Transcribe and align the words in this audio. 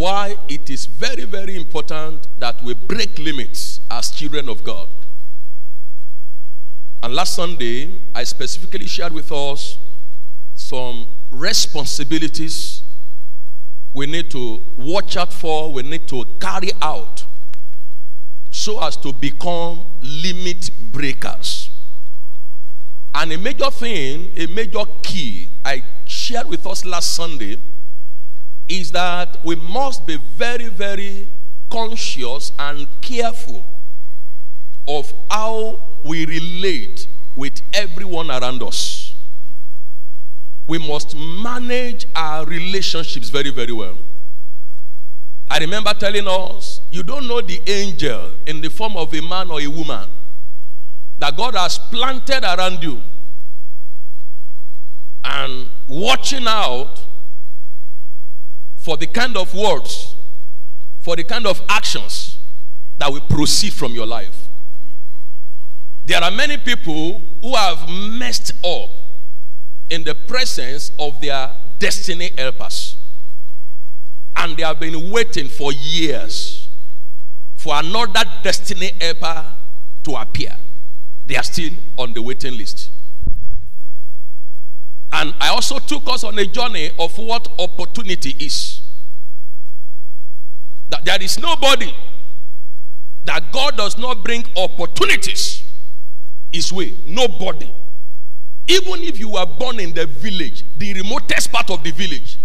why 0.00 0.36
it 0.48 0.70
is 0.70 0.86
very, 0.86 1.24
very 1.24 1.56
important 1.56 2.26
that 2.38 2.62
we 2.62 2.74
break 2.74 3.18
limits 3.18 3.80
as 3.90 4.10
children 4.10 4.48
of 4.48 4.64
God. 4.64 4.88
And 7.02 7.14
last 7.14 7.34
Sunday, 7.34 8.00
I 8.14 8.24
specifically 8.24 8.86
shared 8.86 9.12
with 9.12 9.30
us 9.30 9.78
some 10.54 11.06
responsibilities 11.30 12.82
we 13.92 14.06
need 14.06 14.30
to 14.32 14.60
watch 14.76 15.16
out 15.16 15.32
for, 15.32 15.72
we 15.72 15.82
need 15.82 16.08
to 16.08 16.24
carry 16.40 16.72
out 16.82 17.24
so 18.50 18.82
as 18.82 18.96
to 18.98 19.12
become 19.12 19.84
limit 20.02 20.70
breakers. 20.92 21.70
And 23.14 23.32
a 23.32 23.38
major 23.38 23.70
thing, 23.70 24.32
a 24.36 24.46
major 24.46 24.84
key 25.02 25.48
I 25.64 25.84
shared 26.06 26.48
with 26.48 26.66
us 26.66 26.84
last 26.84 27.14
Sunday 27.14 27.58
is 28.68 28.92
that 28.92 29.38
we 29.44 29.56
must 29.56 30.06
be 30.06 30.16
very, 30.36 30.68
very 30.68 31.28
conscious 31.70 32.52
and 32.58 32.86
careful 33.00 33.64
of 34.86 35.12
how 35.30 35.80
we 36.04 36.24
relate 36.26 37.06
with 37.36 37.60
everyone 37.72 38.30
around 38.30 38.62
us. 38.62 39.14
We 40.66 40.78
must 40.78 41.14
manage 41.16 42.06
our 42.14 42.46
relationships 42.46 43.28
very, 43.28 43.50
very 43.50 43.72
well. 43.72 43.98
I 45.50 45.58
remember 45.58 45.92
telling 45.94 46.26
us, 46.26 46.80
you 46.90 47.02
don't 47.02 47.28
know 47.28 47.40
the 47.40 47.60
angel 47.66 48.30
in 48.46 48.60
the 48.60 48.70
form 48.70 48.96
of 48.96 49.12
a 49.12 49.20
man 49.20 49.50
or 49.50 49.60
a 49.60 49.66
woman 49.66 50.08
that 51.18 51.36
God 51.36 51.54
has 51.54 51.78
planted 51.78 52.44
around 52.44 52.82
you 52.82 53.00
and 55.24 55.68
watching 55.86 56.46
out 56.46 57.03
for 58.84 58.98
the 58.98 59.06
kind 59.06 59.34
of 59.34 59.54
words, 59.54 60.14
for 61.00 61.16
the 61.16 61.24
kind 61.24 61.46
of 61.46 61.62
actions 61.70 62.36
that 62.98 63.10
will 63.10 63.22
proceed 63.22 63.72
from 63.72 63.92
your 63.94 64.04
life. 64.04 64.46
There 66.04 66.22
are 66.22 66.30
many 66.30 66.58
people 66.58 67.22
who 67.40 67.54
have 67.54 67.88
messed 67.88 68.52
up 68.62 68.90
in 69.88 70.04
the 70.04 70.14
presence 70.14 70.92
of 70.98 71.18
their 71.22 71.50
destiny 71.78 72.30
helpers. 72.36 72.96
And 74.36 74.54
they 74.54 74.64
have 74.64 74.80
been 74.80 75.10
waiting 75.10 75.48
for 75.48 75.72
years 75.72 76.68
for 77.56 77.76
another 77.76 78.24
destiny 78.42 78.92
helper 79.00 79.46
to 80.02 80.16
appear. 80.16 80.56
They 81.26 81.36
are 81.36 81.42
still 81.42 81.70
on 81.96 82.12
the 82.12 82.20
waiting 82.20 82.58
list. 82.58 82.90
And 85.14 85.32
I 85.40 85.50
also 85.50 85.78
took 85.78 86.08
us 86.08 86.24
on 86.24 86.36
a 86.40 86.44
journey 86.44 86.90
of 86.98 87.16
what 87.18 87.46
opportunity 87.60 88.30
is. 88.30 88.80
That 90.88 91.04
there 91.04 91.22
is 91.22 91.38
nobody 91.38 91.94
that 93.24 93.52
God 93.52 93.76
does 93.76 93.96
not 93.96 94.24
bring 94.24 94.44
opportunities 94.56 95.62
his 96.52 96.72
way. 96.72 96.94
Nobody. 97.06 97.72
Even 98.66 99.02
if 99.02 99.20
you 99.20 99.28
were 99.28 99.46
born 99.46 99.78
in 99.78 99.94
the 99.94 100.04
village, 100.06 100.64
the 100.78 100.94
remotest 100.94 101.52
part 101.52 101.70
of 101.70 101.84
the 101.84 101.92
village, 101.92 102.40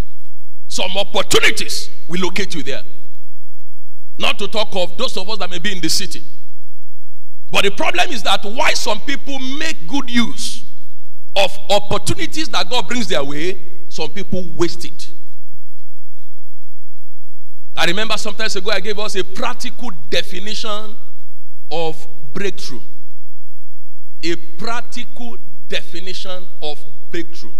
some 0.67 0.91
opportunities 0.95 1.89
will 2.07 2.21
locate 2.21 2.53
you 2.53 2.61
there. 2.61 2.83
Not 4.19 4.37
to 4.37 4.47
talk 4.47 4.75
of 4.75 4.95
those 4.95 5.17
of 5.17 5.27
us 5.27 5.39
that 5.39 5.49
may 5.49 5.59
be 5.59 5.71
in 5.71 5.81
the 5.81 5.89
city. 5.89 6.23
But 7.49 7.63
the 7.63 7.71
problem 7.71 8.11
is 8.11 8.21
that 8.23 8.45
why 8.45 8.73
some 8.73 8.99
people 8.99 9.39
make 9.39 9.87
good 9.87 10.07
use 10.07 10.68
of 11.35 11.57
opportunities 11.69 12.49
that 12.49 12.69
God 12.69 12.87
brings 12.87 13.07
their 13.07 13.23
way, 13.23 13.59
some 13.89 14.09
people 14.11 14.43
waste 14.55 14.85
it. 14.85 15.11
I 17.77 17.85
remember 17.85 18.17
sometimes 18.17 18.55
ago 18.55 18.71
I 18.71 18.81
gave 18.81 18.99
us 18.99 19.15
a 19.15 19.23
practical 19.23 19.91
definition 20.09 20.95
of 21.71 22.07
breakthrough. 22.33 22.81
A 24.23 24.35
practical 24.35 25.37
definition 25.69 26.43
of 26.61 26.77
breakthrough. 27.09 27.53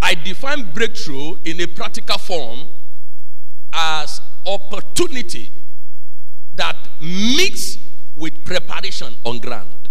I 0.00 0.14
define 0.14 0.72
breakthrough 0.72 1.38
in 1.44 1.60
a 1.60 1.66
practical 1.66 2.18
form 2.18 2.68
as 3.72 4.20
opportunity 4.46 5.50
that 6.54 6.76
meets 7.00 7.78
with 8.16 8.44
preparation 8.44 9.14
on 9.24 9.38
ground. 9.38 9.81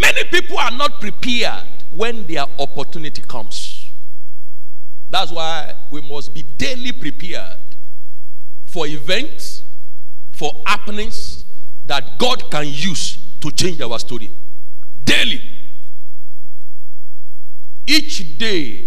Many 0.00 0.24
people 0.24 0.58
are 0.58 0.70
not 0.70 1.00
prepared 1.00 1.64
when 1.90 2.26
their 2.26 2.44
opportunity 2.58 3.22
comes. 3.22 3.90
That's 5.10 5.32
why 5.32 5.74
we 5.90 6.00
must 6.00 6.34
be 6.34 6.42
daily 6.42 6.92
prepared 6.92 7.56
for 8.66 8.86
events, 8.86 9.62
for 10.32 10.52
happenings 10.66 11.44
that 11.86 12.18
God 12.18 12.50
can 12.50 12.66
use 12.66 13.18
to 13.40 13.50
change 13.50 13.80
our 13.80 13.98
story. 13.98 14.30
Daily. 15.04 15.42
Each 17.86 18.36
day 18.38 18.84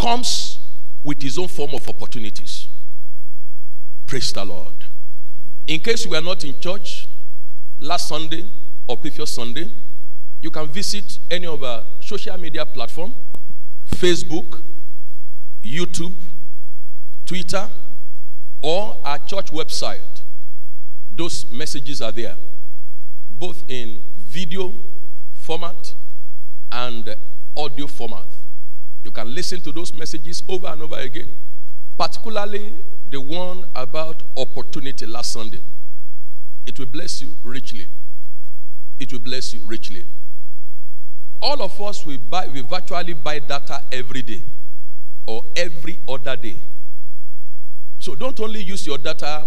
comes 0.00 0.58
with 1.04 1.22
his 1.22 1.38
own 1.38 1.46
form 1.46 1.70
of 1.74 1.88
opportunities. 1.88 2.66
Praise 4.06 4.32
the 4.32 4.44
Lord. 4.44 4.74
In 5.68 5.80
case 5.80 6.06
we 6.06 6.16
are 6.16 6.22
not 6.22 6.44
in 6.44 6.58
church, 6.58 7.06
last 7.78 8.08
Sunday 8.08 8.44
or 8.88 8.96
previous 8.96 9.34
Sunday, 9.34 9.70
you 10.40 10.50
can 10.50 10.66
visit 10.68 11.18
any 11.30 11.46
of 11.46 11.62
our 11.62 11.82
social 12.00 12.36
media 12.38 12.64
platform, 12.64 13.14
Facebook, 13.96 14.60
YouTube, 15.62 16.14
Twitter, 17.24 17.68
or 18.62 18.96
our 19.04 19.18
church 19.18 19.50
website. 19.50 20.22
Those 21.12 21.50
messages 21.50 22.02
are 22.02 22.12
there, 22.12 22.36
both 23.30 23.62
in 23.68 24.00
video 24.18 24.72
format 25.40 25.94
and 26.70 27.16
audio 27.56 27.86
format. 27.86 28.26
You 29.02 29.10
can 29.10 29.34
listen 29.34 29.60
to 29.62 29.72
those 29.72 29.94
messages 29.94 30.42
over 30.48 30.66
and 30.66 30.82
over 30.82 30.96
again, 30.96 31.28
particularly 31.96 32.74
the 33.10 33.20
one 33.20 33.64
about 33.74 34.22
opportunity 34.36 35.06
last 35.06 35.32
Sunday. 35.32 35.60
It 36.66 36.78
will 36.78 36.86
bless 36.86 37.22
you 37.22 37.36
richly. 37.44 37.86
It 38.98 39.12
will 39.12 39.20
bless 39.20 39.52
you 39.54 39.60
richly. 39.66 40.04
All 41.42 41.62
of 41.62 41.80
us 41.80 42.04
will 42.06 42.18
buy, 42.18 42.48
we 42.48 42.62
virtually 42.62 43.12
buy 43.12 43.38
data 43.40 43.82
every 43.92 44.22
day 44.22 44.42
or 45.26 45.44
every 45.54 46.00
other 46.08 46.36
day. 46.36 46.56
So 47.98 48.14
don't 48.14 48.38
only 48.40 48.62
use 48.62 48.86
your 48.86 48.98
data 48.98 49.44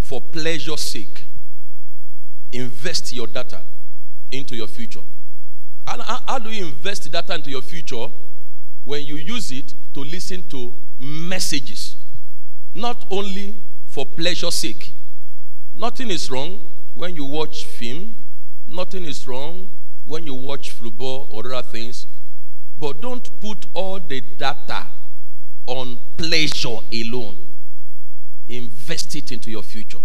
for 0.00 0.20
pleasure's 0.20 0.82
sake. 0.82 1.24
Invest 2.52 3.12
your 3.12 3.26
data 3.26 3.62
into 4.30 4.54
your 4.54 4.66
future. 4.66 5.00
And 5.88 6.02
how, 6.02 6.20
how 6.26 6.38
do 6.38 6.50
you 6.50 6.66
invest 6.66 7.10
data 7.10 7.34
into 7.34 7.50
your 7.50 7.62
future? 7.62 8.08
When 8.84 9.04
you 9.04 9.16
use 9.16 9.50
it 9.50 9.74
to 9.94 10.00
listen 10.00 10.42
to 10.50 10.72
messages, 11.00 11.96
not 12.74 13.06
only 13.10 13.54
for 13.96 14.04
pleasure's 14.04 14.54
sake. 14.54 14.92
Nothing 15.74 16.10
is 16.10 16.30
wrong 16.30 16.60
when 16.94 17.16
you 17.16 17.24
watch 17.24 17.64
film. 17.64 18.14
Nothing 18.68 19.04
is 19.04 19.26
wrong 19.26 19.70
when 20.04 20.26
you 20.26 20.34
watch 20.34 20.70
football 20.70 21.28
or 21.30 21.52
other 21.52 21.62
things. 21.66 22.06
But 22.78 23.00
don't 23.00 23.28
put 23.40 23.66
all 23.74 24.00
the 24.00 24.20
data 24.38 24.86
on 25.66 25.98
pleasure 26.16 26.78
alone. 26.92 27.36
Invest 28.48 29.16
it 29.16 29.32
into 29.32 29.50
your 29.50 29.62
future. 29.62 29.98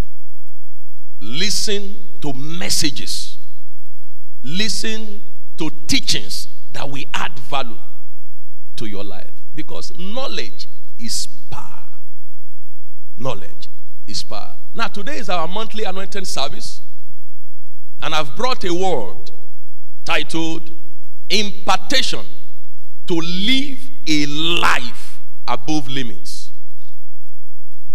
Listen 1.19 1.97
to 2.21 2.33
messages. 2.33 3.37
Listen 4.43 5.21
to 5.57 5.69
teachings 5.87 6.47
that 6.73 6.89
will 6.89 7.03
add 7.13 7.37
value 7.37 7.77
to 8.77 8.85
your 8.85 9.03
life. 9.03 9.29
Because 9.53 9.97
knowledge 9.99 10.67
is 10.97 11.27
power. 11.49 11.85
Knowledge 13.17 13.69
is 14.07 14.23
power. 14.23 14.55
Now, 14.73 14.87
today 14.87 15.17
is 15.17 15.29
our 15.29 15.47
monthly 15.47 15.83
anointing 15.83 16.25
service. 16.25 16.81
And 18.01 18.15
I've 18.15 18.35
brought 18.35 18.63
a 18.63 18.73
word 18.73 19.31
titled 20.05 20.69
Impartation 21.29 22.25
to 23.07 23.13
Live 23.15 23.79
a 24.07 24.25
Life 24.25 25.19
Above 25.47 25.87
Limits. 25.87 26.51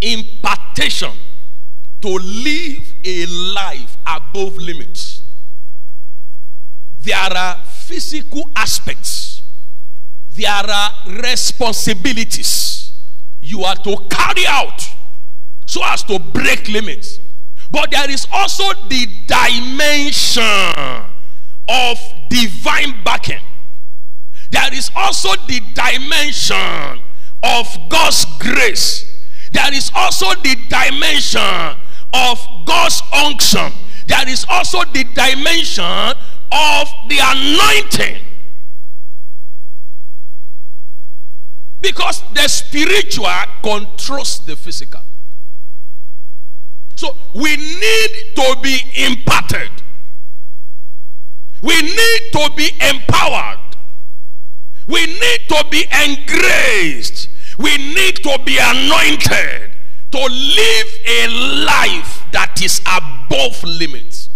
Impartation 0.00 1.12
to 2.02 2.08
live 2.08 2.92
a 3.04 3.26
life 3.26 3.96
above 4.06 4.56
limits. 4.56 5.22
There 7.00 7.16
are 7.16 7.56
physical 7.64 8.50
aspects, 8.54 9.42
there 10.32 10.50
are 10.50 10.90
responsibilities 11.06 12.92
you 13.40 13.62
are 13.62 13.76
to 13.76 13.96
carry 14.10 14.46
out 14.46 14.88
so 15.66 15.80
as 15.84 16.02
to 16.04 16.18
break 16.18 16.68
limits. 16.68 17.18
But 17.70 17.90
there 17.90 18.10
is 18.10 18.26
also 18.32 18.64
the 18.88 19.06
dimension 19.26 20.42
of 21.68 21.98
divine 22.30 23.02
backing. 23.04 23.42
There 24.50 24.72
is 24.72 24.90
also 24.94 25.30
the 25.46 25.60
dimension 25.74 27.00
of 27.42 27.66
God's 27.88 28.24
grace, 28.38 29.04
there 29.52 29.72
is 29.72 29.90
also 29.94 30.26
the 30.42 30.56
dimension 30.68 31.76
of 32.12 32.46
God's 32.66 33.02
unction. 33.12 33.72
There 34.06 34.28
is 34.28 34.44
also 34.48 34.84
the 34.92 35.04
dimension 35.04 36.14
of 36.52 36.88
the 37.08 37.18
anointing. 37.20 38.22
Because 41.80 42.22
the 42.34 42.48
spiritual 42.48 43.28
controls 43.62 44.44
the 44.44 44.56
physical. 44.56 45.00
So 46.96 47.16
we 47.34 47.56
need 47.56 48.34
to 48.34 48.56
be 48.62 48.80
imparted. 48.96 49.70
We 51.62 51.80
need 51.82 52.20
to 52.32 52.50
be 52.56 52.70
empowered. 52.80 53.58
We 54.88 55.06
need 55.06 55.40
to 55.48 55.64
be 55.70 55.84
engraced. 56.04 57.28
We 57.58 57.76
need 57.78 58.16
to 58.16 58.38
be 58.44 58.58
anointed 58.60 59.70
to 60.12 60.18
live 60.18 60.86
a 61.06 61.28
life 61.64 62.24
that 62.32 62.60
is 62.62 62.80
above 62.80 63.62
limits. 63.64 64.28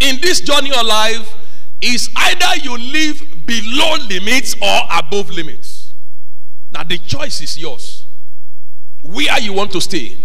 In 0.00 0.20
this 0.20 0.40
journey 0.40 0.70
of 0.70 0.86
life, 0.86 1.34
is 1.80 2.10
either 2.16 2.60
you 2.62 2.76
live 2.76 3.22
below 3.46 3.96
limits 4.08 4.54
or 4.60 4.80
above 4.90 5.30
limits. 5.30 5.92
Now 6.72 6.82
the 6.82 6.98
choice 6.98 7.40
is 7.40 7.58
yours. 7.58 7.97
Where 9.02 9.38
you 9.40 9.52
want 9.52 9.72
to 9.72 9.80
stay. 9.80 10.16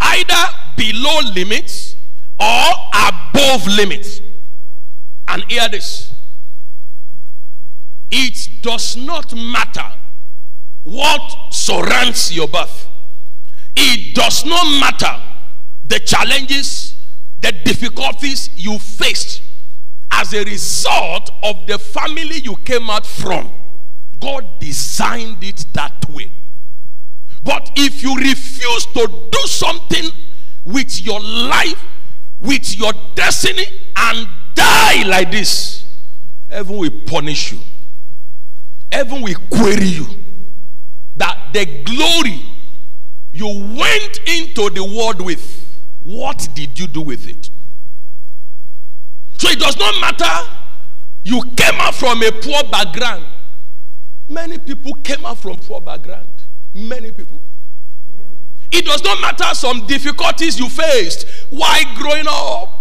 Either 0.00 0.44
below 0.76 1.20
limits 1.34 1.96
or 2.38 2.72
above 2.92 3.66
limits. 3.66 4.20
And 5.28 5.44
hear 5.44 5.68
this. 5.68 6.12
It 8.10 8.62
does 8.62 8.96
not 8.96 9.34
matter 9.34 9.90
what 10.84 11.52
surrounds 11.52 12.32
your 12.32 12.48
birth. 12.48 12.88
It 13.74 14.14
does 14.14 14.44
not 14.44 14.80
matter 14.80 15.22
the 15.84 15.98
challenges, 16.00 16.96
the 17.40 17.52
difficulties 17.52 18.50
you 18.54 18.78
faced 18.78 19.42
as 20.10 20.34
a 20.34 20.44
result 20.44 21.30
of 21.42 21.66
the 21.66 21.78
family 21.78 22.38
you 22.38 22.56
came 22.56 22.90
out 22.90 23.06
from. 23.06 23.50
God 24.20 24.60
designed 24.60 25.42
it 25.42 25.64
that 25.72 26.08
way. 26.10 26.30
But 27.44 27.70
if 27.76 28.02
you 28.02 28.14
refuse 28.16 28.86
to 28.86 29.06
do 29.30 29.38
something 29.46 30.10
with 30.64 31.00
your 31.02 31.20
life, 31.20 31.82
with 32.40 32.76
your 32.76 32.92
destiny, 33.14 33.66
and 33.96 34.28
die 34.54 35.02
like 35.04 35.30
this, 35.30 35.84
heaven 36.48 36.76
will 36.76 36.90
punish 37.06 37.52
you. 37.52 37.58
Heaven 38.90 39.22
will 39.22 39.38
query 39.50 39.86
you. 39.86 40.06
That 41.16 41.38
the 41.52 41.66
glory 41.84 42.42
you 43.32 43.46
went 43.46 44.20
into 44.26 44.70
the 44.70 44.84
world 44.84 45.20
with, 45.20 45.78
what 46.04 46.48
did 46.54 46.78
you 46.78 46.86
do 46.86 47.00
with 47.00 47.28
it? 47.28 47.50
So 49.38 49.48
it 49.48 49.58
does 49.58 49.76
not 49.76 50.00
matter 50.00 50.50
you 51.24 51.42
came 51.56 51.80
out 51.80 51.94
from 51.94 52.22
a 52.22 52.32
poor 52.32 52.64
background. 52.70 53.24
Many 54.28 54.58
people 54.58 54.94
came 55.02 55.24
out 55.24 55.38
from 55.38 55.56
poor 55.56 55.80
background. 55.80 56.28
Many 56.74 57.12
people. 57.12 57.40
It 58.70 58.86
does 58.86 59.04
not 59.04 59.20
matter 59.20 59.54
some 59.54 59.86
difficulties 59.86 60.58
you 60.58 60.68
faced 60.68 61.28
while 61.50 61.84
growing 61.96 62.24
up. 62.26 62.78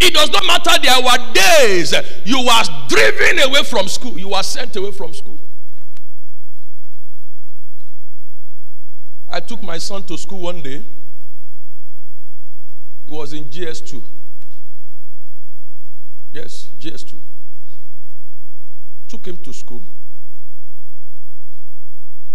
It 0.00 0.14
does 0.14 0.30
not 0.30 0.46
matter 0.46 0.70
there 0.82 0.98
were 1.02 1.32
days 1.34 1.92
you 2.24 2.40
were 2.42 2.62
driven 2.88 3.38
away 3.40 3.62
from 3.64 3.86
school. 3.86 4.18
You 4.18 4.28
were 4.28 4.42
sent 4.42 4.74
away 4.76 4.92
from 4.92 5.12
school. 5.12 5.38
I 9.28 9.40
took 9.40 9.62
my 9.62 9.76
son 9.76 10.02
to 10.04 10.16
school 10.16 10.40
one 10.40 10.62
day. 10.62 10.82
He 13.06 13.10
was 13.14 13.32
in 13.34 13.44
GS2. 13.44 14.02
Yes, 16.32 16.70
GS2. 16.80 17.14
Took 19.08 19.26
him 19.26 19.36
to 19.38 19.52
school. 19.52 19.84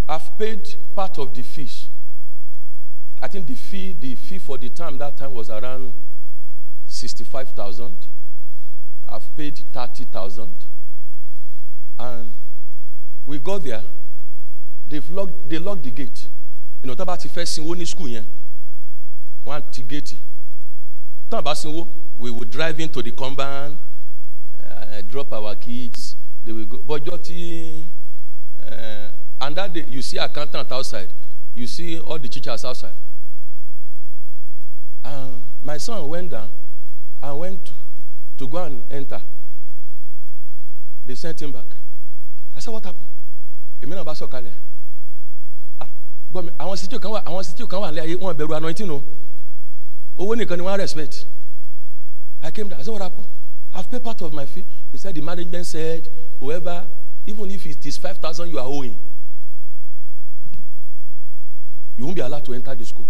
I've 0.07 0.37
paid 0.37 0.75
part 0.95 1.17
of 1.17 1.33
the 1.33 1.41
fees. 1.41 1.87
I 3.21 3.27
think 3.27 3.47
the 3.47 3.55
fee, 3.55 3.95
the 3.99 4.15
fee 4.15 4.37
for 4.37 4.57
the 4.57 4.69
time 4.69 4.97
that 4.99 5.17
time 5.17 5.33
was 5.33 5.49
around 5.49 5.93
65,000. 6.87 7.91
I've 9.09 9.35
paid 9.35 9.59
30,000. 9.73 10.49
And 11.99 12.31
we 13.25 13.39
got 13.39 13.63
there. 13.63 13.81
They've 14.87 15.09
locked, 15.09 15.49
they 15.49 15.57
locked 15.57 15.83
the 15.83 15.91
gate. 15.91 16.27
You 16.83 16.87
know, 16.87 16.95
tábà 16.95 17.17
ti 17.17 17.27
fẹ́ 17.29 17.45
sinwó 17.45 17.73
ní 17.75 17.85
school 17.87 18.09
yẹn, 18.09 18.25
wọ́n 19.45 19.63
ti 19.71 19.81
gate. 19.83 20.15
Tán 21.31 21.41
bá 21.43 21.55
sinwó, 21.55 21.87
we 22.19 22.29
will 22.29 22.45
drive 22.47 22.79
into 22.79 23.01
the 23.01 23.11
compound, 23.11 23.77
uh, 24.69 25.01
drop 25.09 25.33
our 25.33 25.55
kids, 25.55 26.15
they 26.45 26.51
will 26.53 26.65
go. 26.65 26.77
Bọ́jọ́ 26.85 27.17
tí 27.25 27.83
uh, 28.69 29.09
and 29.41 29.55
that 29.55 29.73
day 29.73 29.85
you 29.89 30.01
see 30.01 30.17
accountant 30.17 30.71
outside, 30.71 31.09
you 31.53 31.67
see 31.67 31.99
all 31.99 32.17
the 32.19 32.27
teachers 32.27 32.63
outside. 32.65 32.93
And 35.03 35.43
my 35.63 35.77
son 35.77 36.07
went 36.09 36.31
down 36.31 36.49
and 37.21 37.39
went 37.39 37.71
to, 38.37 38.47
go 38.47 38.63
and 38.63 38.81
enter. 38.91 39.21
They 41.05 41.15
sent 41.15 41.41
him 41.41 41.51
back. 41.51 41.65
I 42.55 42.59
said, 42.59 42.71
what 42.71 42.83
happened? 42.85 43.05
Èmi 43.81 43.95
náà 43.95 44.03
bá. 44.03 44.13
Ah, 45.81 45.87
gbọ́ 46.31 46.43
mi, 46.43 46.49
àwọn 46.57 46.77
sítìò 46.77 46.99
kan 46.99 47.11
wà, 47.11 47.21
àwọn 47.25 47.43
sítìò 47.43 47.67
kan 47.67 47.79
wà 47.81 47.91
lé 47.91 48.01
ayé, 48.01 48.15
wọ́n 48.15 48.33
bẹ̀rù 48.37 48.55
anointing 48.55 48.89
o. 48.89 49.03
Owó 50.17 50.35
nìkan 50.35 50.57
ni 50.57 50.63
wọ́n 50.63 50.77
respect. 50.77 51.25
I 52.41 52.51
came 52.51 52.69
down. 52.69 52.79
I 52.79 52.83
said, 52.83 52.91
what 52.93 53.01
happened? 53.01 53.25
I've 53.73 53.89
paid 53.91 54.03
part 54.03 54.21
of 54.21 54.31
my 54.33 54.45
fee. 54.45 54.63
He 54.91 54.97
said, 54.97 55.13
the 55.15 55.21
management 55.21 55.65
said, 55.65 56.07
whoever, 56.39 56.85
even 57.27 57.51
if 57.51 57.65
it 57.65 57.85
is 57.85 57.97
5,000 57.97 58.49
you 58.49 58.57
are 58.59 58.65
owing, 58.65 58.95
you 61.97 62.05
won't 62.05 62.15
be 62.15 62.21
allowed 62.21 62.45
to 62.45 62.53
enter 62.53 62.75
the 62.75 62.85
school. 62.85 63.07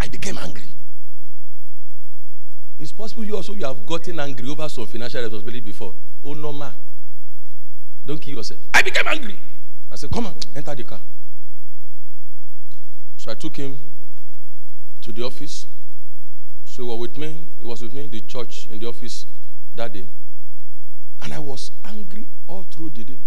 I 0.00 0.08
became 0.08 0.38
angry. 0.38 0.64
It's 2.78 2.92
possible 2.92 3.24
you 3.24 3.36
also 3.36 3.54
you 3.54 3.64
have 3.64 3.86
gotten 3.86 4.20
angry 4.20 4.48
over 4.48 4.68
some 4.68 4.86
financial 4.86 5.22
responsibility 5.22 5.60
before. 5.60 5.94
Oh 6.24 6.34
no 6.34 6.52
man. 6.52 6.72
Don't 8.06 8.20
kill 8.20 8.36
yourself. 8.36 8.60
I 8.74 8.82
became 8.82 9.06
angry. 9.06 9.36
I 9.90 9.96
said, 9.96 10.10
come 10.10 10.26
on, 10.26 10.34
enter 10.54 10.74
the 10.74 10.84
car. 10.84 11.00
So 13.16 13.30
I 13.30 13.34
took 13.34 13.56
him 13.56 13.78
to 15.02 15.12
the 15.12 15.24
office. 15.24 15.66
So 16.66 16.82
he 16.82 16.88
was 16.88 16.98
with 16.98 17.16
me. 17.16 17.38
He 17.58 17.64
was 17.64 17.82
with 17.82 17.94
me 17.94 18.04
in 18.04 18.10
the 18.10 18.20
church 18.20 18.66
in 18.70 18.78
the 18.78 18.88
office 18.88 19.26
that 19.76 19.92
day. 19.92 20.04
And 21.22 21.32
I 21.32 21.38
was 21.38 21.70
angry 21.84 22.26
all 22.48 22.64
through 22.64 22.90
the 22.90 23.04
day. 23.04 23.18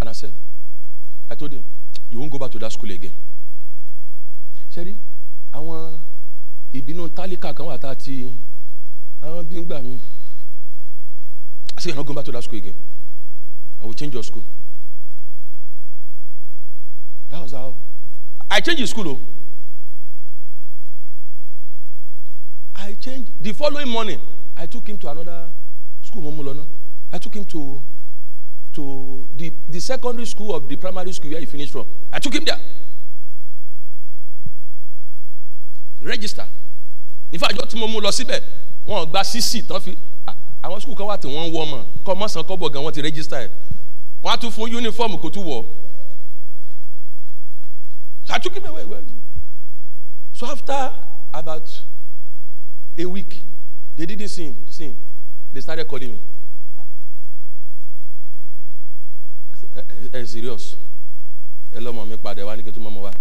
And 0.00 0.08
I 0.08 0.12
said, 0.12 0.32
I 1.30 1.34
told 1.34 1.52
him, 1.52 1.64
you 2.10 2.18
won't 2.18 2.30
go 2.30 2.38
back 2.38 2.50
to 2.52 2.58
that 2.58 2.72
school 2.72 2.90
again. 2.90 3.12
Ṣẹ́rí, 4.72 4.94
àwọn 5.52 5.98
ìbínú 6.74 7.08
tálíkà 7.16 7.54
kan 7.56 7.66
wà 7.66 7.78
tá 7.78 7.90
a 7.90 7.94
ti 7.96 8.30
àwọn 9.22 9.42
bí 9.48 9.56
ń 9.60 9.64
gbà 9.64 9.82
mí. 9.82 9.98
I 11.76 11.80
said, 11.80 11.88
you're 11.90 11.96
not 11.96 12.06
going 12.06 12.16
back 12.16 12.24
to 12.24 12.32
that 12.32 12.42
school 12.44 12.58
again. 12.58 12.74
I 13.80 13.84
will 13.86 13.94
change 13.94 14.12
your 14.14 14.22
school. 14.22 14.44
That 17.30 17.42
was 17.42 17.52
how 17.52 17.74
I 18.50 18.60
changed 18.60 18.82
the 18.82 18.86
school. 18.86 19.08
Oh. 19.08 19.20
I 22.74 22.94
changed 22.94 23.30
the 23.40 23.52
following 23.52 23.88
morning. 23.88 24.20
I 24.56 24.66
took 24.66 24.86
him 24.88 24.96
to 24.98 25.08
another 25.10 25.48
school, 26.02 26.22
Momolono. 26.22 26.64
I 27.12 27.18
took 27.18 27.34
him 27.34 27.44
to 27.46 27.82
to 28.76 29.26
the, 29.36 29.50
the 29.70 29.80
secondary 29.80 30.26
school 30.26 30.54
of 30.54 30.68
the 30.68 30.76
primary 30.76 31.10
school 31.12 31.30
where 31.30 31.40
he 31.40 31.46
finished 31.46 31.72
from. 31.72 31.86
I 32.12 32.18
took 32.18 32.34
him 32.34 32.44
there. 32.44 32.60
Register. 36.02 36.46
In 37.32 37.38
fact, 37.40 37.54
ọjọ́ 37.56 37.66
tí 37.70 37.78
mo 37.78 37.86
mú 37.88 38.00
lọ 38.00 38.12
síbẹ̀, 38.12 38.40
wọ́n 38.86 39.08
gba 39.10 39.24
sísì 39.24 39.62
tán 39.66 39.80
fi 39.80 39.96
àwọn 40.62 40.80
school 40.80 40.94
kan 40.94 41.06
wà 41.06 41.16
tí 41.18 41.26
wọ́n 41.26 41.48
ń 41.48 41.52
wọ́ 41.54 41.62
ọmọ 41.64 41.78
kọ́ 42.04 42.14
mọ́sàn 42.20 43.02
register 43.02 43.38
ẹ̀. 43.48 43.50
Wọ́n 44.22 44.32
á 44.32 44.36
tún 44.40 44.52
uniform 44.76 45.12
kò 45.18 45.30
tún 45.32 45.44
wọ̀. 45.44 45.64
So 48.26 48.34
I 48.34 48.38
took 48.38 48.54
him 48.54 48.66
away. 48.66 48.84
So 50.34 50.46
after 50.46 50.92
about 51.32 51.82
a 52.98 53.04
week, 53.06 53.40
they 53.96 54.04
didn't 54.04 54.28
see 54.28 54.46
him. 54.48 54.56
See 54.68 54.84
him. 54.88 54.96
They 55.52 55.60
started 55.62 55.86
calling 55.88 56.12
me. 56.12 56.18
Ẹ 59.76 59.82
ẹ 60.12 60.26
serious 60.26 60.74
ẹ 61.76 61.80
lọmọ 61.80 62.04
mi 62.06 62.16
padà 62.16 62.44
wá 62.48 62.56
ní 62.56 62.62
kí 62.62 62.70
n 62.70 62.74
tó 62.74 62.80
mọ 62.80 62.88
ọmọ 62.90 63.00
wa 63.06 63.12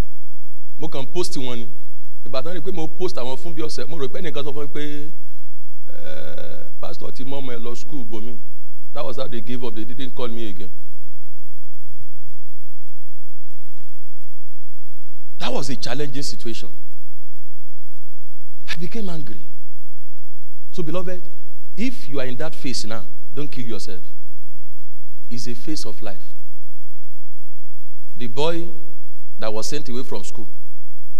mo 0.80 0.88
kàn 0.88 1.06
post 1.14 1.36
wọn 1.38 1.56
ni 1.60 1.66
ìgbà 2.26 2.42
tán 2.44 2.54
ni 2.56 2.62
pé 2.62 2.72
mo 2.72 2.88
post 2.88 3.16
àwọn 3.18 3.38
fún 3.38 3.54
bí 3.56 3.62
ọ̀sẹ̀ 3.62 3.88
mo 3.88 3.98
rò 4.00 4.08
pé 4.08 4.22
nìkan 4.22 4.44
sọ 4.46 4.52
fún 4.56 4.64
mi 4.66 4.74
pé 4.76 4.82
ẹ 5.92 6.56
Pastor 6.86 7.12
Timon, 7.12 7.48
law 7.64 7.74
school, 7.74 8.04
me. 8.22 8.38
That 8.94 9.04
was 9.04 9.18
how 9.18 9.28
they 9.28 9.42
gave 9.42 9.64
up. 9.64 9.74
They 9.74 9.84
didn't 9.86 10.14
call 10.16 10.28
me 10.28 10.50
again. 10.50 10.70
That 15.40 15.52
was 15.52 15.68
a 15.72 15.76
challenging 15.76 16.22
situation. 16.22 16.70
I 18.70 18.76
became 18.78 19.10
angry. 19.10 19.40
So, 20.74 20.84
beloved, 20.84 21.24
if 21.76 22.08
you 22.08 22.20
are 22.20 22.26
in 22.28 22.36
that 22.38 22.54
phase 22.54 22.86
now, 22.86 23.04
don't 23.34 23.52
kill 23.52 23.66
yourself. 23.66 24.04
It's 25.32 25.48
a 25.48 25.56
phase 25.56 25.86
of 25.86 26.00
life. 26.04 26.35
The 28.17 28.27
boy 28.27 28.67
that 29.39 29.53
was 29.53 29.67
sent 29.67 29.89
away 29.89 30.03
from 30.03 30.24
school 30.24 30.48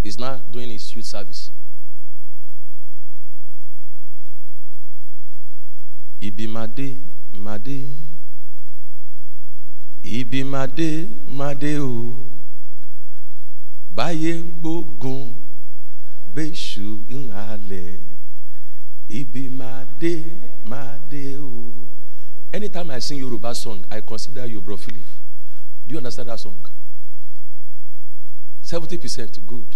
is 0.04 0.18
now 0.18 0.40
doing 0.52 0.70
his 0.70 0.96
youth 0.96 1.06
service. 1.06 1.50
Ibi 6.22 6.48
made, 6.48 6.98
made. 7.34 7.86
Ibi 10.04 10.44
made, 10.44 11.10
made 11.30 11.78
o. 11.82 12.14
Báyé 13.96 14.42
gbógun, 14.62 15.34
béṣu 16.36 17.04
ìhàlẹ̀. 17.10 18.00
Ibi 19.10 19.50
made, 19.50 20.26
made 20.66 21.38
o. 21.40 21.50
Anytime 22.54 22.92
I 22.92 23.00
sing 23.00 23.20
Yoruba 23.20 23.54
song, 23.54 23.84
I 23.92 24.02
consider 24.02 24.46
you, 24.46 24.62
Bro 24.62 24.78
Philip. 24.78 25.04
Do 25.88 25.92
you 25.92 25.98
understand 25.98 26.30
that 26.30 26.40
song? 26.40 26.56
70% 28.66 29.46
good. 29.46 29.76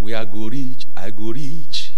We 0.00 0.14
are 0.14 0.24
go 0.24 0.48
reach, 0.48 0.84
I 0.96 1.10
go 1.10 1.30
reach. 1.30 1.92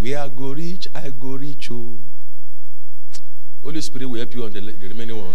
We 0.00 0.14
are 0.14 0.30
go 0.30 0.54
reach, 0.54 0.88
I 0.94 1.10
go 1.10 1.36
reach. 1.36 1.70
Oh. 1.70 1.98
Holy 3.62 3.82
Spirit 3.82 4.06
will 4.06 4.16
help 4.18 4.34
you 4.34 4.44
on 4.44 4.52
the, 4.52 4.60
the 4.60 4.88
remaining 4.88 5.18
one. 5.18 5.34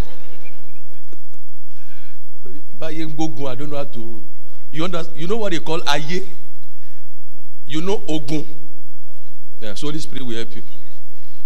Gbógun, 2.80 3.48
I 3.48 3.56
don't 3.56 3.70
know 3.70 3.78
how 3.78 3.84
to. 3.84 4.24
You, 4.72 4.84
under, 4.86 5.04
you 5.16 5.28
know 5.28 5.38
what 5.38 5.52
they 5.52 5.60
call 5.60 5.82
aye? 5.88 6.24
You 7.68 7.82
know 7.82 8.02
ogun. 8.08 8.44
Yeah, 9.62 9.76
so 9.76 9.88
Holy 9.88 10.00
Spirit 10.00 10.26
will 10.26 10.36
help 10.36 10.56
you. 10.56 10.64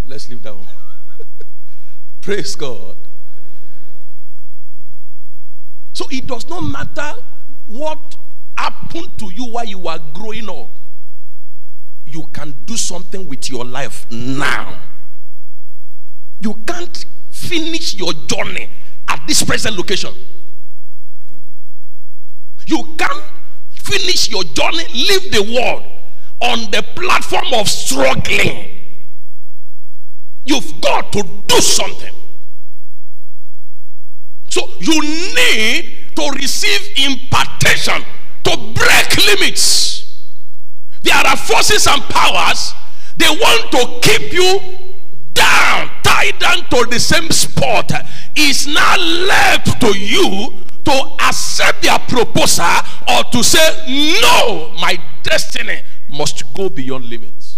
Let's 0.07 0.29
leave 0.29 0.41
that 0.43 0.55
one. 0.55 0.67
Praise 2.21 2.55
God. 2.55 2.95
So 5.93 6.05
it 6.09 6.27
does 6.27 6.47
not 6.49 6.61
matter 6.61 7.13
what 7.67 8.15
happened 8.57 9.17
to 9.19 9.33
you 9.33 9.45
while 9.45 9.65
you 9.65 9.79
were 9.79 9.99
growing 10.13 10.49
up. 10.49 10.69
You 12.05 12.27
can 12.33 12.53
do 12.65 12.75
something 12.75 13.27
with 13.27 13.49
your 13.49 13.65
life 13.65 14.05
now. 14.11 14.79
You 16.39 16.55
can't 16.65 17.05
finish 17.29 17.95
your 17.95 18.13
journey 18.27 18.69
at 19.07 19.25
this 19.27 19.43
present 19.43 19.77
location. 19.77 20.13
You 22.65 22.95
can't 22.97 23.23
finish 23.73 24.29
your 24.29 24.43
journey, 24.43 24.85
leave 24.93 25.31
the 25.31 25.53
world 25.55 25.83
on 26.41 26.71
the 26.71 26.83
platform 26.95 27.53
of 27.53 27.67
struggling. 27.69 28.69
You've 30.45 30.81
got 30.81 31.11
to 31.13 31.23
do 31.47 31.55
something. 31.61 32.13
So 34.51 34.69
you 34.81 34.99
need 35.01 36.11
to 36.13 36.29
receive 36.35 36.81
impartation 37.07 38.03
to 38.43 38.57
break 38.75 39.25
limits. 39.25 40.27
There 41.03 41.15
are 41.15 41.37
forces 41.37 41.87
and 41.87 42.01
powers, 42.03 42.73
they 43.15 43.29
want 43.29 43.71
to 43.71 43.99
keep 44.01 44.33
you 44.33 44.59
down, 45.33 45.89
tied 46.03 46.37
down 46.39 46.57
to 46.69 46.85
the 46.89 46.99
same 46.99 47.31
spot. 47.31 47.93
It's 48.35 48.67
now 48.67 48.97
left 48.97 49.79
to 49.79 49.97
you 49.97 50.53
to 50.83 51.15
accept 51.21 51.81
their 51.83 51.97
proposal 51.99 52.65
or 53.07 53.23
to 53.31 53.43
say, 53.45 54.19
No, 54.21 54.73
my 54.81 55.01
destiny 55.23 55.81
must 56.09 56.53
go 56.53 56.67
beyond 56.67 57.05
limits. 57.05 57.57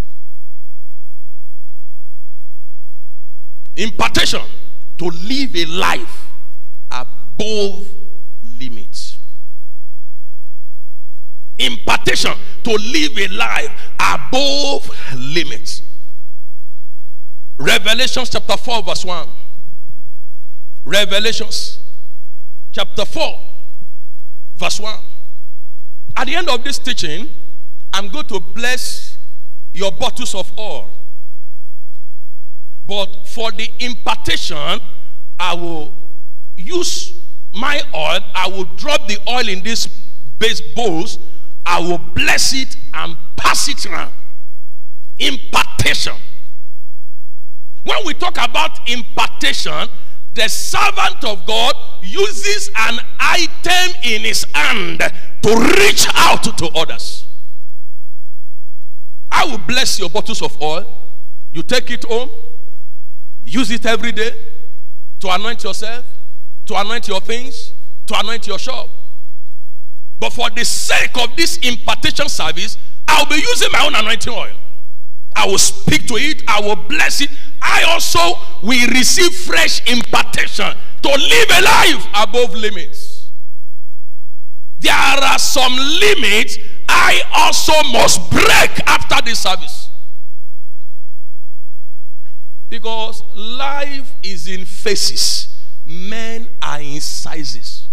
Impartation 3.76 4.42
to 5.00 5.06
live 5.06 5.56
a 5.56 5.66
life 5.66 6.23
above 7.38 7.88
limits. 8.60 9.20
Impartation 11.60 12.34
to 12.64 12.72
live 12.72 13.18
a 13.18 13.28
life 13.30 13.72
above 14.00 14.90
limits. 15.16 15.82
Revelations 17.58 18.30
chapter 18.30 18.58
4, 18.58 18.84
verse 18.84 19.06
1. 19.06 19.28
Revelations 20.86 21.80
chapter 22.72 23.06
4, 23.06 23.40
verse 24.58 24.80
1. 24.80 24.96
At 26.18 26.28
the 26.28 26.36
end 26.36 26.50
of 26.50 26.64
this 26.64 26.80
teaching, 26.80 27.30
I'm 27.94 28.10
going 28.10 28.26
to 28.26 28.40
bless 28.40 29.18
your 29.74 29.92
bottles 29.92 30.36
of 30.36 30.52
oil. 30.58 30.90
But 32.88 33.28
for 33.28 33.52
the 33.52 33.70
impartation, 33.80 34.80
I 35.40 35.54
will 35.54 35.94
use 36.58 37.23
my 37.54 37.82
oil. 37.94 38.20
I 38.34 38.48
will 38.48 38.66
drop 38.76 39.08
the 39.08 39.18
oil 39.28 39.48
in 39.48 39.62
these 39.64 39.88
base 40.40 40.62
bowls. 40.76 41.20
I 41.66 41.80
will 41.80 42.00
bless 42.00 42.54
it 42.54 42.76
and 42.94 43.18
pass 43.36 43.68
it 43.70 43.86
around. 43.86 44.14
Impartation. 45.20 46.16
When 47.84 47.98
we 48.06 48.14
talk 48.14 48.38
about 48.38 48.90
impartation, 48.90 49.88
the 50.34 50.48
servant 50.48 51.24
of 51.24 51.46
God 51.46 51.76
uses 52.02 52.70
an 52.76 53.00
item 53.20 53.96
in 54.04 54.22
his 54.22 54.46
hand 54.54 55.00
to 55.00 55.76
reach 55.80 56.08
out 56.16 56.44
to 56.58 56.72
others. 56.76 57.28
I 59.32 59.46
will 59.46 59.60
bless 59.60 60.00
your 60.00 60.10
bottles 60.10 60.42
of 60.42 60.60
oil. 60.62 60.86
You 61.52 61.62
take 61.62 61.92
it 61.92 62.04
home, 62.04 62.30
use 63.46 63.70
it 63.70 63.86
every 63.86 64.12
day 64.12 64.32
to 65.20 65.30
anoint 65.30 65.64
yourself, 65.64 66.06
to 66.66 66.80
anoint 66.80 67.08
your 67.08 67.22
things, 67.22 67.74
to 68.08 68.20
anoint 68.20 68.48
your 68.48 68.60
shop. 68.60 68.90
But 70.20 70.32
for 70.32 70.50
the 70.50 70.64
sake 70.64 71.18
of 71.18 71.36
this 71.36 71.58
impartation 71.58 72.30
service, 72.30 72.78
I'll 73.08 73.26
be 73.26 73.36
using 73.36 73.70
my 73.72 73.86
own 73.86 73.96
anointing 73.96 74.34
oil. 74.34 74.56
I 75.36 75.48
will 75.48 75.58
speak 75.58 76.08
to 76.08 76.16
it, 76.16 76.44
I 76.48 76.62
will 76.62 76.76
bless 76.76 77.22
it. 77.22 77.30
I 77.62 77.84
also 77.84 78.40
will 78.62 78.88
receive 78.90 79.34
fresh 79.36 79.82
impartation 79.92 80.74
to 81.02 81.10
live 81.10 81.50
a 81.50 81.62
life 81.62 82.08
above 82.16 82.54
limits. 82.54 83.32
There 84.80 84.94
are 84.94 85.40
some 85.40 85.76
limits 85.76 86.58
I 86.88 87.22
also 87.34 87.74
must 87.92 88.30
break 88.30 88.88
after 88.88 89.22
this 89.26 89.40
service. 89.40 89.90
Because 92.70 93.24
life 93.36 94.14
is 94.24 94.48
in 94.48 94.66
phases, 94.66 95.53
men 95.86 96.48
are 96.62 96.80
in 96.80 97.02
sizes. 97.02 97.88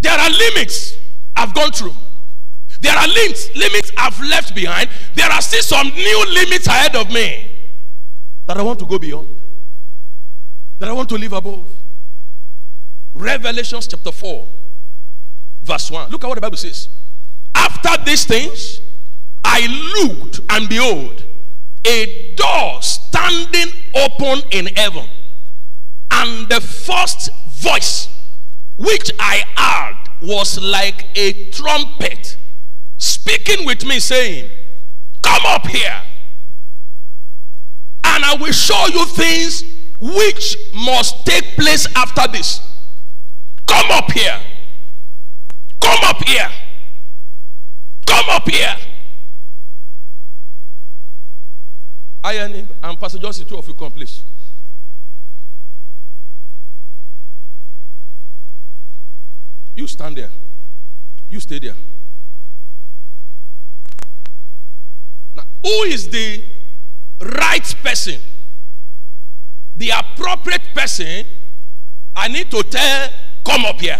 There 0.00 0.18
are 0.18 0.30
limits 0.30 0.96
I've 1.36 1.54
gone 1.54 1.72
through. 1.72 1.94
There 2.80 2.96
are 2.96 3.06
limits, 3.06 3.54
limits 3.54 3.92
I've 3.96 4.18
left 4.20 4.54
behind. 4.54 4.88
There 5.14 5.30
are 5.30 5.42
still 5.42 5.62
some 5.62 5.88
new 5.88 6.24
limits 6.30 6.66
ahead 6.66 6.96
of 6.96 7.12
me 7.12 7.50
that 8.46 8.56
I 8.56 8.62
want 8.62 8.78
to 8.78 8.86
go 8.86 8.98
beyond, 8.98 9.28
that 10.78 10.88
I 10.88 10.92
want 10.92 11.08
to 11.10 11.16
live 11.16 11.32
above. 11.32 11.68
Revelations 13.14 13.86
chapter 13.86 14.10
4, 14.10 14.48
verse 15.62 15.90
1. 15.90 16.10
Look 16.10 16.24
at 16.24 16.26
what 16.28 16.36
the 16.36 16.40
Bible 16.40 16.56
says. 16.56 16.88
After 17.54 18.02
these 18.04 18.24
things, 18.24 18.80
I 19.44 19.66
looked, 20.02 20.40
and 20.48 20.68
behold, 20.68 21.24
a 21.86 22.34
door 22.36 22.82
standing 22.82 23.72
open 23.94 24.42
in 24.52 24.66
heaven. 24.74 25.06
And 26.10 26.48
the 26.48 26.60
first 26.60 27.30
voice 27.48 28.08
which 28.76 29.10
I 29.18 29.44
heard 29.56 30.28
was 30.28 30.60
like 30.60 31.06
a 31.14 31.50
trumpet 31.50 32.36
speaking 32.98 33.66
with 33.66 33.84
me, 33.84 34.00
saying, 34.00 34.50
Come 35.22 35.42
up 35.46 35.66
here, 35.66 36.02
and 38.04 38.24
I 38.24 38.36
will 38.40 38.52
show 38.52 38.86
you 38.86 39.04
things 39.06 39.64
which 40.00 40.56
must 40.74 41.26
take 41.26 41.44
place 41.56 41.86
after 41.94 42.26
this. 42.32 42.60
Come 43.66 43.90
up 43.90 44.10
here. 44.10 44.40
Come 45.80 45.98
up 46.04 46.22
here. 46.24 46.50
Come 48.06 48.26
up 48.28 48.48
here. 48.48 48.76
I 52.22 52.34
and 52.34 53.00
Pastor 53.00 53.18
Johnson, 53.18 53.46
two 53.46 53.56
of 53.56 53.66
you 53.66 53.74
come, 53.74 53.90
please. 53.92 54.22
You 59.80 59.86
stand 59.86 60.18
there. 60.18 60.28
You 61.30 61.40
stay 61.40 61.58
there. 61.58 61.74
Now, 65.34 65.44
who 65.62 65.84
is 65.84 66.06
the 66.10 66.44
right 67.18 67.74
person, 67.82 68.20
the 69.74 69.88
appropriate 69.88 70.74
person, 70.74 71.24
I 72.14 72.28
need 72.28 72.50
to 72.50 72.62
tell, 72.64 73.08
come 73.42 73.64
up 73.64 73.80
here. 73.80 73.98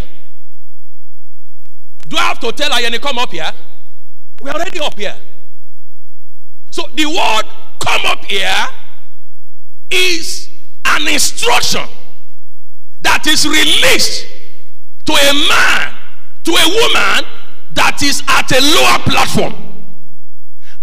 Do 2.07 2.19
I 2.19 2.25
have 2.25 2.41
to 2.41 2.53
tell 2.53 2.71
Ayeni, 2.73 3.01
come 3.01 3.17
up 3.17 3.33
here? 3.33 3.51
We're 4.43 4.53
already 4.53 4.81
up 4.81 4.99
here. 4.99 5.17
So 6.71 6.83
the 6.93 7.07
word 7.07 7.51
come 7.79 8.05
up 8.05 8.27
here 8.27 8.67
is 9.91 10.51
an 10.85 11.09
instruction 11.09 11.89
that 13.01 13.27
is 13.27 13.49
released 13.49 14.40
to 15.11 15.17
a 15.17 15.35
man, 15.35 15.93
to 16.45 16.53
a 16.53 16.67
woman 16.71 17.27
that 17.73 18.01
is 18.03 18.23
at 18.29 18.47
a 18.53 18.61
lower 18.63 18.99
platform. 19.03 19.55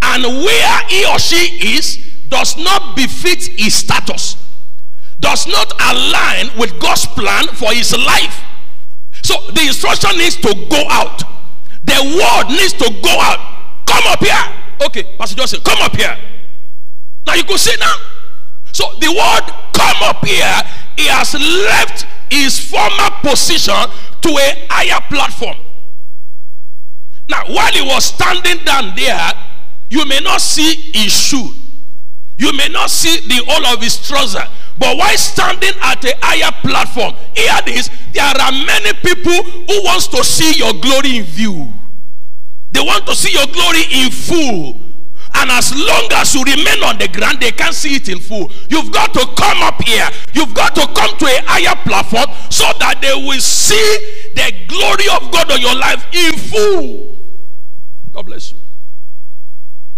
And 0.01 0.23
where 0.43 0.79
he 0.87 1.05
or 1.05 1.17
she 1.17 1.75
is 1.75 1.97
does 2.27 2.57
not 2.57 2.95
befit 2.95 3.47
his 3.57 3.73
status, 3.75 4.35
does 5.19 5.47
not 5.47 5.71
align 5.79 6.57
with 6.59 6.77
God's 6.79 7.05
plan 7.07 7.47
for 7.55 7.71
his 7.71 7.95
life. 7.95 8.43
So 9.23 9.35
the 9.51 9.61
instruction 9.61 10.17
needs 10.17 10.35
to 10.37 10.53
go 10.69 10.83
out. 10.89 11.23
The 11.85 11.99
word 12.03 12.49
needs 12.49 12.73
to 12.73 12.89
go 13.01 13.15
out. 13.19 13.85
Come 13.85 14.03
up 14.07 14.19
here. 14.19 14.87
Okay, 14.87 15.03
Pastor 15.17 15.37
Joseph, 15.37 15.63
come 15.63 15.81
up 15.81 15.95
here. 15.95 16.17
Now 17.25 17.35
you 17.35 17.43
can 17.43 17.57
see 17.57 17.75
now. 17.79 17.95
So 18.71 18.85
the 18.99 19.09
word 19.09 19.53
come 19.73 19.97
up 20.03 20.25
here, 20.25 20.61
he 20.97 21.07
has 21.07 21.33
left 21.33 22.05
his 22.29 22.59
former 22.59 23.09
position 23.21 23.73
to 24.21 24.29
a 24.29 24.67
higher 24.69 25.01
platform. 25.09 25.57
Now, 27.29 27.43
while 27.47 27.71
he 27.71 27.81
was 27.81 28.05
standing 28.05 28.63
down 28.63 28.95
there, 28.95 29.31
you 29.89 30.05
may 30.05 30.19
not 30.19 30.41
see 30.41 30.75
his 30.93 31.11
shoe. 31.11 31.51
You 32.37 32.53
may 32.53 32.67
not 32.67 32.89
see 32.89 33.19
the 33.27 33.43
whole 33.47 33.65
of 33.73 33.81
his 33.81 34.05
trouser. 34.07 34.43
But 34.77 34.95
while 34.95 35.17
standing 35.17 35.73
at 35.81 36.05
a 36.05 36.13
higher 36.21 36.51
platform, 36.61 37.15
hear 37.35 37.57
this, 37.65 37.89
there 38.13 38.23
are 38.23 38.51
many 38.51 38.93
people 38.93 39.43
who 39.43 39.83
wants 39.83 40.07
to 40.07 40.23
see 40.23 40.53
your 40.57 40.73
glory 40.73 41.17
in 41.17 41.23
view. 41.23 41.73
They 42.71 42.81
want 42.81 43.07
to 43.07 43.15
see 43.15 43.33
your 43.33 43.47
glory 43.47 43.83
in 43.91 44.11
full. 44.11 44.86
And 45.35 45.51
as 45.51 45.73
long 45.75 46.07
as 46.13 46.33
you 46.33 46.43
remain 46.43 46.83
on 46.83 46.97
the 46.97 47.07
ground, 47.07 47.39
they 47.39 47.51
can't 47.51 47.75
see 47.75 47.95
it 47.95 48.09
in 48.09 48.19
full. 48.19 48.51
You've 48.69 48.91
got 48.91 49.13
to 49.13 49.25
come 49.35 49.61
up 49.61 49.81
here. 49.83 50.07
You've 50.33 50.53
got 50.53 50.75
to 50.75 50.87
come 50.93 51.17
to 51.17 51.25
a 51.25 51.41
higher 51.45 51.75
platform 51.83 52.27
so 52.49 52.65
that 52.79 53.01
they 53.01 53.13
will 53.13 53.39
see 53.39 53.97
the 54.35 54.53
glory 54.67 55.07
of 55.15 55.31
God 55.31 55.51
on 55.51 55.61
your 55.61 55.75
life 55.75 56.05
in 56.13 56.37
full. 56.37 57.17
God 58.13 58.25
bless 58.25 58.51
you. 58.51 58.57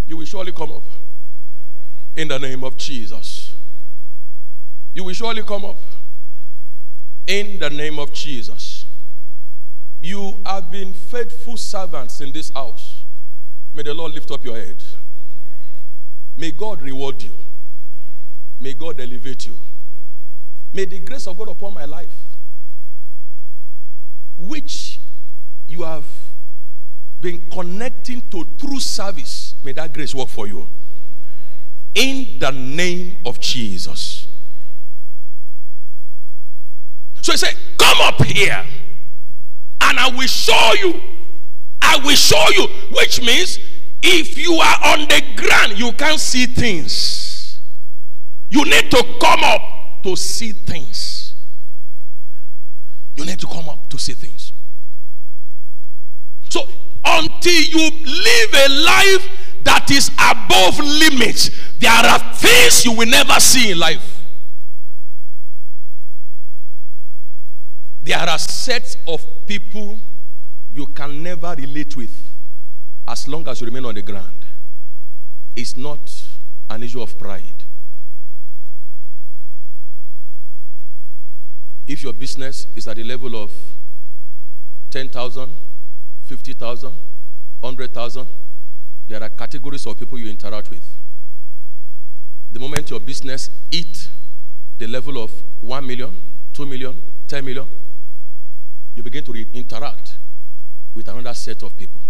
You 0.08 0.18
will 0.18 0.26
surely 0.26 0.52
come 0.52 0.72
up. 0.72 0.84
In 2.16 2.28
the 2.28 2.40
name 2.40 2.64
of 2.64 2.76
Jesus. 2.76 3.54
You 4.94 5.04
will 5.04 5.14
surely 5.14 5.44
come 5.44 5.66
up. 5.66 5.78
In 7.28 7.60
the 7.60 7.70
name 7.70 8.00
of 8.00 8.12
Jesus. 8.12 8.86
You 10.02 10.38
have 10.46 10.72
been 10.72 10.94
faithful 10.94 11.58
servants 11.58 12.20
in 12.22 12.32
this 12.32 12.52
house. 12.52 13.04
May 13.74 13.84
the 13.84 13.94
Lord 13.94 14.14
lift 14.14 14.32
up 14.32 14.44
your 14.44 14.56
head. 14.56 14.84
May 16.40 16.52
God 16.52 16.82
reward 16.82 17.22
you. 17.22 17.34
May 18.62 18.74
God 18.74 18.98
elevate 19.02 19.46
you. 19.46 19.60
May 20.74 20.86
the 20.86 21.00
grace 21.00 21.28
of 21.28 21.38
God 21.38 21.50
upon 21.50 21.74
my 21.74 21.84
life, 21.84 22.16
which 24.38 25.02
you 25.68 25.84
have 25.84 26.06
been 27.20 27.42
connecting 27.52 28.22
to 28.32 28.48
true 28.58 28.80
service, 28.80 29.56
may 29.66 29.74
that 29.74 29.92
grace 29.94 30.16
work 30.16 30.30
for 30.30 30.48
you. 30.48 30.66
In 31.94 32.40
the 32.40 32.52
name 32.52 33.18
of 33.26 33.42
Jesus. 33.42 34.30
So 37.22 37.34
he 37.34 37.38
said, 37.38 37.56
Come 37.78 37.98
up 38.00 38.24
here 38.24 38.66
and 39.82 40.00
I 40.00 40.10
will 40.10 40.22
show 40.22 40.74
you. 40.80 41.02
I 41.82 41.98
will 41.98 42.16
show 42.16 42.46
you. 42.52 42.68
Which 42.96 43.22
means 43.22 43.60
if 44.02 44.38
you 44.38 44.54
are 44.54 44.94
on 44.94 45.08
the 45.08 45.24
ground, 45.36 45.78
you 45.78 45.92
can't 45.94 46.20
see 46.20 46.46
things. 46.46 47.60
You 48.50 48.64
need 48.66 48.90
to 48.92 49.04
come 49.20 49.44
up 49.44 50.04
to 50.04 50.16
see 50.16 50.52
things. 50.52 51.36
You 53.16 53.26
need 53.26 53.40
to 53.40 53.48
come 53.48 53.68
up 53.70 53.90
to 53.90 53.98
see 53.98 54.14
things. 54.14 54.54
So 56.50 56.68
until 57.04 57.62
you 57.62 57.90
live 58.06 58.54
a 58.54 58.70
life 58.70 59.30
that 59.64 59.92
is 59.92 60.10
above 60.18 60.80
limits, 60.80 61.52
there 61.80 61.92
are 61.92 62.20
things 62.34 62.86
you 62.86 62.94
will 62.94 63.08
never 63.08 63.40
see 63.40 63.72
in 63.72 63.80
life. 63.80 64.24
There 68.02 68.18
are 68.18 68.40
sets 68.40 68.96
of 69.06 69.24
people 69.46 70.00
you 70.74 70.88
can 70.88 71.22
never 71.22 71.54
relate 71.58 71.96
with 71.96 72.29
as 73.10 73.28
long 73.28 73.48
as 73.48 73.60
you 73.60 73.66
remain 73.66 73.86
on 73.86 73.96
the 73.96 74.04
ground. 74.04 74.46
It's 75.56 75.76
not 75.76 76.28
an 76.70 76.84
issue 76.84 77.02
of 77.02 77.18
pride. 77.18 77.64
If 81.88 82.04
your 82.04 82.14
business 82.14 82.68
is 82.76 82.88
at 82.88 82.98
the 82.98 83.04
level 83.04 83.36
of 83.36 83.52
10,000, 84.92 85.56
50,000, 86.28 86.94
100,000, 87.62 88.28
there 89.08 89.24
are 89.24 89.30
categories 89.30 89.88
of 89.88 89.98
people 89.98 90.20
you 90.20 90.30
interact 90.30 90.70
with. 90.70 90.88
The 92.52 92.60
moment 92.60 92.92
your 92.92 93.00
business 93.00 93.50
hit 93.72 94.08
the 94.78 94.86
level 94.86 95.24
of 95.24 95.32
1 95.62 95.86
million, 95.86 96.16
2 96.54 96.66
million, 96.68 96.96
10 97.28 97.44
million, 97.44 97.66
you 98.94 99.02
begin 99.02 99.24
to 99.24 99.34
interact 99.54 100.16
with 100.94 101.08
another 101.08 101.34
set 101.34 101.64
of 101.64 101.76
people. 101.76 102.02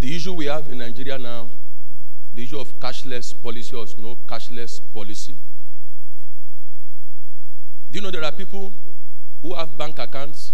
The 0.00 0.16
issue 0.16 0.32
we 0.32 0.46
have 0.46 0.66
in 0.68 0.78
Nigeria 0.78 1.18
now, 1.18 1.50
the 2.34 2.42
issue 2.42 2.58
of 2.58 2.72
cashless 2.80 3.34
policy 3.42 3.76
or 3.76 3.84
no 3.98 4.16
cashless 4.26 4.80
policy, 4.94 5.36
do 7.92 7.98
you 7.98 8.00
know 8.00 8.10
there 8.10 8.24
are 8.24 8.32
people 8.32 8.72
who 9.42 9.52
have 9.54 9.76
bank 9.76 9.98
accounts 9.98 10.52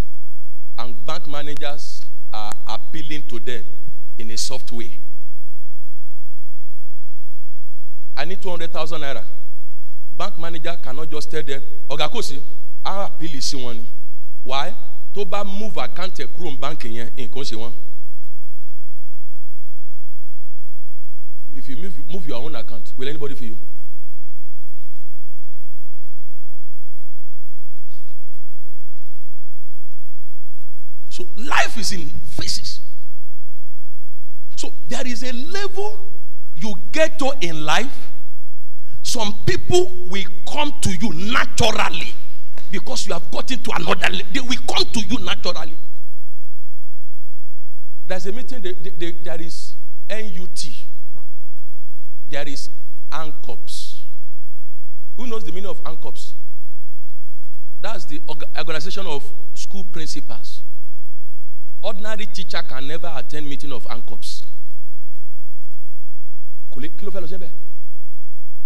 and 0.78 0.96
bank 1.06 1.28
managers 1.28 2.04
are 2.32 2.52
appealing 2.66 3.22
to 3.28 3.38
them 3.38 3.62
in 4.18 4.32
a 4.32 4.36
soft 4.36 4.72
way? 4.72 4.90
I 8.16 8.24
need 8.24 8.42
200,000 8.42 9.00
naira. 9.00 9.22
Bank 10.18 10.38
manager 10.40 10.76
cannot 10.82 11.08
just 11.08 11.30
tell 11.30 11.42
them, 11.44 11.62
Ogakosi, 11.88 12.40
I 12.84 13.04
appeal 13.06 13.40
sí 13.40 13.56
wọn. 13.62 13.84
Why? 14.42 14.74
Tó 15.14 15.24
bá 15.24 15.44
move 15.44 15.76
account 15.78 16.16
ẹ̀ 16.18 16.26
kúrò 16.34 16.58
bank 16.58 16.82
yẹn, 16.84 17.10
nǹkan 17.16 17.44
ṣe 17.44 17.56
wọ́n. 17.56 17.85
If 21.56 21.68
you 21.68 21.76
move, 21.76 21.98
move 22.12 22.26
your 22.26 22.44
own 22.44 22.54
account, 22.54 22.92
will 22.98 23.08
anybody 23.08 23.34
for 23.34 23.44
you? 23.44 23.58
So 31.08 31.26
life 31.34 31.78
is 31.78 31.92
in 31.92 32.10
phases. 32.10 32.80
So 34.54 34.74
there 34.86 35.06
is 35.06 35.22
a 35.22 35.32
level 35.32 36.06
you 36.56 36.74
get 36.92 37.18
to 37.20 37.32
in 37.40 37.64
life. 37.64 38.10
Some 39.02 39.32
people 39.46 39.90
will 40.10 40.26
come 40.46 40.74
to 40.82 40.90
you 40.90 41.10
naturally 41.14 42.12
because 42.70 43.06
you 43.06 43.14
have 43.14 43.30
gotten 43.30 43.62
to 43.62 43.70
another 43.76 44.10
level. 44.10 44.26
They 44.30 44.40
will 44.40 44.58
come 44.68 44.84
to 44.92 45.00
you 45.00 45.24
naturally. 45.24 45.76
There's 48.06 48.26
a 48.26 48.32
meeting, 48.32 48.62
there 48.62 49.40
is 49.40 49.74
NUT, 50.10 50.66
there 52.30 52.48
is 52.48 52.70
ANCOPS. 53.12 54.00
Who 55.16 55.26
knows 55.26 55.44
the 55.44 55.52
meaning 55.52 55.70
of 55.70 55.82
ANCOPS? 55.84 56.32
That's 57.80 58.04
the 58.06 58.20
organization 58.58 59.06
of 59.06 59.24
school 59.54 59.84
principals. 59.84 60.62
Ordinary 61.82 62.26
teacher 62.26 62.62
can 62.68 62.86
never 62.88 63.12
attend 63.16 63.48
meeting 63.48 63.72
of 63.72 63.84
ANCOPS. 63.84 64.42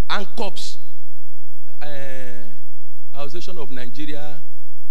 ANCOPS, 0.09 0.79
uh, 1.83 1.87
Association 3.15 3.59
of 3.59 3.71
Nigeria 3.71 4.41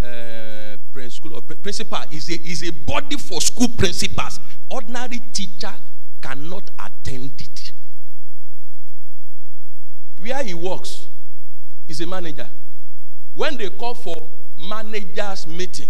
uh, 0.01 1.09
School 1.09 1.35
of 1.37 1.47
Principal, 1.63 1.99
is 2.11 2.29
a, 2.29 2.33
is 2.33 2.63
a 2.63 2.71
body 2.71 3.17
for 3.17 3.41
school 3.41 3.67
principals. 3.69 4.39
Ordinary 4.69 5.19
teacher 5.33 5.73
cannot 6.21 6.69
attend 6.79 7.31
it. 7.39 7.58
Where 10.19 10.43
he 10.43 10.53
works 10.53 11.07
is 11.87 12.01
a 12.01 12.07
manager. 12.07 12.49
When 13.33 13.57
they 13.57 13.69
call 13.69 13.93
for 13.93 14.15
managers 14.59 15.47
meeting, 15.47 15.87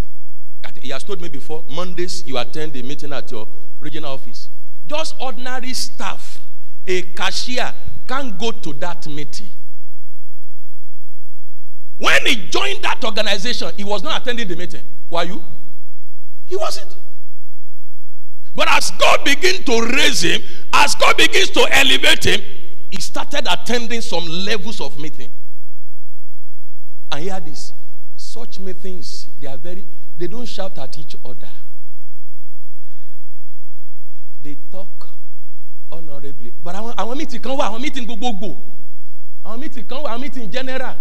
he 0.81 0.89
has 0.89 1.03
told 1.03 1.19
me 1.19 1.29
before, 1.29 1.63
Mondays 1.69 2.25
you 2.25 2.37
attend 2.37 2.73
the 2.73 2.83
meeting 2.83 3.11
at 3.11 3.31
your 3.31 3.47
regional 3.79 4.13
office. 4.13 4.49
Just 4.87 5.15
ordinary 5.19 5.73
staff, 5.73 6.39
a 6.85 7.01
cashier, 7.01 7.73
can't 8.07 8.37
go 8.37 8.51
to 8.51 8.73
that 8.73 9.07
meeting. 9.07 9.49
When 11.97 12.25
he 12.25 12.47
joined 12.47 12.83
that 12.83 13.03
organization, 13.03 13.71
he 13.75 13.83
was 13.83 14.03
not 14.03 14.21
attending 14.21 14.47
the 14.47 14.55
meeting. 14.55 14.83
Were 15.09 15.23
you? 15.23 15.43
He 16.45 16.55
wasn't. 16.55 16.95
But 18.55 18.67
as 18.69 18.91
God 18.91 19.23
begins 19.25 19.65
to 19.65 19.81
raise 19.81 20.21
him, 20.21 20.41
as 20.73 20.95
God 20.95 21.17
begins 21.17 21.49
to 21.51 21.67
elevate 21.71 22.25
him, 22.25 22.41
he 22.91 22.99
started 23.01 23.45
attending 23.51 24.01
some 24.01 24.25
levels 24.25 24.81
of 24.81 24.97
meeting. 24.99 25.29
And 27.11 27.23
hear 27.23 27.39
this 27.39 27.73
such 28.15 28.59
meetings, 28.59 29.27
they 29.39 29.47
are 29.47 29.57
very, 29.57 29.85
they 30.17 30.27
don't 30.27 30.45
shout 30.45 30.77
at 30.77 30.97
each 30.97 31.15
other. 31.25 31.49
They 34.43 34.57
talk 34.71 35.09
honorably. 35.91 36.53
But 36.63 36.75
àwọn 36.75 36.93
àwọn 36.95 37.17
meeting 37.17 37.41
kan 37.41 37.57
wà, 37.57 37.69
àwọn 37.69 37.81
meeting 37.81 38.05
gbogbogbò. 38.07 38.57
Àwọn 39.45 39.59
meeting 39.59 39.85
kan 39.87 39.97
wà, 40.03 40.09
àwọn 40.11 40.21
meeting 40.21 40.51
general. 40.51 40.95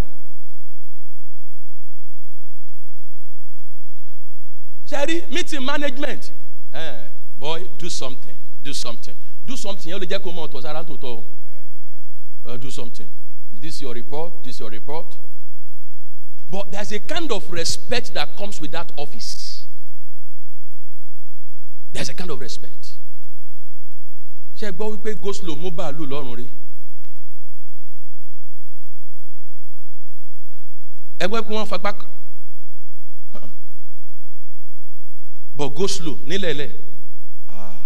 Sherry, 4.89 5.25
meeting 5.31 5.65
management. 5.65 6.33
Eh, 6.73 7.09
boy, 7.39 7.65
do 7.79 7.91
something. 7.91 8.35
Do 8.65 8.73
something. 8.73 9.15
Do 9.47 9.57
something. 9.57 9.93
Uh, 12.49 12.57
do 12.57 12.71
something. 12.71 13.07
This 13.61 13.83
your 13.83 13.93
report. 13.93 14.43
This 14.43 14.59
your 14.59 14.71
report. 14.71 15.15
But 16.51 16.73
there's 16.73 16.93
a 16.93 16.99
kind 17.01 17.31
of 17.31 17.51
respect 17.53 18.15
that 18.15 18.37
comes 18.39 18.59
with 18.59 18.71
that 18.73 18.91
office. 18.97 19.67
There's 21.93 22.09
a 22.09 22.15
kind 22.15 22.31
of 22.31 22.41
respect. 22.41 22.95
Ṣé 24.59 24.67
ẹ 24.69 24.73
gbọ́ 24.73 24.91
wípé 24.97 25.15
go 25.23 25.33
slow 25.33 25.55
mú 25.57 25.71
bàálù 25.71 26.07
lọ́rùn 26.07 26.37
rí? 26.39 26.47
Ẹ 31.21 31.27
gbọ́ 31.29 31.43
pé 31.47 31.53
wọ́n 31.55 31.67
fagbá. 31.69 31.93
But 35.55 35.69
go 35.75 35.87
slow 35.87 36.19
nílẹ̀lẹ̀. 36.27 36.73
Ah. 37.49 37.83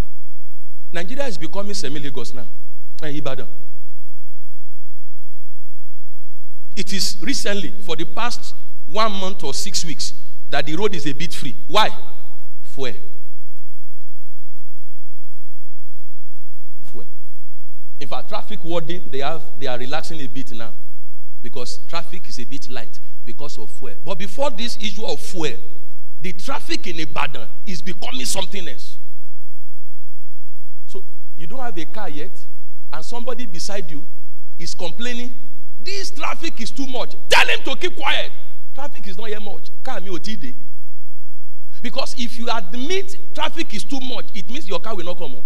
Nigeria 0.92 1.26
is 1.26 1.36
becoming 1.38 1.74
semi-Lagos 1.74 2.32
now. 2.34 2.46
Eh, 3.02 3.16
Ibadan. 3.18 3.48
It 6.76 6.92
is 6.92 7.18
recently, 7.20 7.70
for 7.84 7.96
the 7.96 8.04
past 8.04 8.54
one 8.86 9.12
month 9.12 9.44
or 9.44 9.54
six 9.54 9.84
weeks, 9.84 10.14
that 10.50 10.66
the 10.66 10.76
road 10.76 10.94
is 10.94 11.06
a 11.06 11.12
bit 11.12 11.32
free. 11.34 11.56
Why? 11.66 11.90
Fuel. 12.64 12.92
Fuel. 16.90 17.06
In 18.00 18.08
fact, 18.08 18.28
traffic 18.28 18.64
warding, 18.64 19.02
they 19.10 19.18
have 19.18 19.42
they 19.58 19.66
are 19.66 19.78
relaxing 19.78 20.20
a 20.20 20.26
bit 20.26 20.52
now 20.52 20.72
because 21.42 21.78
traffic 21.88 22.28
is 22.28 22.38
a 22.38 22.44
bit 22.44 22.68
light 22.68 22.98
because 23.24 23.58
of 23.58 23.70
fuel. 23.70 23.94
But 24.04 24.18
before 24.18 24.50
this 24.50 24.76
issue 24.80 25.04
of 25.04 25.20
fuel, 25.20 25.56
the 26.20 26.32
traffic 26.32 26.86
in 26.86 27.00
Ibadan 27.00 27.46
is 27.66 27.82
becoming 27.82 28.24
something 28.24 28.66
else. 28.68 28.96
So 30.86 31.02
you 31.36 31.46
don't 31.46 31.60
have 31.60 31.76
a 31.76 31.84
car 31.84 32.08
yet, 32.08 32.30
and 32.92 33.04
somebody 33.04 33.46
beside 33.46 33.90
you 33.90 34.04
is 34.58 34.74
complaining, 34.74 35.32
this 35.84 36.10
traffic 36.10 36.60
is 36.60 36.70
too 36.70 36.86
much. 36.86 37.14
Tell 37.28 37.46
him 37.46 37.60
to 37.64 37.76
keep 37.76 37.96
quiet. 37.96 38.30
Traffic 38.74 39.06
is 39.08 39.16
not 39.18 39.30
yet 39.30 39.42
much. 39.42 39.68
Car 39.82 40.00
mi 40.00 40.08
ò 40.10 40.18
tí 40.18 40.36
dé. 40.36 40.54
Because 41.82 42.14
if 42.16 42.38
you 42.38 42.48
admit 42.50 43.34
traffic 43.34 43.74
is 43.74 43.84
too 43.84 44.00
much, 44.00 44.26
it 44.34 44.48
means 44.48 44.68
your 44.68 44.78
car 44.78 44.94
will 44.94 45.04
not 45.04 45.18
come 45.18 45.34
on. 45.34 45.42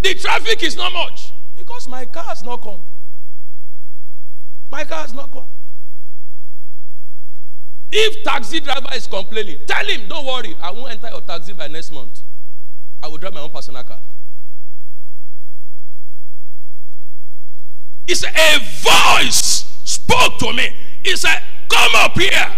The 0.00 0.14
traffic 0.14 0.62
is 0.62 0.76
not 0.76 0.92
much 0.92 1.32
because 1.56 1.88
my 1.88 2.04
car 2.06 2.24
has 2.24 2.42
not 2.42 2.62
come. 2.62 2.80
My 4.70 4.84
car 4.84 5.02
has 5.02 5.12
not 5.12 5.30
come. 5.32 5.46
If 7.92 8.24
taxi 8.24 8.60
driver 8.60 8.88
is 8.94 9.06
complaining, 9.06 9.58
tell 9.66 9.84
him, 9.86 10.08
don't 10.08 10.26
worry, 10.26 10.54
I 10.60 10.70
won't 10.70 10.90
enter 10.92 11.08
your 11.08 11.20
taxi 11.20 11.52
by 11.52 11.68
next 11.68 11.92
month. 11.92 12.20
I 13.02 13.08
will 13.08 13.18
drive 13.18 13.34
my 13.34 13.40
own 13.40 13.50
personal 13.50 13.82
car. 13.84 14.00
Said, 18.14 18.32
a 18.34 18.58
voice 18.58 19.64
spoke 19.84 20.38
to 20.38 20.52
me. 20.52 20.68
He 21.02 21.16
said, 21.16 21.42
come 21.68 21.92
up 21.96 22.18
here 22.18 22.52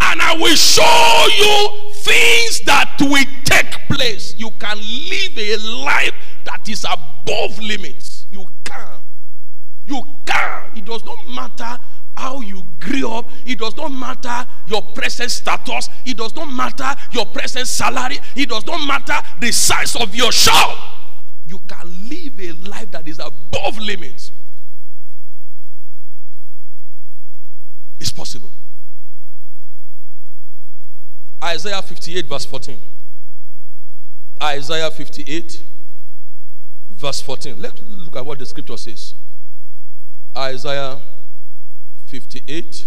and 0.00 0.20
I 0.20 0.36
will 0.36 0.56
show 0.56 1.26
you 1.38 1.92
things 1.94 2.60
that 2.66 2.96
will 3.00 3.24
take 3.44 3.72
place. 3.88 4.34
You 4.38 4.50
can 4.58 4.78
live 4.78 5.38
a 5.38 5.56
life 5.84 6.12
that 6.44 6.68
is 6.68 6.84
above 6.84 7.58
limits. 7.58 8.26
You 8.30 8.46
can. 8.64 8.98
You 9.86 10.02
can. 10.26 10.76
It 10.76 10.84
does 10.84 11.04
not 11.04 11.18
matter 11.28 11.78
how 12.16 12.40
you 12.40 12.64
grew 12.80 13.10
up. 13.10 13.28
It 13.44 13.58
does 13.58 13.76
not 13.76 13.90
matter 13.90 14.46
your 14.66 14.82
present 14.82 15.30
status. 15.30 15.88
It 16.04 16.16
does 16.16 16.34
not 16.36 16.46
matter 16.46 16.94
your 17.12 17.26
present 17.26 17.66
salary. 17.66 18.18
It 18.34 18.48
does 18.48 18.66
not 18.66 18.86
matter 18.86 19.26
the 19.40 19.52
size 19.52 19.96
of 19.96 20.14
your 20.14 20.32
shop. 20.32 20.78
You 21.46 21.60
can 21.68 22.08
live 22.08 22.40
a 22.40 22.52
life 22.68 22.90
that 22.92 23.06
is 23.06 23.18
above 23.18 23.78
limits. 23.78 24.30
It's 27.98 28.12
possible. 28.12 28.50
Isaiah 31.42 31.82
58, 31.82 32.26
verse 32.26 32.44
14. 32.46 32.78
Isaiah 34.42 34.90
58, 34.90 35.62
verse 36.90 37.20
14. 37.20 37.60
Let's 37.60 37.82
look 37.82 38.16
at 38.16 38.24
what 38.24 38.38
the 38.38 38.46
scripture 38.46 38.76
says. 38.76 39.14
Isaiah 40.36 41.00
58, 42.06 42.86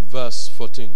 verse 0.00 0.48
14. 0.48 0.90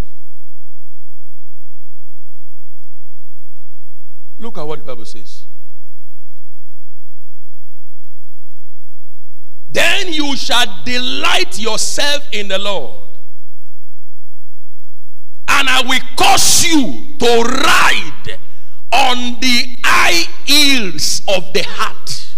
Look 4.39 4.57
at 4.57 4.63
what 4.67 4.79
the 4.79 4.85
Bible 4.85 5.05
says. 5.05 5.45
Then 9.73 10.13
you 10.13 10.37
shall 10.37 10.67
delight 10.85 11.59
yourself 11.59 12.29
in 12.33 12.49
the 12.49 12.59
Lord, 12.59 13.09
and 15.49 15.69
I 15.69 15.83
will 15.87 16.01
cause 16.17 16.65
you 16.65 17.17
to 17.19 17.43
ride 17.43 18.39
on 18.93 19.39
the 19.41 19.77
high 19.85 20.27
hills 20.45 21.23
of 21.29 21.53
the 21.53 21.63
heart. 21.63 22.37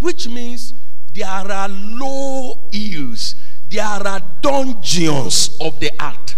Which 0.00 0.28
means 0.28 0.74
there 1.12 1.26
are 1.26 1.68
low 1.68 2.60
hills, 2.72 3.34
there 3.68 3.84
are 3.84 4.20
dungeons 4.40 5.56
of 5.60 5.80
the 5.80 5.90
heart. 5.98 6.36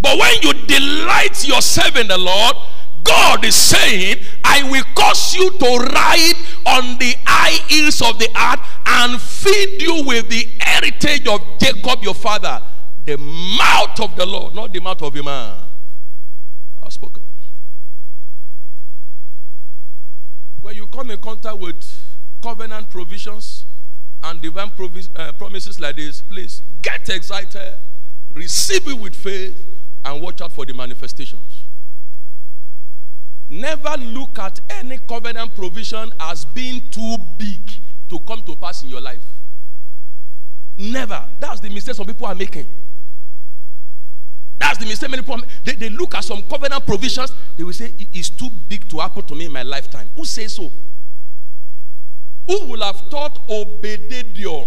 But 0.00 0.18
when 0.18 0.34
you 0.42 0.52
delight 0.66 1.46
yourself 1.46 1.96
in 1.96 2.08
the 2.08 2.18
Lord, 2.18 2.56
God 3.04 3.44
is 3.44 3.54
saying, 3.54 4.18
I 4.44 4.62
will 4.70 4.84
cause 4.94 5.34
you 5.34 5.50
to 5.50 5.76
ride 5.92 6.34
on 6.66 6.98
the 6.98 7.14
high 7.24 7.58
hills 7.68 8.00
of 8.02 8.18
the 8.18 8.28
earth 8.36 8.60
and 8.86 9.20
feed 9.20 9.80
you 9.82 10.04
with 10.06 10.28
the 10.28 10.46
heritage 10.60 11.26
of 11.26 11.40
Jacob 11.58 12.02
your 12.02 12.14
father. 12.14 12.60
The 13.04 13.16
mouth 13.16 13.98
of 14.00 14.14
the 14.16 14.26
Lord, 14.26 14.54
not 14.54 14.72
the 14.72 14.80
mouth 14.80 15.02
of 15.02 15.16
a 15.16 15.22
man. 15.22 15.56
I've 16.84 16.92
spoken. 16.92 17.22
When 20.60 20.76
you 20.76 20.86
come 20.86 21.10
in 21.10 21.18
contact 21.18 21.58
with 21.58 21.82
covenant 22.42 22.90
provisions 22.90 23.64
and 24.22 24.40
divine 24.40 24.70
provis- 24.70 25.08
uh, 25.16 25.32
promises 25.32 25.80
like 25.80 25.96
this, 25.96 26.20
please 26.20 26.62
get 26.80 27.08
excited, 27.08 27.74
receive 28.34 28.86
it 28.86 28.98
with 28.98 29.14
faith, 29.16 29.60
and 30.04 30.22
watch 30.22 30.40
out 30.40 30.52
for 30.52 30.64
the 30.64 30.72
manifestations. 30.72 31.61
Never 33.52 33.98
look 33.98 34.38
at 34.38 34.60
any 34.70 34.96
covenant 34.96 35.54
provision 35.54 36.10
as 36.18 36.46
being 36.46 36.80
too 36.90 37.18
big 37.36 37.60
to 38.08 38.18
come 38.20 38.42
to 38.44 38.56
pass 38.56 38.82
in 38.82 38.88
your 38.88 39.02
life. 39.02 39.20
Never. 40.78 41.22
That's 41.38 41.60
the 41.60 41.68
mistake 41.68 41.94
some 41.94 42.06
people 42.06 42.26
are 42.26 42.34
making. 42.34 42.64
That's 44.58 44.78
the 44.78 44.86
mistake 44.86 45.10
many 45.10 45.22
people 45.22 45.42
they, 45.64 45.74
they 45.74 45.90
look 45.90 46.14
at 46.14 46.24
some 46.24 46.42
covenant 46.44 46.86
provisions, 46.86 47.34
they 47.58 47.62
will 47.62 47.74
say, 47.74 47.92
It's 48.14 48.30
too 48.30 48.48
big 48.48 48.88
to 48.88 49.00
happen 49.00 49.22
to 49.26 49.34
me 49.34 49.44
in 49.44 49.52
my 49.52 49.64
lifetime. 49.64 50.08
Who 50.16 50.24
says 50.24 50.54
so? 50.54 50.72
Who 52.46 52.68
will 52.68 52.80
have 52.80 53.00
thought 53.10 53.46
Obededom? 53.48 54.66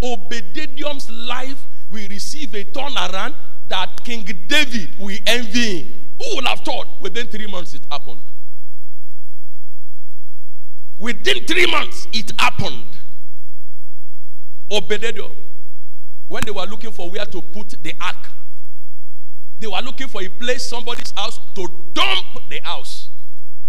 Obededom's 0.00 1.10
life 1.10 1.66
will 1.90 2.08
receive 2.08 2.54
a 2.54 2.62
turnaround 2.66 3.34
that 3.68 4.04
King 4.04 4.24
David 4.46 4.90
will 4.96 5.18
envy 5.26 5.80
him. 5.80 6.00
Who 6.20 6.36
would 6.36 6.46
have 6.46 6.60
thought 6.60 6.86
within 7.00 7.26
three 7.28 7.46
months 7.46 7.74
it 7.74 7.80
happened? 7.90 8.20
Within 10.98 11.46
three 11.46 11.66
months 11.66 12.06
it 12.12 12.30
happened. 12.38 12.84
Obededom, 14.70 15.30
when 16.28 16.44
they 16.44 16.50
were 16.50 16.66
looking 16.66 16.92
for 16.92 17.10
where 17.10 17.24
to 17.24 17.40
put 17.40 17.70
the 17.82 17.94
ark, 18.00 18.30
they 19.60 19.66
were 19.66 19.80
looking 19.80 20.08
for 20.08 20.22
a 20.22 20.28
place, 20.28 20.68
somebody's 20.68 21.10
house, 21.12 21.40
to 21.54 21.66
dump 21.94 22.26
the 22.50 22.60
house. 22.62 23.08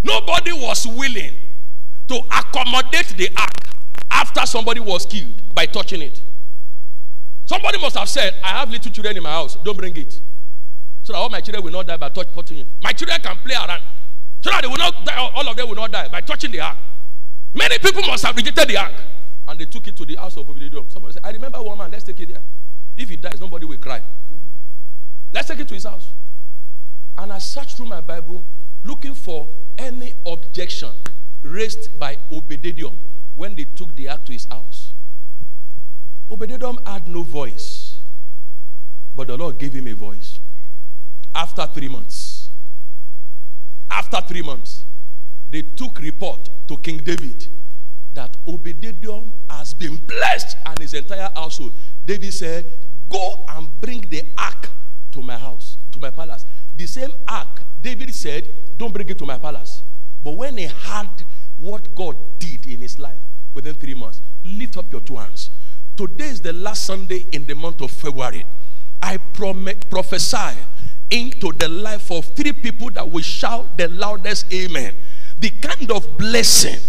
Nobody 0.03 0.51
was 0.51 0.85
willing 0.85 1.33
to 2.09 2.15
accommodate 2.31 3.15
the 3.17 3.29
ark 3.37 3.55
after 4.09 4.45
somebody 4.45 4.81
was 4.81 5.05
killed 5.05 5.41
by 5.55 5.65
touching 5.65 6.01
it. 6.01 6.21
Somebody 7.45 7.79
must 7.79 7.97
have 7.97 8.09
said, 8.09 8.35
I 8.43 8.59
have 8.59 8.69
little 8.69 8.91
children 8.91 9.15
in 9.15 9.23
my 9.23 9.31
house, 9.31 9.57
don't 9.63 9.77
bring 9.77 9.95
it. 9.95 10.19
So 11.11 11.17
that 11.17 11.23
all 11.23 11.29
my 11.29 11.41
children 11.41 11.61
will 11.61 11.73
not 11.73 11.87
die 11.87 11.97
by 11.97 12.07
touch, 12.07 12.27
touching 12.33 12.59
it. 12.59 12.67
My 12.81 12.93
children 12.93 13.19
can 13.21 13.35
play 13.43 13.53
around. 13.53 13.81
So 14.39 14.49
that 14.49 14.61
they 14.61 14.67
will 14.69 14.77
not 14.77 15.03
die, 15.03 15.17
all 15.17 15.45
of 15.45 15.57
them 15.57 15.67
will 15.67 15.75
not 15.75 15.91
die 15.91 16.07
by 16.07 16.21
touching 16.21 16.51
the 16.51 16.61
ark. 16.61 16.77
Many 17.53 17.79
people 17.79 18.01
must 18.03 18.23
have 18.25 18.33
rejected 18.33 18.69
the 18.69 18.77
ark. 18.77 18.93
And 19.45 19.59
they 19.59 19.65
took 19.65 19.85
it 19.89 19.97
to 19.97 20.05
the 20.05 20.15
house 20.15 20.37
of 20.37 20.47
Obededom. 20.47 20.89
Somebody 20.89 21.15
said, 21.15 21.23
I 21.25 21.31
remember 21.31 21.61
one 21.61 21.77
man, 21.77 21.91
let's 21.91 22.05
take 22.05 22.21
it 22.21 22.29
there. 22.29 22.41
If 22.95 23.09
he 23.09 23.17
dies, 23.17 23.41
nobody 23.41 23.65
will 23.65 23.77
cry. 23.77 24.01
Let's 25.33 25.49
take 25.49 25.59
it 25.59 25.67
to 25.67 25.73
his 25.73 25.83
house. 25.83 26.11
And 27.17 27.33
I 27.33 27.39
searched 27.39 27.75
through 27.75 27.87
my 27.87 27.99
Bible 27.99 28.41
looking 28.85 29.13
for 29.13 29.49
any 29.77 30.13
objection 30.25 30.91
raised 31.43 31.99
by 31.99 32.17
Obededom 32.31 32.95
when 33.35 33.53
they 33.55 33.65
took 33.65 33.93
the 33.97 34.07
ark 34.07 34.23
to 34.27 34.31
his 34.31 34.45
house. 34.45 34.93
Obededom 36.29 36.87
had 36.87 37.05
no 37.09 37.21
voice, 37.21 37.99
but 39.13 39.27
the 39.27 39.35
Lord 39.35 39.59
gave 39.59 39.73
him 39.73 39.87
a 39.87 39.93
voice. 39.93 40.30
After 41.33 41.65
three 41.67 41.87
months, 41.87 42.49
after 43.89 44.21
three 44.21 44.41
months, 44.41 44.83
they 45.49 45.61
took 45.61 45.99
report 45.99 46.49
to 46.67 46.77
King 46.77 46.97
David 46.97 47.47
that 48.13 48.35
Obededom 48.45 49.31
has 49.49 49.73
been 49.73 49.95
blessed 49.97 50.57
and 50.65 50.79
his 50.79 50.93
entire 50.93 51.29
household. 51.35 51.73
David 52.05 52.33
said, 52.33 52.65
Go 53.09 53.43
and 53.49 53.69
bring 53.81 54.01
the 54.01 54.23
ark 54.37 54.69
to 55.11 55.21
my 55.21 55.37
house, 55.37 55.77
to 55.91 55.99
my 55.99 56.09
palace. 56.09 56.45
The 56.75 56.87
same 56.87 57.11
ark, 57.27 57.61
David 57.81 58.13
said, 58.13 58.47
Don't 58.77 58.93
bring 58.93 59.09
it 59.09 59.17
to 59.19 59.25
my 59.25 59.37
palace. 59.37 59.81
But 60.23 60.31
when 60.31 60.57
he 60.57 60.65
heard 60.65 61.23
what 61.57 61.93
God 61.95 62.15
did 62.39 62.67
in 62.67 62.81
his 62.81 62.99
life 62.99 63.19
within 63.53 63.75
three 63.75 63.93
months, 63.93 64.21
lift 64.43 64.77
up 64.77 64.91
your 64.91 65.01
two 65.01 65.17
hands. 65.17 65.49
Today 65.97 66.27
is 66.27 66.41
the 66.41 66.53
last 66.53 66.85
Sunday 66.85 67.25
in 67.31 67.45
the 67.45 67.53
month 67.53 67.81
of 67.81 67.91
February. 67.91 68.45
I 69.03 69.17
prophesy 69.17 70.57
into 71.11 71.51
the 71.53 71.67
life 71.67 72.11
of 72.11 72.25
three 72.35 72.53
people 72.53 72.89
that 72.91 73.09
will 73.09 73.21
shout 73.21 73.77
the 73.77 73.87
loudest 73.89 74.51
amen. 74.53 74.93
The 75.37 75.49
kind 75.49 75.91
of 75.91 76.17
blessing, 76.17 76.79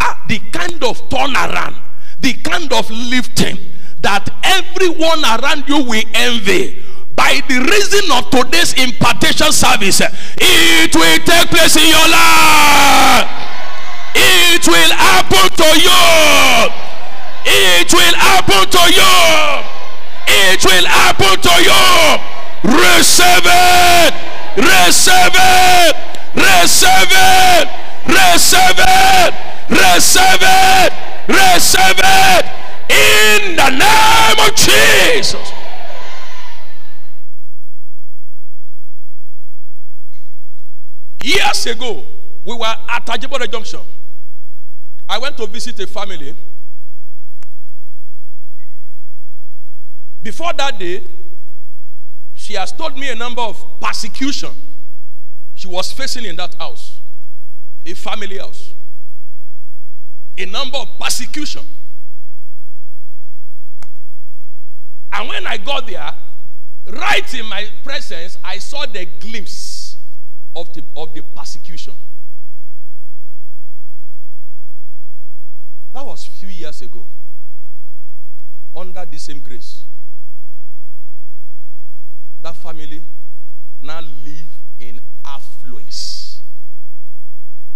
ah, 0.00 0.24
the 0.28 0.38
kind 0.50 0.82
of 0.82 1.08
turnaround, 1.08 1.76
the 2.20 2.32
kind 2.34 2.72
of 2.72 2.90
lifting 2.90 3.58
that 4.00 4.28
everyone 4.42 5.24
around 5.24 5.68
you 5.68 5.84
will 5.84 6.04
envy 6.14 6.82
by 7.14 7.40
the 7.48 7.60
reason 7.60 8.10
of 8.16 8.30
today's 8.30 8.72
impartation 8.80 9.52
service, 9.52 10.00
it 10.00 10.94
will 10.96 11.18
take 11.20 11.50
place 11.50 11.76
in 11.76 11.84
your 11.88 12.08
life. 12.08 13.28
It 14.16 14.66
will 14.66 14.92
happen 14.96 15.48
to 15.52 15.68
you. 15.76 16.00
It 17.44 17.92
will 17.92 18.14
happen 18.16 18.64
to 18.70 18.82
you. 18.88 19.70
It 20.26 20.64
will 20.64 20.86
happen 20.86 21.40
to 21.40 21.54
you. 21.60 22.29
Receive 22.64 23.46
it. 23.46 24.14
Receive 24.56 25.34
it. 25.34 25.96
Receive 26.34 27.12
it. 27.12 27.68
Receive 28.06 28.78
it. 28.78 29.34
Receive 29.70 30.42
it. 30.42 30.92
Receive 31.28 32.00
it. 32.02 32.44
In 32.90 33.56
the 33.56 33.70
name 33.70 34.38
of 34.46 34.54
Jesus. 34.56 35.52
Years 41.22 41.66
ago, 41.66 42.04
we 42.44 42.54
were 42.54 42.64
at 42.88 43.06
Ajibode 43.06 43.50
Junction. 43.50 43.80
I 45.08 45.18
went 45.18 45.36
to 45.36 45.46
visit 45.46 45.78
a 45.80 45.86
family. 45.86 46.34
Before 50.22 50.52
that 50.52 50.78
day, 50.78 51.02
she 52.50 52.56
has 52.56 52.72
told 52.72 52.98
me 52.98 53.08
a 53.08 53.14
number 53.14 53.42
of 53.42 53.64
persecution 53.80 54.50
she 55.54 55.68
was 55.68 55.92
facing 55.92 56.24
in 56.24 56.34
that 56.34 56.52
house, 56.54 56.98
a 57.86 57.94
family 57.94 58.38
house. 58.38 58.74
A 60.36 60.46
number 60.46 60.78
of 60.78 60.88
persecution. 60.98 61.62
And 65.12 65.28
when 65.28 65.46
I 65.46 65.58
got 65.58 65.86
there, 65.86 66.12
right 66.88 67.34
in 67.34 67.46
my 67.46 67.68
presence, 67.84 68.36
I 68.42 68.58
saw 68.58 68.84
the 68.84 69.06
glimpse 69.20 69.98
of 70.56 70.74
the, 70.74 70.82
of 70.96 71.14
the 71.14 71.22
persecution. 71.22 71.94
That 75.92 76.04
was 76.04 76.24
few 76.26 76.48
years 76.48 76.82
ago. 76.82 77.06
Under 78.74 79.04
the 79.04 79.18
same 79.18 79.38
grace. 79.38 79.84
That 82.42 82.56
family 82.56 83.02
now 83.82 84.00
live 84.00 84.50
in 84.78 85.00
affluence. 85.24 86.42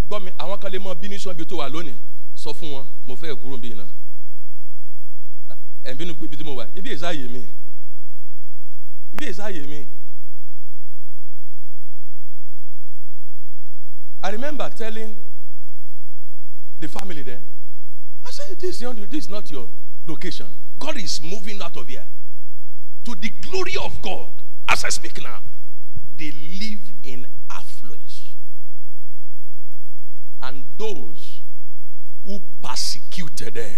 Gbọ́ 0.08 0.20
mi, 0.24 0.30
àwọn 0.38 0.58
kan 0.60 0.70
lè 0.72 0.78
mọ 0.78 0.94
bínú 0.94 1.18
sọ 1.18 1.30
ibi 1.32 1.44
tó 1.46 1.56
wà 1.56 1.68
lónìí. 1.68 1.94
Sọ 2.36 2.52
fún 2.52 2.70
wọn, 2.72 2.86
mo 3.06 3.14
fẹ́ 3.16 3.34
kúrò 3.40 3.56
bí 3.60 3.70
iná. 3.72 3.84
Ẹ̀ 5.84 5.94
ń 5.94 5.98
bínú 5.98 6.14
pé 6.16 6.24
ibi 6.24 6.36
tí 6.36 6.44
mo 6.44 6.54
wà, 6.56 6.66
ibi 6.76 6.90
èsà 6.90 7.12
yè 7.12 7.28
mí. 7.28 7.42
Ibi 9.14 9.24
èsà 9.26 9.50
yè 9.50 9.66
mí. 9.66 9.86
I 14.22 14.30
remember 14.30 14.70
telling 14.70 15.14
the 16.80 16.88
family 16.88 17.22
there, 17.22 17.40
I 18.24 18.30
said, 18.30 18.58
this 18.58 18.80
is, 18.80 18.96
this 19.10 19.24
is 19.24 19.28
not 19.28 19.50
your 19.50 19.68
location. 20.06 20.46
God 20.78 20.96
is 20.96 21.20
moving 21.22 21.60
out 21.60 21.76
of 21.76 21.86
here. 21.88 22.06
To 23.04 23.14
the 23.14 23.28
glory 23.42 23.76
of 23.82 24.00
God, 24.00 24.28
as 24.68 24.84
I 24.84 24.88
speak 24.90 25.22
now, 25.22 25.38
they 26.18 26.30
live 26.32 26.80
in 27.02 27.26
affluence. 27.50 28.32
And 30.42 30.64
those 30.78 31.40
who 32.26 32.40
persecuted 32.62 33.54
them. 33.54 33.74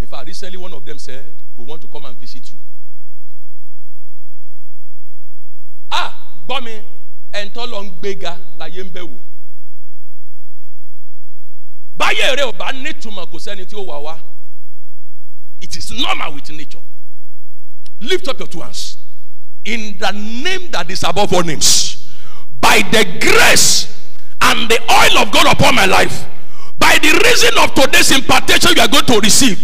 In 0.00 0.06
fact, 0.06 0.26
recently 0.26 0.58
one 0.58 0.72
of 0.72 0.84
them 0.84 0.98
said, 0.98 1.24
We 1.56 1.64
want 1.64 1.82
to 1.82 1.88
come 1.88 2.04
and 2.04 2.16
visit 2.16 2.52
you. 2.52 2.58
Ah, 5.90 6.14
gbọ́ 6.48 6.62
mi, 6.64 6.82
ẹ̀ńtọ́ 7.32 7.66
lọ 7.70 7.78
ń 7.84 7.90
gbéga 8.00 8.32
láyé 8.58 8.82
ń 8.84 8.90
bẹ̀ 8.92 9.02
wò. 9.02 9.18
báyé 11.98 12.36
it 15.60 15.74
is 15.76 15.90
normal 15.90 16.34
with 16.34 16.50
nature 16.50 16.80
lift 18.00 18.28
up 18.28 18.38
your 18.38 18.48
two 18.48 18.60
hands. 18.60 18.98
In 19.64 19.98
the 19.98 20.10
name 20.12 20.70
that 20.70 20.90
is 20.90 21.02
above 21.02 21.32
all 21.32 21.42
names 21.42 22.12
by 22.60 22.82
the 22.92 23.18
grace 23.20 23.92
and 24.42 24.68
the 24.68 24.80
oil 24.90 25.18
of 25.22 25.32
God 25.32 25.52
upon 25.52 25.74
my 25.74 25.86
life 25.86 26.26
by 26.78 26.98
the 27.02 27.10
reason 27.24 27.50
of 27.58 27.74
today's 27.74 28.10
impartation 28.12 28.76
you 28.76 28.82
are 28.82 28.88
going 28.88 29.04
to 29.06 29.18
receive 29.20 29.58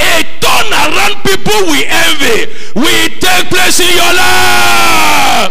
a 0.00 0.22
turnaround 0.38 1.24
people 1.24 1.58
we 1.72 1.84
envy 1.86 2.54
will 2.74 3.08
take 3.18 3.50
place 3.50 3.80
in 3.80 3.90
your 3.96 4.14
life. 4.14 5.50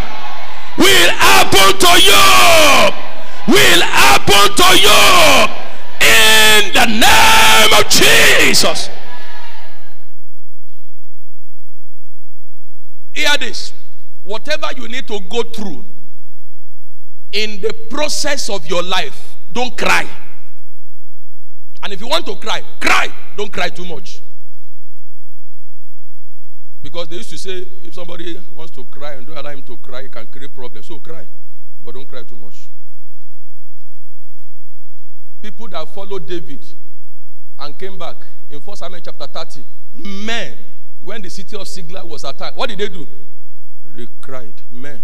Will 0.77 1.11
happen 1.19 1.77
to 1.79 1.93
you. 1.99 2.25
Will 3.47 3.81
happen 3.81 4.47
to 4.55 4.69
you. 4.79 5.03
In 5.99 6.71
the 6.73 6.85
name 6.85 7.73
of 7.73 7.89
Jesus. 7.89 8.89
Hear 13.17 13.37
this. 13.39 13.73
Whatever 14.23 14.67
you 14.77 14.87
need 14.87 15.07
to 15.07 15.19
go 15.29 15.43
through 15.43 15.85
in 17.31 17.61
the 17.61 17.73
process 17.89 18.49
of 18.49 18.67
your 18.67 18.83
life, 18.83 19.35
don't 19.51 19.77
cry. 19.77 20.07
And 21.83 21.93
if 21.93 22.01
you 22.01 22.07
want 22.07 22.25
to 22.25 22.35
cry, 22.35 22.61
cry. 22.79 23.07
Don't 23.35 23.51
cry 23.51 23.69
too 23.69 23.85
much. 23.85 24.21
Because 26.83 27.07
they 27.07 27.15
used 27.15 27.29
to 27.31 27.37
say 27.37 27.65
if 27.83 27.93
somebody 27.93 28.39
wants 28.53 28.73
to 28.75 28.83
cry 28.85 29.13
and 29.13 29.25
don't 29.25 29.37
allow 29.37 29.49
him 29.49 29.63
to 29.63 29.77
cry, 29.77 30.01
it 30.01 30.11
can 30.11 30.27
create 30.27 30.53
problems. 30.53 30.87
So 30.87 30.99
cry, 30.99 31.25
but 31.83 31.95
don't 31.95 32.07
cry 32.07 32.23
too 32.23 32.37
much 32.37 32.67
people 35.41 35.67
that 35.69 35.87
followed 35.93 36.27
David 36.27 36.65
and 37.59 37.77
came 37.77 37.97
back 37.97 38.17
in 38.49 38.59
1 38.59 38.77
Samuel 38.77 39.01
chapter 39.01 39.27
30, 39.27 39.63
men, 39.95 40.57
when 41.03 41.21
the 41.21 41.29
city 41.29 41.55
of 41.55 41.67
Sigla 41.67 42.03
was 42.07 42.23
attacked, 42.23 42.57
what 42.57 42.69
did 42.69 42.79
they 42.79 42.89
do? 42.89 43.07
They 43.95 44.07
cried. 44.21 44.53
Men. 44.71 45.01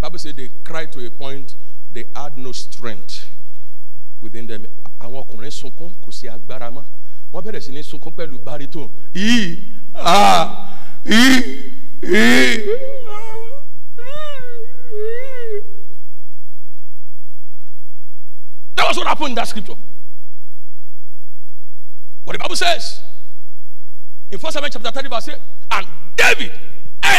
Bible 0.00 0.18
said 0.18 0.36
they 0.36 0.48
cried 0.64 0.92
to 0.92 1.04
a 1.06 1.10
point 1.10 1.54
they 1.92 2.04
had 2.14 2.38
no 2.38 2.52
strength 2.52 3.26
within 4.20 4.46
them. 4.46 4.66
Àwọn 5.00 5.24
ọkùnrin 5.24 5.50
sunkún 5.50 5.94
kò 6.04 6.12
sí 6.12 6.28
agbára 6.28 6.70
mọ́. 6.70 6.84
wọ́n 7.32 7.44
bẹ̀rẹ̀ 7.44 7.60
sí 7.60 7.72
ní 7.72 7.82
sunkún 7.82 8.12
pẹ̀lú 8.12 8.38
baritone 8.44 8.90
yìí 9.14 9.64
ah 9.94 10.76
yìí 11.04 11.72
yìí. 12.02 12.60
That 18.76 18.86
was 18.88 18.96
what 18.96 19.06
happened 19.06 19.30
in 19.30 19.34
that 19.36 19.48
scripture. 19.48 19.76
What 22.24 22.32
the 22.34 22.38
Bible 22.38 22.56
says 22.56 23.00
in 24.30 24.38
1 24.38 24.52
Samuel 24.52 24.70
chapter 24.70 24.90
30, 24.90 25.08
verse 25.08 25.28
8, 25.28 25.36
and 25.72 25.86
David 26.16 26.52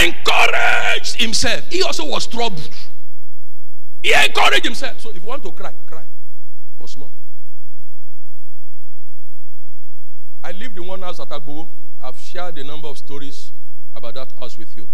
encouraged 0.04 1.20
himself. 1.20 1.68
He 1.70 1.82
also 1.84 2.06
was 2.06 2.26
troubled. 2.28 2.70
He 4.02 4.14
encouraged 4.14 4.66
himself. 4.66 5.00
So 5.00 5.10
if 5.10 5.18
you 5.18 5.22
want 5.22 5.44
to 5.44 5.52
cry, 5.52 5.74
cry 5.88 6.04
for 6.78 6.88
small. 6.88 7.12
I 10.44 10.54
lived 10.54 10.78
in 10.78 10.88
one 10.88 11.02
house 11.02 11.20
at 11.20 11.30
Agbo. 11.30 11.68
I've 12.02 12.18
shared 12.18 12.58
a 12.58 12.64
number 12.64 12.88
of 12.88 12.98
stories 12.98 13.52
about 13.94 14.16
that 14.16 14.32
house 14.40 14.58
with 14.58 14.76
you. 14.76 14.88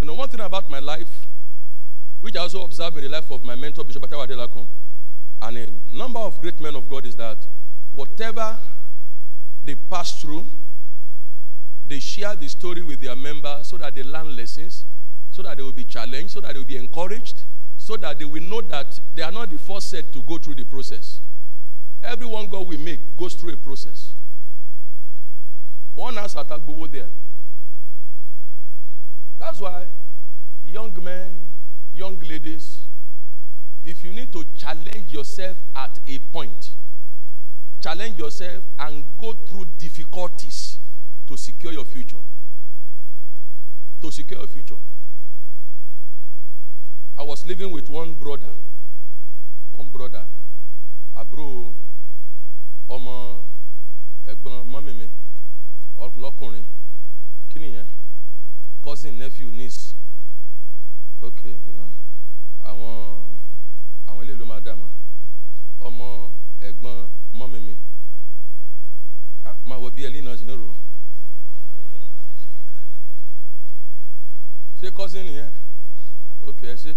You 0.00 0.06
know, 0.06 0.14
one 0.14 0.28
thing 0.28 0.40
about 0.40 0.68
my 0.68 0.78
life, 0.78 1.26
which 2.20 2.36
I 2.36 2.40
also 2.40 2.64
observed 2.64 2.96
in 2.98 3.04
the 3.04 3.08
life 3.08 3.30
of 3.30 3.44
my 3.44 3.54
mentor, 3.54 3.84
Bishop 3.84 4.02
Atawa 4.02 4.26
Adelakun, 4.26 4.66
and 5.40 5.56
a 5.56 5.68
number 5.96 6.18
of 6.18 6.40
great 6.40 6.60
men 6.60 6.74
of 6.74 6.88
God, 6.88 7.06
is 7.06 7.16
that 7.16 7.38
whatever 7.94 8.58
they 9.64 9.74
pass 9.74 10.20
through, 10.20 10.46
they 11.86 11.98
share 12.00 12.36
the 12.36 12.48
story 12.48 12.82
with 12.82 13.00
their 13.00 13.16
members 13.16 13.66
so 13.68 13.78
that 13.78 13.94
they 13.94 14.02
learn 14.02 14.36
lessons, 14.36 14.84
so 15.30 15.42
that 15.42 15.56
they 15.56 15.62
will 15.62 15.72
be 15.72 15.84
challenged, 15.84 16.30
so 16.30 16.40
that 16.40 16.52
they 16.52 16.58
will 16.58 16.66
be 16.66 16.76
encouraged, 16.76 17.42
so 17.76 17.96
that 17.96 18.18
they 18.18 18.24
will 18.24 18.42
know 18.42 18.60
that 18.60 19.00
they 19.14 19.22
are 19.22 19.32
not 19.32 19.50
the 19.50 19.58
first 19.58 19.90
set 19.90 20.12
to 20.12 20.22
go 20.22 20.36
through 20.38 20.54
the 20.54 20.64
process. 20.64 21.20
Everyone 22.02 22.46
God 22.46 22.66
will 22.68 22.78
make 22.78 23.16
goes 23.16 23.34
through 23.34 23.54
a 23.54 23.56
process. 23.56 24.12
One 25.94 26.14
has 26.16 26.34
Atagbowo 26.34 26.90
there. 26.90 27.08
That's 29.38 29.60
why 29.60 29.84
young 30.64 30.92
men, 31.02 31.40
young 31.94 32.18
ladies, 32.20 32.80
if 33.84 34.04
you 34.04 34.12
need 34.12 34.32
to 34.32 34.44
challenge 34.56 35.12
yourself 35.12 35.56
at 35.74 35.98
a 36.06 36.18
point, 36.18 36.70
challenge 37.80 38.18
yourself 38.18 38.62
and 38.80 39.04
go 39.18 39.32
through 39.32 39.66
difficulties 39.78 40.78
to 41.26 41.36
secure 41.36 41.72
your 41.72 41.84
future. 41.84 42.18
To 44.02 44.10
secure 44.10 44.38
your 44.40 44.48
future. 44.48 44.76
I 47.16 47.22
was 47.22 47.44
living 47.46 47.70
with 47.72 47.88
one 47.88 48.14
brother. 48.14 48.50
One 49.72 49.88
brother. 49.88 50.24
Àbúrò 51.16 51.72
ọmọ 52.88 53.14
ẹ̀gbọ́n 54.30 54.66
mọ́mì 54.72 54.92
mi 54.94 55.06
lọ́kùnrin. 56.22 56.64
Kí 57.50 57.58
nìyẹn? 57.58 57.86
Cousin, 58.82 59.18
nephew, 59.18 59.50
niece. 59.50 59.94
Okay. 61.22 61.56
Yeah. 61.74 61.90
Àwọn 62.64 63.22
àwọn 64.06 64.22
ilé 64.24 64.34
ló 64.34 64.44
máa 64.46 64.60
dà 64.60 64.72
mọ́. 64.74 64.88
Ọmọ 65.80 66.30
ẹ̀gbọ́n 66.60 66.96
mọ́mì 67.38 67.58
mi. 67.66 67.74
Ah, 69.44 69.54
Máa 69.66 69.78
wọ 69.82 69.90
bí 69.94 70.02
ẹlí 70.06 70.20
náà 70.22 70.36
ṣe 70.36 70.44
ń 70.44 70.56
rò. 70.60 70.68
Ṣé 74.80 74.90
cousin 74.94 75.26
nìyẹn? 75.26 75.50
Okay, 76.48 76.70
ẹ 76.70 76.76
ṣe. 76.76 76.94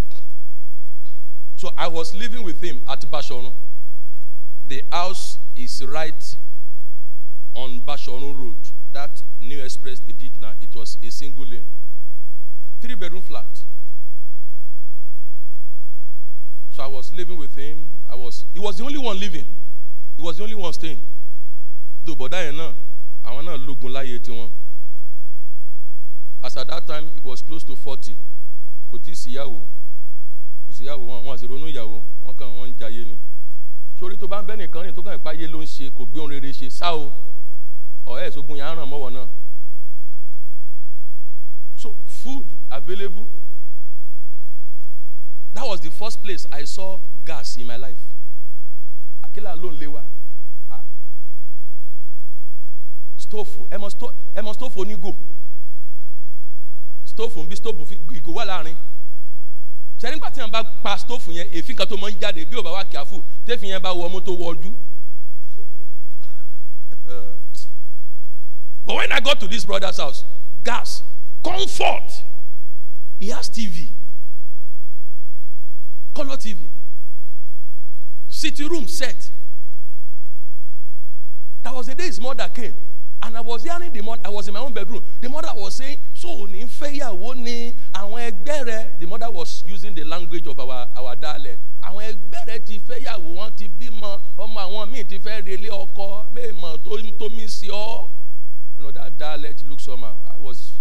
So 1.58 1.72
I 1.78 1.88
was 1.88 2.14
living 2.16 2.44
with 2.44 2.62
him 2.62 2.82
at 2.88 3.02
Bashorun. 3.12 3.54
The 4.68 4.84
house 4.92 5.38
is 5.56 5.84
right 5.86 6.38
on 7.54 7.82
Bashorun 7.82 8.38
Road. 8.40 8.58
That 8.94 9.22
new 9.40 9.62
express 9.64 10.00
they 10.00 10.14
did 10.14 10.32
now, 10.42 10.54
it 10.62 10.74
was 10.76 10.98
a 11.04 11.10
single 11.12 11.46
lane. 11.46 11.66
Three 12.82 12.96
bedroom 12.96 13.22
flat. 13.22 13.46
So 16.72 16.84
I 16.84 16.88
was 16.88 17.12
living 17.14 17.38
with 17.38 17.56
him. 17.56 17.78
I 18.10 18.16
was 18.16 18.46
he 18.54 18.60
was 18.60 18.78
the 18.78 18.84
only 18.84 18.98
one 18.98 19.20
living. 19.20 19.46
He 20.18 20.22
was 20.22 20.38
the 20.38 20.44
only 20.44 20.56
one 20.56 20.74
staying. 20.74 21.00
Though 22.06 22.16
bọ̀dá 22.16 22.42
yẹn 22.46 22.56
náà, 22.58 22.74
àwọn 23.26 23.46
náà 23.46 23.58
lógun 23.58 24.20
tiwọn. 24.24 24.50
As 26.44 26.58
at 26.58 26.68
that 26.68 26.88
time, 26.88 27.08
he 27.14 27.20
was 27.30 27.42
close 27.42 27.64
to 27.64 27.76
forty. 27.76 28.16
Kò 28.92 28.98
tí 28.98 29.12
ì 29.12 29.16
síyàwó 29.16 29.60
kò 30.68 30.72
síyàwó 30.74 31.04
wọn 31.06 31.24
wọn 31.26 31.36
àti 31.38 31.48
ronú 31.48 31.68
ìyàwó 31.68 32.02
wọn 32.26 32.36
kàn 32.38 32.50
wọn 32.58 32.70
ń 32.70 32.74
jayé 32.80 33.04
ni 33.06 33.16
sórí 34.00 34.16
tó 34.18 34.28
bá 34.28 34.42
ń 34.42 34.46
bẹ́ 34.48 34.58
nìkan 34.58 34.84
rìn 34.84 34.96
tó 34.96 35.02
kàn 35.02 35.16
ìpáyé 35.20 35.48
ló 35.48 35.60
ń 35.62 35.66
ṣe 35.68 35.90
kò 35.96 36.04
gbé 36.06 36.20
ohun 36.20 36.32
rere 36.32 36.52
so 41.82 41.96
food 42.08 42.46
available 42.70 43.26
that 45.54 45.68
was 45.68 45.80
the 45.82 45.92
first 45.92 46.24
place 46.24 46.46
I 46.52 46.64
saw 46.66 47.00
gas 47.26 47.58
in 47.58 47.68
my 47.68 47.78
life. 47.78 48.00
Àkílà 49.24 49.56
ló 49.56 49.72
ń 49.72 49.78
lé 49.80 49.88
wa. 49.88 50.02
Stóòfù 53.18 53.68
ẹ 53.72 53.78
mọ 54.42 54.54
stóòfù 54.54 54.80
onígò. 54.82 55.12
Stóòfù 57.06 57.44
ń 57.44 57.48
bí 57.48 57.56
stóòfù 57.56 57.84
ìgò 58.12 58.32
wà 58.34 58.46
láàárín. 58.46 58.76
Sẹ́ni 60.00 60.16
nígbà 60.16 60.30
tí 60.32 60.42
wọ́n 60.42 60.52
bá 60.52 60.64
pa 60.84 60.98
stóòfù 60.98 61.32
yẹn 61.32 61.48
èéfín 61.52 61.76
kan 61.78 61.88
tó 61.88 61.96
máa 61.98 62.10
ń 62.12 62.18
jáde 62.22 62.46
bí 62.50 62.58
ò 62.58 62.62
bá 62.64 62.72
wà 62.72 62.84
kíáfù 62.84 63.22
téèfì 63.46 63.68
yẹn 63.70 63.82
bá 63.82 63.90
wọ 63.94 64.06
ọmú 64.08 64.20
tó 64.22 64.32
wọ 64.34 64.56
ojú. 64.56 64.72
but 68.86 68.96
when 68.96 69.12
I 69.12 69.20
got 69.20 69.40
to 69.42 69.48
this 69.48 69.66
brother's 69.66 69.98
house 69.98 70.24
gas 70.64 71.04
comfort. 71.44 72.24
He 73.20 73.28
has 73.30 73.50
TV 73.50 73.90
colour 76.14 76.38
TV 76.38 76.58
sitting 78.30 78.68
room 78.70 78.88
set. 78.88 79.30
That 81.64 81.76
was 81.76 81.86
the 81.88 81.96
day 81.96 82.06
his 82.06 82.20
mother 82.20 82.48
came 82.54 82.74
and 83.24 83.38
I 83.38 83.42
was 83.42 83.64
hearing 83.64 83.92
the 83.94 84.02
mother 84.02 84.22
I 84.26 84.30
was 84.30 84.48
in 84.48 84.54
my 84.54 84.60
own 84.62 84.74
bedroom. 84.74 85.04
The 85.20 85.30
mother 85.30 85.50
was 85.56 85.76
saying 85.76 85.98
so 86.16 86.28
ò 86.30 86.48
ní 86.50 86.66
fẹ́yàwó 86.68 87.36
ni? 87.36 87.74
Àwọn 87.94 88.32
ẹgbẹ́ 88.32 89.00
the 89.00 89.06
mother 89.06 89.30
was 89.30 89.64
using 89.68 89.94
the 89.94 90.04
language 90.04 90.48
of 90.48 90.60
our 90.60 90.88
our 90.96 91.16
dialect. 91.16 91.60
Àwọn 91.84 92.04
ẹgbẹ́ 92.16 92.46
rẹ 92.48 92.60
ti 92.66 92.80
fẹ́yàwó 92.80 93.36
wọn 93.36 93.56
ti 93.56 93.68
bímọ 93.80 94.20
ọmọ 94.38 94.60
àwọn 94.60 94.92
míì 94.92 95.04
ti 95.08 95.20
fẹ́ 95.20 95.42
relé 95.46 95.70
ọkọ 95.70 96.26
mẹ́ẹ̀mọ́ 96.34 96.78
tó 96.84 96.98
tó 97.20 97.30
mí 97.30 97.48
sí 97.48 97.68
ọ́. 97.68 98.10
You 98.78 98.84
know 98.84 98.92
that 98.92 99.16
dialect 99.20 99.64
look 99.70 99.80
somehow 99.80 100.16
I 100.28 100.40
was 100.40 100.74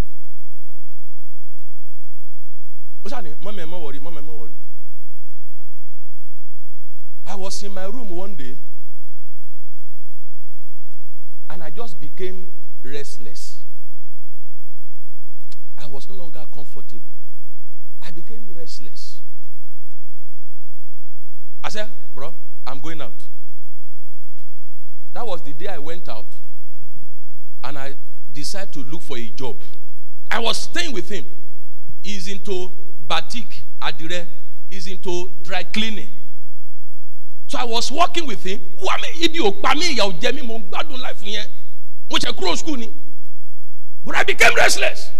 ó 3.04 3.08
ṣàní 3.08 3.34
mọ́mí 3.42 3.60
ẹ̀ 3.62 3.66
mọ́ 3.72 3.80
wọ̀rí 3.84 3.98
mọ́mí 4.00 4.18
ẹ̀ 4.18 4.26
mọ́ 4.28 4.36
wọ̀rí 4.40 4.54
I 7.30 7.36
was 7.36 7.62
in 7.62 7.72
my 7.72 7.84
room 7.84 8.08
one 8.08 8.34
day 8.34 8.56
and 11.48 11.62
I 11.62 11.70
just 11.70 12.00
became 12.00 12.50
restless. 12.82 13.62
I 15.78 15.86
was 15.86 16.08
no 16.08 16.16
longer 16.16 16.42
comfortable. 16.52 17.06
I 18.02 18.10
became 18.10 18.44
restless. 18.56 19.20
I 21.62 21.68
said, 21.68 21.88
Bro, 22.16 22.34
I'm 22.66 22.80
going 22.80 23.00
out. 23.00 23.12
That 25.12 25.24
was 25.24 25.40
the 25.44 25.52
day 25.52 25.68
I 25.68 25.78
went 25.78 26.08
out 26.08 26.26
and 27.62 27.78
I 27.78 27.94
decided 28.34 28.72
to 28.72 28.80
look 28.80 29.02
for 29.02 29.16
a 29.16 29.28
job. 29.28 29.56
I 30.32 30.40
was 30.40 30.62
staying 30.62 30.92
with 30.92 31.08
him. 31.08 31.24
He's 32.02 32.26
into 32.26 32.72
batik, 33.06 33.60
adire, 33.80 34.26
he's 34.68 34.88
into 34.88 35.30
dry 35.44 35.62
cleaning. 35.62 36.08
So 37.50 37.58
I 37.58 37.64
was 37.64 37.90
working 37.90 38.26
with 38.28 38.44
him. 38.44 38.60
Wà 38.80 38.94
mí 39.02 39.08
ibi 39.26 39.40
ò 39.42 39.50
pa 39.60 39.74
mí 39.74 39.88
ìyà 39.96 40.04
ò 40.06 40.12
jẹ 40.22 40.30
mí 40.36 40.42
mo 40.46 40.54
ń 40.58 40.68
gbádùn 40.70 41.00
life 41.02 41.26
yẹn. 41.26 41.46
Mo 42.08 42.16
ṣe 42.16 42.30
kúrò 42.32 42.54
school 42.56 42.76
ni. 42.78 42.88
But 44.04 44.14
I 44.14 44.22
became 44.22 44.54
restless. 44.54 45.10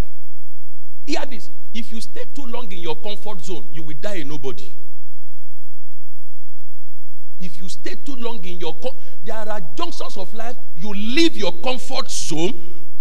Hear 1.05 1.25
this. 1.25 1.49
If 1.73 1.91
you 1.91 1.99
stay 1.99 2.23
too 2.33 2.45
long 2.47 2.71
in 2.71 2.79
your 2.79 2.95
comfort 2.95 3.43
zone, 3.43 3.67
you 3.73 3.83
will 3.83 3.97
die 3.99 4.21
a 4.21 4.23
nobody. 4.23 4.63
If 7.41 7.59
you 7.59 7.67
stay 7.67 7.95
too 7.95 8.15
long 8.15 8.41
in 8.45 8.59
your 8.61 8.77
there 9.25 9.35
are 9.35 9.59
junctions 9.75 10.15
of 10.15 10.33
life 10.33 10.55
you 10.77 10.93
leave 10.93 11.35
your 11.35 11.51
comfort 11.61 12.09
zone 12.09 12.53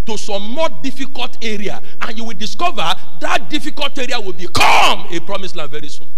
to 0.07 0.19
some 0.19 0.43
more 0.51 0.69
difficult 0.83 1.37
area 1.45 1.81
and 2.01 2.19
you 2.19 2.25
will 2.25 2.37
discover 2.37 2.93
that 3.21 3.49
difficult 3.49 3.97
area 3.97 4.19
will 4.19 4.33
become 4.33 5.07
a 5.13 5.21
promised 5.21 5.55
land 5.55 5.71
very 5.71 5.89
soon. 5.89 6.09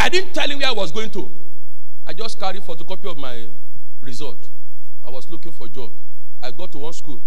I 0.00 0.08
didn't 0.08 0.32
tell 0.32 0.48
him 0.48 0.58
where 0.58 0.68
I 0.68 0.72
was 0.72 0.90
going 0.90 1.10
to. 1.10 1.30
I 2.06 2.14
just 2.14 2.40
carried 2.40 2.56
a 2.56 2.60
photocopy 2.64 3.10
of 3.10 3.18
my 3.18 3.44
result. 4.00 4.48
I 5.06 5.10
was 5.10 5.28
looking 5.30 5.52
for 5.52 5.66
a 5.66 5.68
job. 5.68 5.92
I 6.42 6.50
got 6.50 6.72
to 6.72 6.78
one 6.78 6.94
school 6.94 7.20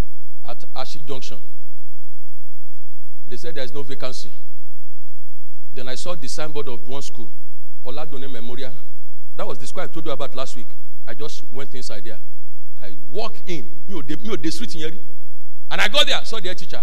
at 0.47 0.63
Ashi 0.74 1.05
Junction. 1.05 1.38
They 3.30 3.38
said 3.38 3.53
there 3.53 3.63
is 3.63 3.74
no 3.74 3.84
vacancy. 3.84 4.32
Then 5.76 5.88
I 5.88 5.95
saw 5.95 6.15
the 6.15 6.28
signboard 6.28 6.67
of 6.67 6.88
one 6.88 7.03
school, 7.03 7.30
Oladone 7.86 8.32
Memorial. 8.32 8.74
That 9.38 9.47
was 9.47 9.59
the 9.59 9.67
school 9.67 9.84
I 9.84 9.88
told 9.88 10.05
you 10.07 10.11
about 10.11 10.34
last 10.36 10.55
week. 10.55 10.67
I 11.07 11.13
just 11.13 11.43
went 11.53 11.74
inside 11.76 12.03
there. 12.03 12.19
I 12.82 12.95
walked 13.11 13.43
in. 13.47 13.67
And 13.88 15.82
I 15.82 15.88
got 15.88 16.07
there, 16.07 16.26
saw 16.26 16.39
their 16.39 16.55
teacher. 16.55 16.82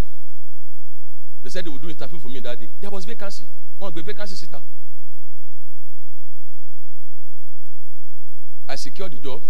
They 1.43 1.51
said 1.51 1.65
they 1.65 1.71
would 1.71 1.83
do 1.83 1.89
interview 1.89 2.19
for 2.21 2.29
me 2.29 2.39
that 2.41 2.61
day. 2.61 2.69
There 2.81 2.91
was 2.91 3.05
vacancy. 3.05 3.45
Gbé 3.81 4.05
vacancy 4.05 4.35
síta. 4.37 4.61
I 8.71 8.77
secured 8.77 9.11
the 9.11 9.17
job, 9.17 9.43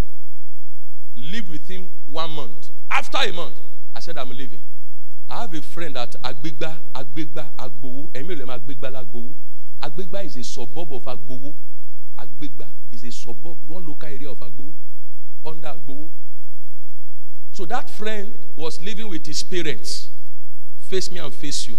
lived 1.15 1.51
with 1.51 1.69
him 1.69 1.87
one 2.11 2.31
month. 2.31 2.71
After 2.91 3.19
a 3.19 3.31
month, 3.31 3.55
I 3.95 4.01
said, 4.01 4.17
I'm 4.17 4.31
leaving. 4.31 4.61
I 5.29 5.43
have 5.43 5.53
a 5.53 5.61
friend 5.61 5.95
at 5.99 6.13
Agbegba, 6.23 6.75
Agbegba, 6.95 7.45
Agbowo. 7.59 8.11
Máa 8.15 8.59
Agbegba 8.59 8.91
l'Agbowo. 8.91 9.35
Agbegba 9.83 10.25
is 10.25 10.37
a 10.39 10.43
suburb 10.45 10.91
of 10.91 11.05
Agbowo. 11.05 11.53
Agbegba 12.19 12.67
is 12.91 13.05
a 13.05 13.11
suburb, 13.13 13.59
one 13.69 13.87
local 13.87 14.09
area 14.09 14.31
of 14.31 14.39
Agbowo, 14.41 14.73
under 15.45 15.69
Agbowo. 15.69 16.09
So 17.53 17.67
that 17.67 17.91
friend 17.91 18.33
was 18.57 18.81
living 18.81 19.09
with 19.09 19.27
his 19.27 19.43
parents. 19.43 20.09
Face 20.89 21.11
me 21.13 21.19
and 21.19 21.35
face 21.35 21.69
you. 21.69 21.79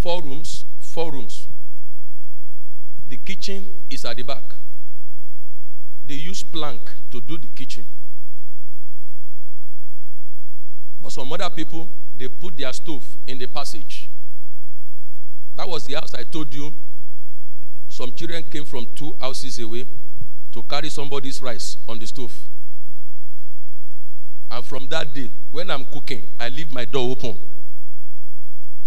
Four 0.00 0.22
rooms, 0.22 0.66
four 0.80 1.12
rooms. 1.12 1.48
The 3.08 3.16
kitchen 3.16 3.64
is 3.88 4.04
at 4.04 4.18
the 4.18 4.22
back. 4.22 4.42
They 6.06 6.14
use 6.14 6.42
plank 6.42 6.80
to 7.10 7.20
do 7.20 7.36
the 7.36 7.48
kitchen. 7.48 7.84
But 11.02 11.12
some 11.12 11.32
other 11.32 11.50
people, 11.50 11.88
they 12.16 12.28
put 12.28 12.56
their 12.56 12.72
stove 12.72 13.04
in 13.26 13.38
the 13.38 13.46
passage. 13.46 14.08
That 15.56 15.68
was 15.68 15.86
the 15.86 15.94
house 15.94 16.14
I 16.14 16.22
told 16.22 16.52
you. 16.54 16.72
Some 17.88 18.12
children 18.12 18.44
came 18.44 18.64
from 18.64 18.86
two 18.94 19.16
houses 19.20 19.58
away 19.58 19.86
to 20.52 20.62
carry 20.62 20.90
somebody's 20.90 21.40
rice 21.42 21.76
on 21.88 21.98
the 21.98 22.06
stove. 22.06 22.34
And 24.50 24.64
from 24.64 24.86
that 24.88 25.12
day, 25.12 25.30
when 25.50 25.70
I'm 25.70 25.84
cooking, 25.84 26.22
I 26.38 26.48
leave 26.48 26.72
my 26.72 26.84
door 26.84 27.10
open. 27.10 27.36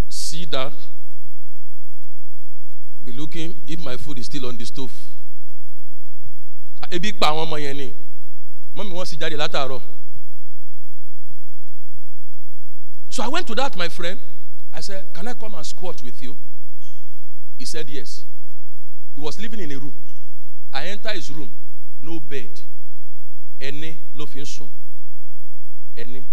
See 0.09 0.45
that. 0.45 0.73
Be 3.05 3.11
looking 3.11 3.55
if 3.67 3.79
my 3.79 3.97
food 3.97 4.19
is 4.19 4.27
still 4.27 4.45
on 4.45 4.57
the 4.57 4.65
stove. 4.65 4.93
Ebi 6.91 7.13
pa 7.13 7.27
àwọn 7.31 7.43
ọmọ 7.47 7.57
yẹn 7.59 7.77
ni. 7.77 7.93
Mọ́mí 8.75 8.91
wọ́n 8.93 9.05
sì 9.05 9.15
jáde 9.17 9.35
látàárọ̀. 9.37 9.81
So 13.09 13.23
I 13.23 13.27
went 13.27 13.47
to 13.47 13.55
that, 13.55 13.75
my 13.75 13.89
friend. 13.89 14.19
I 14.73 14.81
said, 14.81 15.13
Can 15.13 15.27
I 15.27 15.33
come 15.33 15.55
and 15.55 15.65
squat 15.65 16.01
with 16.03 16.21
you? 16.21 16.37
He 17.57 17.65
said, 17.65 17.89
Yes. 17.89 18.23
He 19.15 19.19
was 19.21 19.39
living 19.39 19.59
in 19.59 19.71
a 19.71 19.79
room. 19.79 19.93
I 20.71 20.85
enter 20.87 21.09
his 21.09 21.31
room, 21.31 21.49
no 22.01 22.19
bed. 22.19 22.61
Ẹni 23.59 23.97
ló 24.15 24.25
fi 24.25 24.39
ń 24.41 24.45
sùn. 24.45 24.69
Ẹni. 25.97 26.23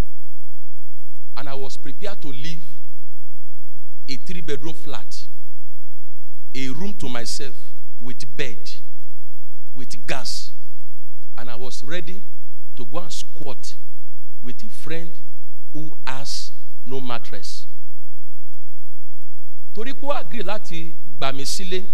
And 1.36 1.48
I 1.48 1.54
was 1.54 1.76
prepared 1.76 2.20
to 2.22 2.28
leave 2.28 2.62
a 4.09 4.16
three 4.16 4.40
bedroom 4.40 4.74
flat, 4.74 5.26
a 6.54 6.68
room 6.68 6.94
to 6.94 7.09
myself 7.09 7.57
with 8.00 8.24
bed, 8.36 8.59
with 9.76 10.06
gas. 10.06 10.50
And 11.38 11.50
I 11.50 11.54
was 11.56 11.84
ready 11.84 12.22
to 12.76 12.84
go 12.86 12.98
and 12.98 13.12
squat 13.12 13.74
with 14.42 14.64
a 14.64 14.68
friend 14.68 15.10
who 15.72 15.92
has 16.06 16.52
no 16.86 17.00
mattress. 17.00 17.66
Torí 19.74 19.92
pé 19.92 20.06
ó 20.08 20.12
agree 20.16 20.42
láti 20.42 20.94
gbà 21.18 21.32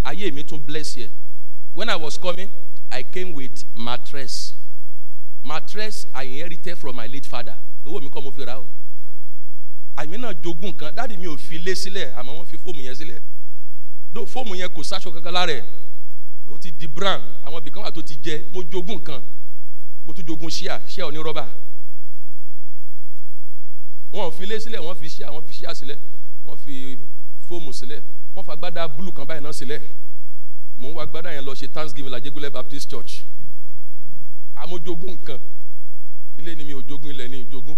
ayé 0.05 0.31
mi 0.31 0.43
tún 0.43 0.65
bless 0.65 0.95
yẹ. 0.95 1.09
When 1.73 1.89
I 1.89 1.95
was 1.97 2.17
coming, 2.17 2.49
I 2.91 3.03
came 3.03 3.33
with 3.33 3.65
mattress. 3.75 4.53
Mattress 5.43 6.05
I 6.15 6.23
inherited 6.23 6.77
from 6.77 6.95
my 6.95 7.07
late 7.07 7.25
father. 7.25 7.55
Owó 7.85 7.99
mi 8.01 8.09
kọ́ 8.09 8.23
mo 8.23 8.31
fi 8.31 8.45
ra 8.45 8.59
o. 8.59 8.65
Àmì 9.97 10.17
náà 10.17 10.33
jogún 10.41 10.71
nǹkan, 10.71 10.95
dáàdi 10.95 11.17
mi 11.17 11.27
ò 11.27 11.37
fi 11.37 11.57
lé 11.59 11.75
sílẹ̀, 11.75 12.13
àmọ́ 12.15 12.37
wọ́n 12.37 12.45
fi 12.45 12.57
fóòmù 12.57 12.81
yẹn 12.81 12.95
sílẹ̀. 12.95 13.19
Yẹn 14.55 14.69
kò 14.69 14.83
kankan. 15.11 15.63
Ó 16.51 16.57
ti 16.57 16.71
di 16.71 16.87
brown, 16.87 17.21
àwọn 17.45 17.61
ibìkan 17.61 17.83
wà 17.83 17.91
tó 17.91 18.01
ti 18.01 18.15
jẹ, 18.23 18.45
mo 18.53 18.61
jogún 18.71 18.97
nǹkan. 18.99 19.21
Mo 20.05 20.13
tún 20.13 20.25
jogún 20.25 20.49
ṣíà, 20.49 20.79
ṣíà 20.87 21.05
onírọ́bà 21.07 21.47
wọn 24.13 24.31
fi 24.31 24.45
lé 24.45 24.59
sílẹ̀ 24.59 24.79
wọ́n 24.79 24.95
fi 24.99 25.07
ṣíà 25.07 25.27
wọ́n 25.33 25.43
fi 25.47 25.53
ṣíà 25.59 25.73
sílẹ̀ 25.73 25.97
wọ́n 26.45 26.57
fi 26.57 26.97
fóòmù 27.49 27.71
sílẹ̀ 27.73 28.01
wọ́n 28.35 28.45
fa 28.45 28.55
gbádá 28.55 28.87
búlù 28.87 29.11
kan 29.11 29.25
báyìí 29.27 29.41
náà 29.43 29.53
sílẹ̀. 29.53 29.81
Mò 30.79 30.89
ń 30.89 30.93
wá 30.93 31.05
gbádá 31.05 31.31
yẹn 31.33 31.45
lọ 31.45 31.53
ṣe 31.55 31.67
thanksgiving 31.67 32.11
lajégúnlẹ̀ 32.11 32.51
baptist 32.53 32.89
church. 32.89 33.23
Amójogún 34.55 35.13
nǹkan. 35.17 35.39
Ilé 36.37 36.55
ni 36.55 36.63
mi 36.63 36.73
ò 36.73 36.81
jogún 36.87 37.09
ilẹ̀ 37.09 37.27
ni 37.29 37.41
ìjogún 37.43 37.77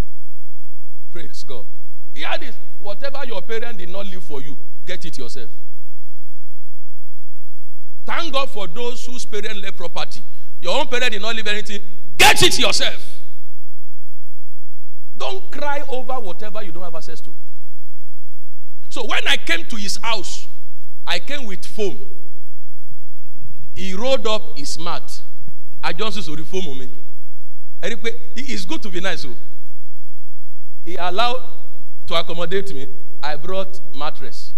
praise 1.12 1.44
god. 1.48 1.66
Hear 2.14 2.38
this 2.40 2.56
whatever 2.82 3.24
your 3.28 3.42
parent 3.42 3.78
did 3.78 3.90
not 3.90 4.06
leave 4.06 4.24
for 4.24 4.42
you 4.42 4.58
get 4.86 5.06
it 5.06 5.18
yourself 5.18 5.50
thank 8.06 8.34
god 8.34 8.50
for 8.50 8.68
those 8.68 9.06
whose 9.06 9.26
parent 9.26 9.58
left 9.58 9.78
property 9.78 10.22
your 10.62 10.80
own 10.80 10.88
parent 10.88 11.12
did 11.12 11.22
not 11.22 11.36
leave 11.36 11.48
anything 11.48 11.82
get 12.18 12.42
it 12.42 12.60
yourself. 12.60 13.20
Don't 15.18 15.50
cry 15.52 15.82
over 15.90 16.14
whatever 16.14 16.64
you 16.64 16.72
don't 16.72 16.84
have 16.84 16.96
access 16.96 17.22
to. 17.22 17.30
So 18.90 19.06
when 19.06 19.26
I 19.28 19.38
came 19.38 19.64
to 19.66 19.76
his 19.76 19.98
house, 19.98 20.48
I 21.08 21.20
came 21.20 21.46
with 21.46 21.66
foam. 21.66 22.00
He 23.76 23.94
rolled 23.94 24.26
up 24.28 24.58
his 24.58 24.80
mat. 24.80 25.22
I 25.84 25.94
just 25.94 26.18
used 26.18 26.30
to 26.30 26.36
reform 26.36 26.78
me. 26.78 26.90
It's 27.84 28.66
good 28.66 28.82
to 28.84 28.90
be 28.90 29.00
nice. 29.00 29.26
He 30.84 30.96
allowed 30.96 31.44
to 32.08 32.16
accommodate 32.16 32.74
me. 32.74 32.88
I 33.22 33.36
brought 33.36 33.80
mattress. 33.94 34.54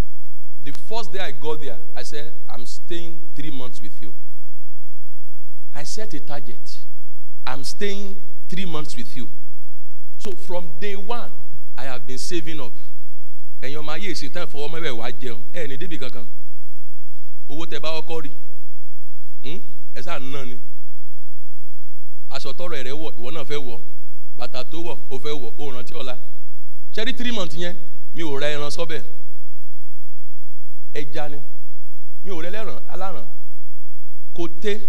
The 0.68 0.74
first 0.74 1.14
day 1.14 1.20
I 1.22 1.32
got 1.32 1.62
there, 1.62 1.78
I 1.96 2.04
said, 2.04 2.30
I'm 2.50 2.66
staying 2.66 3.18
three 3.38 3.52
months 3.52 3.82
with 3.82 4.02
you. 4.02 4.14
I 5.74 5.84
set 5.84 6.14
a 6.14 6.20
target. 6.20 6.80
I'm 7.48 7.64
staying 7.64 8.18
three 8.50 8.66
months 8.66 8.98
with 8.98 9.16
you. 9.16 9.30
So 10.18 10.32
from 10.34 10.68
day 10.82 10.98
one, 10.98 11.32
I 11.78 11.84
have 11.86 12.06
been 12.06 12.18
saving 12.18 12.60
up. 12.60 12.74
Ẹ̀yin 13.62 13.78
ọmọ 13.80 13.92
ayé 13.96 14.12
ìsìn 14.12 14.30
tán 14.34 14.44
ìfọwọ́ 14.48 14.70
mẹ́wẹ̀ 14.72 14.92
wá 15.00 15.12
jẹun 15.22 15.40
ẹ̀ 15.54 15.68
ní 15.70 15.78
débì 15.78 15.98
kankan. 16.00 16.26
Owó 17.50 17.66
tẹ 17.66 17.80
bá 17.80 17.90
ọkọ 18.00 18.22
rí. 18.24 18.30
Hmm? 19.44 19.60
Ẹ 19.96 20.02
sáà 20.02 20.20
ná 20.20 20.44
ni. 20.46 20.56
Aṣọ 22.30 22.52
tọrọ 22.58 22.76
ẹ̀rẹ́ 22.76 22.94
wọ̀ 23.02 23.12
ìwọ 23.18 23.30
náà 23.32 23.44
fẹ́ 23.50 23.60
wọ̀. 23.68 23.80
Bàtà 24.38 24.64
tó 24.72 24.78
wọ̀ 24.88 24.98
o 25.10 25.16
fẹ́ 25.24 25.34
wọ̀ 25.42 25.52
o 25.58 25.72
rántí 25.72 25.94
ọ̀la. 26.02 26.16
Three 27.18 27.32
months 27.32 27.56
yẹn 27.56 27.76
mi 28.16 28.24
ò 28.24 28.36
rẹ 28.42 28.48
ẹran 28.56 28.70
sọ́bẹ̀. 28.72 29.02
Ẹja 31.00 31.30
ni. 31.32 31.38
Mi 32.24 32.32
ò 32.32 32.42
rẹ 32.42 32.50
lẹ́ràn 32.50 32.80
aláràn. 32.94 33.26
Koté. 34.36 34.82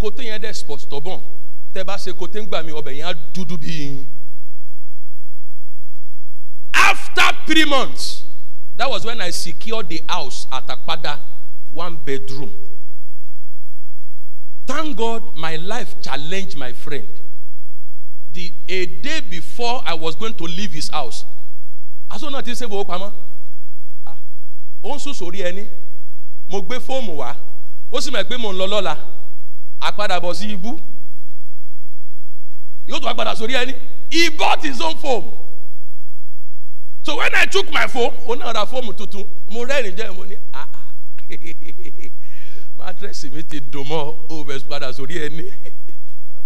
Koté 0.00 0.22
yẹn 0.24 0.42
dẹ̀ 0.42 0.52
stubborn. 0.78 1.20
Tẹ 1.74 1.84
bá 1.84 1.96
ṣe 1.98 2.12
koté 2.12 2.40
ń 2.40 2.46
gbà 2.48 2.62
mí 2.62 2.72
ọbẹ̀ 2.72 2.94
yẹn 2.98 3.06
á 3.06 3.12
dúdú 3.34 3.56
bíi. 3.56 4.06
After 6.74 7.28
three 7.46 7.64
months, 7.64 8.22
that 8.76 8.88
was 8.90 9.04
when 9.04 9.20
I 9.20 9.30
secured 9.30 9.88
the 9.88 10.02
house 10.08 10.46
at 10.52 10.66
Akpada, 10.66 11.18
one 11.72 11.96
bedroom. 12.04 12.52
Thank 14.66 14.96
God 14.96 15.22
my 15.36 15.56
life 15.56 16.00
challenged 16.02 16.56
my 16.56 16.72
friend. 16.72 17.06
The 18.32 18.52
a 18.68 18.86
day 18.86 19.20
before 19.20 19.82
I 19.86 19.94
was 19.94 20.14
going 20.16 20.34
to 20.34 20.44
leave 20.44 20.72
his 20.72 20.88
house, 20.90 21.24
aṣọ 22.10 22.30
náà 22.30 22.42
ti 22.44 22.52
ṣe 22.52 22.66
fowó 22.68 22.84
pamọ́. 22.86 23.12
Ó 24.86 24.94
ń 24.94 24.98
sùn 24.98 25.14
sórí 25.14 25.42
ẹni. 25.42 25.64
Mo 26.48 26.60
gbé 26.62 26.76
fóòmù 26.78 27.12
wá. 27.20 27.34
Ó 27.92 28.00
sì 28.00 28.10
mọ̀ 28.10 28.24
pé 28.28 28.36
mò 28.36 28.52
ń 28.52 28.56
lọ 28.58 28.66
lọ́la. 28.66 28.94
Àpadàbọ̀ 29.80 30.34
sí 30.34 30.46
ibú. 30.54 30.78
Yóò 32.88 33.00
tún 33.00 33.16
padà 33.16 33.34
sórí 33.34 33.54
ẹni. 33.54 33.74
He 34.10 34.28
bought 34.30 34.62
his 34.62 34.80
own 34.80 34.96
phone. 34.98 35.32
So 37.02 37.16
when 37.16 37.34
I 37.34 37.46
took 37.46 37.70
my 37.70 37.86
phone, 37.86 38.12
ó 38.26 38.34
náà 38.34 38.52
ra 38.52 38.64
fóòmù 38.66 38.92
tuntun, 38.92 39.24
mo 39.50 39.64
rẹ́rìn 39.64 39.96
jẹ́ 39.96 40.14
mo 40.16 40.24
ní 40.24 40.36
ah 40.52 40.66
ah 40.74 40.86
mátírẹ́sì 42.78 43.30
mi 43.32 43.42
ti 43.42 43.60
dùn 43.72 43.86
mọ́ 43.88 44.14
ó 44.30 44.44
bẹ̀ 44.44 44.58
padà 44.68 44.92
sórí 44.92 45.14
ẹni 45.26 45.42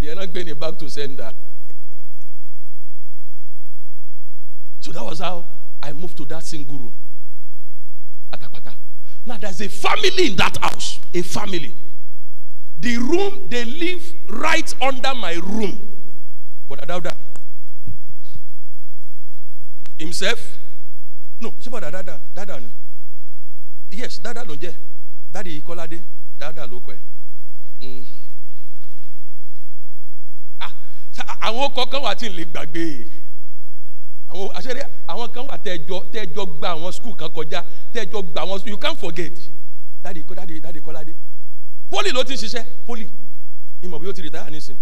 ìyẹn 0.00 0.16
náà 0.18 0.26
gbé 0.26 0.44
ní 0.44 0.52
back 0.54 0.78
to 0.78 0.88
sender. 0.88 1.32
So 4.80 4.92
that 4.92 5.04
was 5.04 5.18
how 5.20 5.44
I 5.82 5.92
moved 5.92 6.16
to 6.16 6.24
that 6.26 6.42
single 6.44 6.78
room. 6.78 6.94
Now 9.26 9.36
there's 9.36 9.60
a 9.60 9.68
family 9.68 10.26
in 10.28 10.36
that 10.36 10.56
house. 10.58 10.98
A 11.14 11.22
family. 11.22 11.74
The 12.78 12.96
room 12.96 13.48
they 13.48 13.64
live 13.64 14.02
right 14.28 14.74
under 14.82 15.14
my 15.14 15.34
room. 15.34 15.78
But 16.68 16.80
Adauda 16.86 17.14
himself 20.00 20.56
no 21.40 21.50
ṣé 21.62 21.68
bọ́dà 21.70 21.90
dada 21.92 22.20
dada 22.34 22.60
ni 22.60 22.68
yes 23.90 24.18
dada 24.24 24.44
ló 24.48 24.54
ń 24.54 24.58
jẹ́ 24.64 24.74
dadi 25.32 25.60
kọ́ládé 25.66 25.98
dada 26.40 26.66
ló 26.66 26.76
kọ́ 26.86 26.96
mm. 27.82 28.04
àwọn 31.46 31.62
ọkọ̀ 31.68 31.84
kan 31.92 32.02
wà 32.04 32.14
tí 32.18 32.26
n 32.28 32.36
lè 32.38 32.44
gbàgbé 32.52 32.82
àwọn 34.32 34.48
àṣẹrẹ 34.54 34.82
àwọn 35.08 35.32
kan 35.32 35.46
wà 35.48 35.56
tẹjọ 35.64 36.04
tẹjọ 36.12 36.46
gba 36.58 36.68
àwọn 36.74 36.92
skul 36.92 37.14
kan 37.16 37.28
kọjá 37.30 37.64
tẹjọ 37.94 38.22
gba 38.22 38.40
àwọn 38.42 38.66
you 38.66 38.76
can't 38.78 38.98
forget. 38.98 39.32
Dáàdi 40.04 40.22
kọ 40.28 40.34
dáàdi 40.34 40.60
dáàdi 40.60 40.80
kọládé 40.80 41.12
poli 41.90 42.10
ló 42.12 42.22
ti 42.24 42.34
ń 42.34 42.36
ṣiṣẹ́ 42.36 42.64
poli. 42.86 43.08
Ìmọ̀ 43.82 43.98
bí 44.00 44.06
ó 44.08 44.12
ti 44.12 44.22
rìtáyà 44.22 44.50
nísìn. 44.50 44.76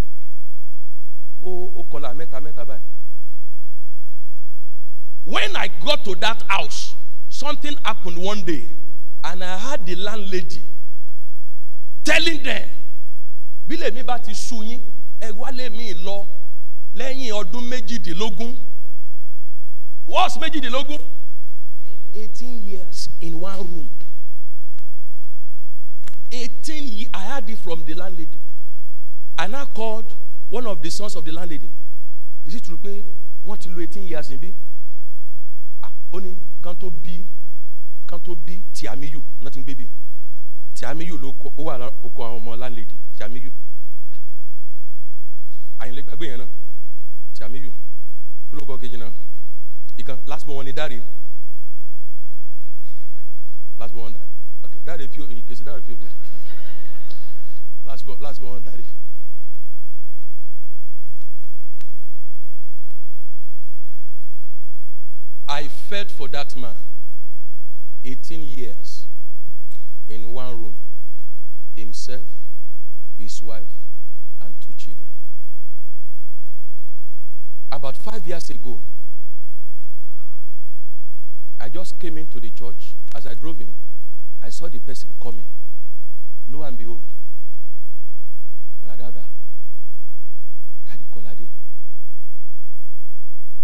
Ó 1.44 1.50
ó 1.76 1.82
kọlà 1.90 2.14
mẹ́ta 2.14 2.40
mẹ́ta 2.40 2.64
báyìí. 2.64 2.82
When 5.24 5.56
I 5.56 5.68
got 5.84 6.04
to 6.04 6.14
that 6.16 6.42
house 6.48 6.94
something 7.28 7.76
happened 7.84 8.18
one 8.18 8.42
day 8.44 8.66
and 9.24 9.44
I 9.44 9.58
heard 9.58 9.84
the 9.86 9.94
landlady 9.96 10.62
telling 12.04 12.42
them 12.42 12.68
bí 13.68 13.76
lèmi 13.76 14.02
bá 14.02 14.18
ti 14.18 14.32
sú 14.34 14.62
yín 14.62 14.80
ẹ 15.20 15.30
wálé 15.32 15.68
mi 15.70 15.92
lọ 15.94 16.24
lẹ́yìn 16.94 17.32
ọdún 17.32 17.68
méjìdínlógún 17.68 18.56
wọ́ọ̀sì 20.08 20.38
méjìdínlógún. 20.40 20.98
Eighteen 22.14 22.62
years 22.62 23.08
in 23.20 23.34
one 23.40 23.58
room. 23.58 23.88
Eighteen 26.32 26.84
years 26.88 27.10
I 27.14 27.20
heard 27.26 27.48
it 27.50 27.58
from 27.58 27.84
the 27.84 27.94
landlady. 27.94 28.38
I 29.38 29.46
now 29.46 29.66
called 29.66 30.14
one 30.50 30.66
of 30.66 30.80
the 30.82 30.90
sons 30.90 31.14
of 31.16 31.24
the 31.24 31.32
landlady. 31.32 31.70
Is 32.46 32.54
it 32.54 32.64
true 32.64 32.78
pé 32.78 33.04
wọ́n 33.46 33.58
ti 33.60 33.68
lo 33.68 33.80
eighteen 33.80 34.04
years 34.04 34.28
níbí? 34.30 34.52
Ah 35.82 35.90
ó 36.12 36.20
ní 36.20 36.34
kan 36.62 36.74
tó 36.76 36.90
bí 36.90 37.24
kan 38.06 38.18
tó 38.20 38.34
bí 38.34 38.60
Tìámíyù 38.74 39.20
náà 39.42 39.50
ti 39.52 39.60
ń 39.60 39.64
gbé 39.64 39.74
bí. 39.74 39.86
Tìámíyù 40.74 41.18
ló 41.18 41.32
kọ 41.32 41.48
ó 41.58 41.62
wà 41.64 41.92
oko 42.02 42.22
àwọn 42.24 42.36
ọmọ 42.40 42.56
landlady 42.56 42.94
Tìámíyù. 43.18 43.50
Àyìnlẹ 45.78 46.02
gbàgbé 46.02 46.26
yẹn 46.26 46.38
náà. 46.40 46.48
Tìámíyù. 47.38 47.70
Kí 48.50 48.56
ló 48.56 48.64
kọ 48.66 48.76
kejì 48.78 48.96
náà 48.96 49.10
ìkan 49.98 50.18
last 50.26 50.46
born 50.46 50.56
wọn 50.58 50.64
ni 50.64 50.72
dáre 50.72 50.98
last 53.78 53.92
born 53.94 54.12
wọn 54.12 54.12
dáre 54.12 54.26
ok 54.64 54.72
dáre 54.86 55.06
pio 55.08 55.24
èyí 55.32 55.42
kèsì 55.48 55.64
dáre 55.64 55.82
last 57.86 58.04
last 58.20 58.40
born 58.40 58.52
wọn 58.54 58.64
dáre. 58.64 58.84
I 65.48 65.66
felt 65.88 66.10
for 66.10 66.28
that 66.28 66.54
man 66.56 66.76
eighteen 68.04 68.42
years 68.56 69.06
in 70.08 70.32
one 70.32 70.50
room 70.60 70.74
himself 71.74 72.26
his 73.18 73.42
wife 73.42 73.66
and 74.40 74.54
two 74.60 74.72
children. 74.76 75.08
About 77.72 77.96
five 77.96 78.26
years 78.26 78.50
ago, 78.50 78.80
I 81.60 81.68
just 81.68 81.98
came 82.00 82.18
into 82.18 82.40
the 82.40 82.50
church. 82.50 82.94
As 83.14 83.26
I 83.26 83.34
drove 83.34 83.60
in, 83.60 83.68
I 84.42 84.48
saw 84.50 84.68
the 84.68 84.78
person 84.78 85.08
coming. 85.20 85.44
Lo 86.50 86.62
and 86.62 86.78
behold, 86.78 87.02
Brother 88.82 89.12
Daddy 90.86 91.04
Kolade. 91.12 91.46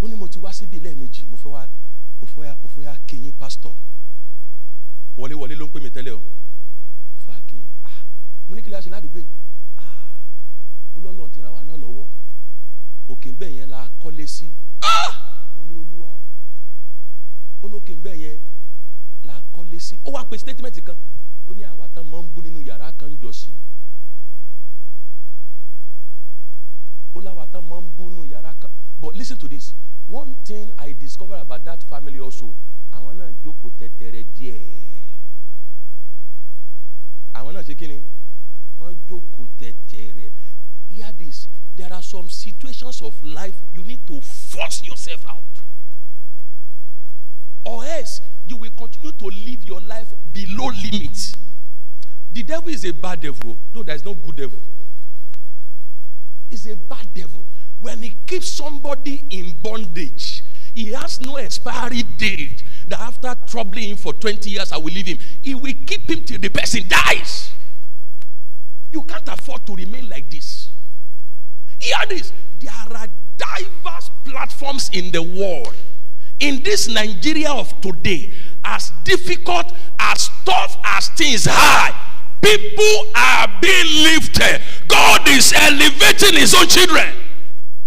Ó 0.03 0.09
ní 0.09 0.15
mo 0.17 0.29
ti 0.29 0.39
wá 0.39 0.53
síbi 0.53 0.81
lẹ́ẹ̀mejì, 0.81 1.25
mo 1.31 1.37
fẹ́ 1.37 1.49
wá 1.53 1.67
mo 2.21 2.27
fẹ́ 2.27 2.41
wá 2.45 2.57
mo 2.63 2.69
fẹ́ 2.77 2.85
wá 2.87 2.97
kí 3.07 3.17
yín 3.17 3.33
pásítọ̀. 3.33 3.73
Wọlé 5.17 5.35
wọlé 5.35 5.55
ló 5.57 5.65
ń 5.67 5.71
pè 5.73 5.81
mí 5.81 5.89
tẹ́lẹ̀ 5.91 6.13
o. 6.13 6.19
Mo 6.19 7.21
fẹ́ 7.25 7.33
wá 7.33 7.41
kí 7.49 7.57
yín. 7.57 7.69
Ah, 7.85 8.05
mo 8.49 8.55
ní 8.57 8.63
kí 8.63 8.71
lè 8.71 8.81
ṣe 8.85 8.91
ládùúgbò. 8.91 9.23
Ah, 9.79 10.13
olólùwọ̀n 10.97 11.31
ti 11.33 11.41
ràn 11.41 11.53
wá 11.57 11.65
náà 11.65 11.77
lọ́wọ́. 11.81 12.07
Òkè 13.09 13.29
ń 13.33 13.37
bẹ̀ 13.39 13.51
yẹn 13.57 13.69
la 13.71 13.89
kọ́lé 14.03 14.27
sí. 14.27 14.51
Ah! 14.83 15.13
Mo 15.57 15.65
ní 15.65 15.73
olúwa 15.73 16.09
o 16.13 16.21
olókè 17.63 17.95
ńbẹ 17.97 18.13
yẹn 18.17 18.39
la 19.25 19.43
kọ́lé 19.55 19.79
sí. 19.79 19.99
Ó 20.05 20.11
wá 20.13 20.25
pe 20.25 20.39
statement 20.39 20.81
kan 20.85 20.97
ó 21.49 21.53
ní 21.55 21.63
àwa 21.65 21.89
tán 21.89 22.05
máa 22.11 22.23
ń 22.23 22.29
bú 22.35 22.41
nínú 22.43 22.61
yàrá 22.67 22.93
kan 22.99 23.11
jọ 23.23 23.33
sí. 23.33 23.51
Ó 27.15 27.21
láwa 27.21 27.47
tán 27.47 27.63
máa 27.69 27.81
ń 27.81 27.89
bú 27.97 28.11
nínú 28.11 28.25
yàrá 28.31 28.53
kan. 28.61 28.71
But 29.01 29.15
listen 29.15 29.39
to 29.39 29.49
this. 29.49 29.75
One 30.09 30.35
thing 30.45 30.71
I 30.79 30.93
discovered 30.93 31.41
about 31.41 31.65
that 31.65 31.83
family 31.89 32.19
also 32.21 32.55
àwọn 32.93 33.17
náà 33.19 33.31
jókòó 33.45 33.71
tẹ̀tẹ̀rẹ̀ 33.79 34.25
díẹ̀. 34.37 34.61
Àwọn 37.35 37.55
náà 37.55 37.63
ṣe 37.63 37.75
kí 37.75 37.87
ni? 37.89 37.99
Wọ́n 38.79 38.95
jókòó 39.09 39.47
tẹ̀tẹ̀rẹ̀. 39.59 40.31
Hear 40.91 41.13
this. 41.19 41.49
There 41.77 41.93
are 41.93 42.03
some 42.03 42.29
situations 42.31 43.03
of 43.03 43.15
life 43.25 43.57
you 43.75 43.83
need 43.85 44.07
to 44.07 44.21
force 44.21 44.85
yourself 44.85 45.27
out 45.27 45.43
or 47.65 47.85
else 47.85 48.21
you 48.47 48.57
will 48.57 48.71
continue 48.77 49.13
to 49.13 49.25
live 49.27 49.65
your 49.65 49.81
life 49.81 50.13
below 50.33 50.67
limits. 50.67 51.35
The 52.33 52.43
devil 52.43 52.69
is 52.69 52.85
a 52.85 52.93
bad 52.93 53.21
devil, 53.21 53.57
No, 53.75 53.83
there 53.83 53.95
is 53.95 54.05
no 54.05 54.15
good 54.15 54.37
devil. 54.37 54.59
He's 56.51 56.67
a 56.67 56.77
bad 56.77 57.07
devil. 57.15 57.45
When 57.81 58.03
he 58.03 58.11
keeps 58.27 58.49
somebody 58.49 59.23
in 59.31 59.55
bondage, 59.63 60.45
he 60.75 60.93
has 60.93 61.21
no 61.21 61.37
expiry 61.37 62.03
date 62.03 62.65
that 62.89 63.01
after 63.01 63.35
troubling 63.47 63.91
him 63.91 63.97
for 63.97 64.13
20 64.13 64.51
years, 64.51 64.73
I 64.73 64.77
will 64.77 64.93
leave 64.93 65.07
him. 65.07 65.19
He 65.43 65.55
will 65.55 65.75
keep 65.87 66.11
him 66.11 66.25
till 66.25 66.39
the 66.39 66.49
person 66.49 66.83
dies. 66.89 67.53
You 68.91 69.03
can't 69.05 69.29
afford 69.29 69.67
to 69.67 69.75
remain 69.77 70.09
like 70.09 70.31
this. 70.31 70.71
Hear 71.81 71.97
this. 72.09 72.33
There 72.61 72.73
are 72.73 73.07
diverse 73.37 74.11
platforms 74.25 74.91
in 74.93 75.11
the 75.11 75.23
world 75.23 75.75
in 76.41 76.63
this 76.63 76.89
Nigeria 76.89 77.51
of 77.53 77.81
today, 77.81 78.33
as 78.65 78.93
difficult, 79.05 79.73
as 79.99 80.29
tough 80.45 80.77
as 80.85 81.09
things 81.11 81.47
are, 81.47 81.91
people 82.43 83.11
are 83.15 83.49
being 83.61 84.03
lifted. 84.05 84.61
God 84.89 85.29
is 85.29 85.53
elevating 85.55 86.35
his 86.39 86.55
own 86.55 86.67
children. 86.67 87.15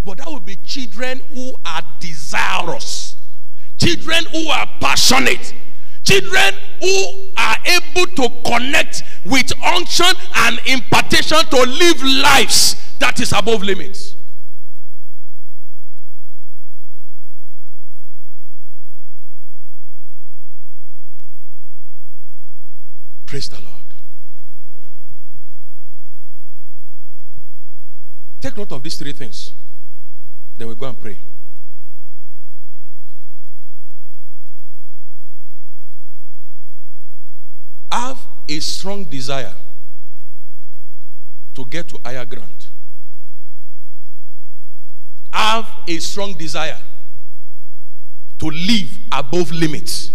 But 0.05 0.19
that 0.19 0.27
will 0.27 0.39
be 0.39 0.55
children 0.57 1.21
who 1.33 1.53
are 1.65 1.81
desirous, 1.99 3.17
children 3.77 4.25
who 4.31 4.47
are 4.49 4.67
passionate, 4.79 5.53
children 6.03 6.53
who 6.81 7.29
are 7.35 7.57
able 7.65 8.05
to 8.15 8.29
connect 8.45 9.03
with 9.25 9.51
unction 9.63 10.05
and 10.35 10.59
impartation 10.65 11.39
to 11.49 11.61
live 11.63 12.01
lives 12.03 12.75
that 12.99 13.19
is 13.19 13.33
above 13.33 13.61
limits. 13.63 14.16
Praise 23.38 23.49
the 23.49 23.61
Lord. 23.61 23.93
Take 28.41 28.57
note 28.57 28.71
of 28.71 28.81
these 28.81 28.97
three 28.97 29.13
things. 29.13 29.51
Then 30.57 30.67
we 30.69 30.73
go 30.73 30.88
and 30.88 30.99
pray. 30.99 31.19
Have 37.91 38.17
a 38.49 38.59
strong 38.59 39.03
desire 39.03 39.53
to 41.53 41.65
get 41.65 41.89
to 41.89 41.99
higher 42.03 42.25
ground. 42.25 42.65
Have 45.31 45.69
a 45.88 45.99
strong 45.99 46.33
desire 46.35 46.79
to 48.39 48.47
live 48.47 48.97
above 49.11 49.51
limits. 49.51 50.09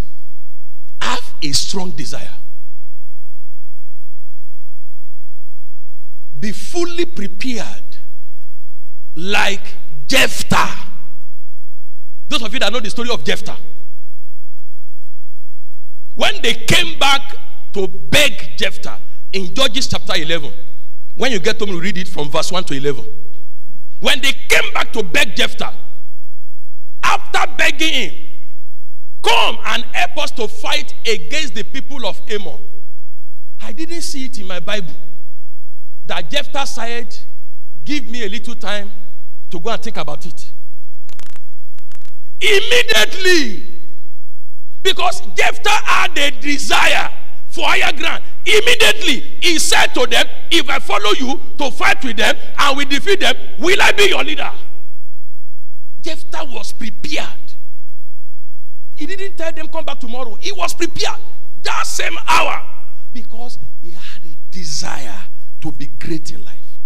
Have 1.00 1.34
a 1.40 1.52
strong 1.52 1.92
desire. 1.92 2.41
Be 6.42 6.50
fully 6.50 7.04
prepared 7.06 7.84
like 9.14 9.62
Jephthah. 10.08 10.88
Those 12.28 12.42
of 12.42 12.52
you 12.52 12.58
that 12.58 12.72
know 12.72 12.80
the 12.80 12.90
story 12.90 13.10
of 13.10 13.24
Jephthah. 13.24 13.56
When 16.16 16.42
they 16.42 16.54
came 16.54 16.98
back 16.98 17.36
to 17.74 17.86
beg 17.86 18.56
Jephthah 18.56 18.98
in 19.32 19.54
Judges 19.54 19.86
chapter 19.86 20.14
11, 20.16 20.52
when 21.14 21.30
you 21.30 21.38
get 21.38 21.60
to 21.60 21.66
me, 21.66 21.78
read 21.78 21.96
it 21.96 22.08
from 22.08 22.28
verse 22.28 22.50
1 22.50 22.64
to 22.64 22.74
11. 22.74 23.04
When 24.00 24.20
they 24.20 24.32
came 24.32 24.74
back 24.74 24.92
to 24.94 25.04
beg 25.04 25.36
Jephthah, 25.36 25.72
after 27.04 27.52
begging 27.56 27.92
him, 27.92 28.14
come 29.22 29.58
and 29.64 29.84
help 29.92 30.18
us 30.18 30.32
to 30.32 30.48
fight 30.48 30.92
against 31.06 31.54
the 31.54 31.62
people 31.62 32.04
of 32.04 32.20
Ammon. 32.28 32.58
I 33.60 33.70
didn't 33.70 34.02
see 34.02 34.24
it 34.24 34.40
in 34.40 34.48
my 34.48 34.58
Bible 34.58 34.92
that 36.06 36.30
Jephthah 36.30 36.66
said, 36.66 37.16
Give 37.84 38.06
me 38.06 38.24
a 38.24 38.28
little 38.28 38.54
time 38.54 38.92
to 39.50 39.58
go 39.60 39.70
and 39.70 39.82
think 39.82 39.96
about 39.96 40.24
it. 40.24 40.52
Immediately, 42.40 43.80
because 44.82 45.20
Jephthah 45.36 45.70
had 45.70 46.18
a 46.18 46.30
desire 46.40 47.10
for 47.48 47.66
higher 47.66 47.92
ground. 47.92 48.22
Immediately, 48.46 49.20
he 49.40 49.58
said 49.58 49.88
to 49.88 50.06
them, 50.06 50.26
If 50.50 50.68
I 50.68 50.78
follow 50.78 51.12
you 51.12 51.40
to 51.58 51.70
fight 51.70 52.02
with 52.04 52.16
them 52.16 52.36
and 52.58 52.76
we 52.76 52.84
defeat 52.84 53.20
them, 53.20 53.36
will 53.58 53.80
I 53.80 53.92
be 53.92 54.04
your 54.04 54.24
leader? 54.24 54.50
Jephthah 56.02 56.44
was 56.46 56.72
prepared. 56.72 57.28
He 58.96 59.06
didn't 59.06 59.36
tell 59.36 59.52
them, 59.52 59.68
Come 59.68 59.84
back 59.84 60.00
tomorrow. 60.00 60.34
He 60.40 60.50
was 60.52 60.74
prepared 60.74 61.20
that 61.62 61.86
same 61.86 62.16
hour 62.26 62.62
because 63.12 63.58
he 63.82 63.90
had 63.90 64.22
a 64.24 64.52
desire 64.52 65.26
to 65.62 65.72
be 65.72 65.86
great 65.86 66.32
in 66.32 66.44
life. 66.44 66.78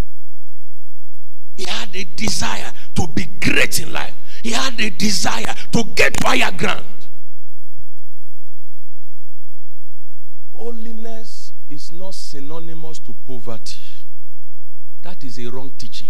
He 1.57 1.65
had 1.65 1.93
a 1.95 2.03
desire 2.15 2.71
to 2.95 3.07
be 3.07 3.25
great 3.25 3.79
in 3.79 3.91
life. 3.91 4.13
He 4.43 4.51
had 4.51 4.79
a 4.79 4.89
desire 4.91 5.53
to 5.71 5.83
get 5.95 6.15
higher 6.23 6.55
ground. 6.55 6.85
Holiness 10.55 11.53
is 11.69 11.91
not 11.91 12.13
synonymous 12.13 12.99
to 12.99 13.13
poverty. 13.25 13.79
That 15.01 15.23
is 15.23 15.39
a 15.39 15.49
wrong 15.49 15.71
teaching. 15.77 16.09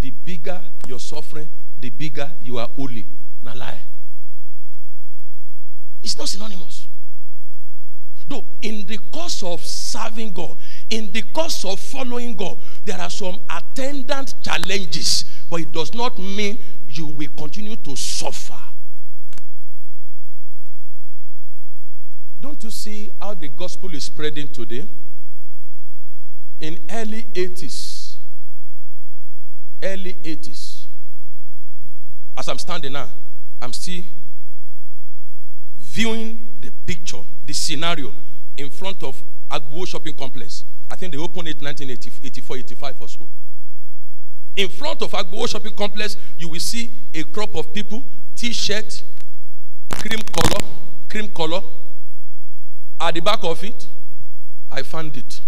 The 0.00 0.10
bigger 0.10 0.60
your 0.86 1.00
suffering, 1.00 1.48
the 1.80 1.90
bigger 1.90 2.30
you 2.42 2.58
are 2.58 2.68
holy. 2.68 3.06
Now 3.42 3.54
lie. 3.54 3.80
It's 6.02 6.16
not 6.18 6.28
synonymous. 6.28 6.87
Though 8.28 8.44
in 8.60 8.86
the 8.86 8.98
course 9.10 9.42
of 9.42 9.64
serving 9.64 10.32
God, 10.32 10.58
in 10.90 11.10
the 11.12 11.22
course 11.22 11.64
of 11.64 11.80
following 11.80 12.34
God, 12.36 12.58
there 12.84 13.00
are 13.00 13.10
some 13.10 13.40
attendant 13.48 14.34
challenges, 14.42 15.24
but 15.50 15.60
it 15.60 15.72
does 15.72 15.94
not 15.94 16.18
mean 16.18 16.58
you 16.86 17.06
will 17.06 17.28
continue 17.36 17.76
to 17.76 17.96
suffer. 17.96 18.54
Don't 22.40 22.62
you 22.62 22.70
see 22.70 23.10
how 23.20 23.34
the 23.34 23.48
gospel 23.48 23.92
is 23.94 24.04
spreading 24.04 24.48
today? 24.48 24.86
In 26.60 26.78
early 26.90 27.24
80s, 27.34 28.16
early 29.82 30.14
80s, 30.14 30.84
as 32.36 32.48
I'm 32.48 32.58
standing 32.58 32.92
now, 32.92 33.08
I'm 33.60 33.72
still 33.72 34.02
viewing 35.88 36.48
the 36.60 36.70
picture, 36.86 37.22
the 37.46 37.52
scenario 37.52 38.12
in 38.56 38.70
front 38.70 39.02
of 39.02 39.20
Agbo 39.50 39.86
Shopping 39.86 40.14
Complex. 40.14 40.64
I 40.90 40.96
think 40.96 41.12
they 41.12 41.18
opened 41.18 41.48
it 41.48 41.60
1984, 41.62 42.56
85 42.56 42.94
or 43.00 43.08
so. 43.08 43.28
In 44.56 44.68
front 44.68 45.02
of 45.02 45.12
Agbo 45.12 45.48
Shopping 45.48 45.74
Complex, 45.74 46.16
you 46.38 46.48
will 46.48 46.60
see 46.60 46.90
a 47.14 47.22
crop 47.24 47.54
of 47.54 47.72
people, 47.72 48.04
t-shirt, 48.36 49.02
cream 49.92 50.20
color, 50.20 50.66
cream 51.08 51.28
color. 51.28 51.62
At 53.00 53.14
the 53.14 53.20
back 53.20 53.42
of 53.44 53.62
it, 53.64 53.86
I 54.70 54.82
found 54.82 55.16
it. 55.16 55.40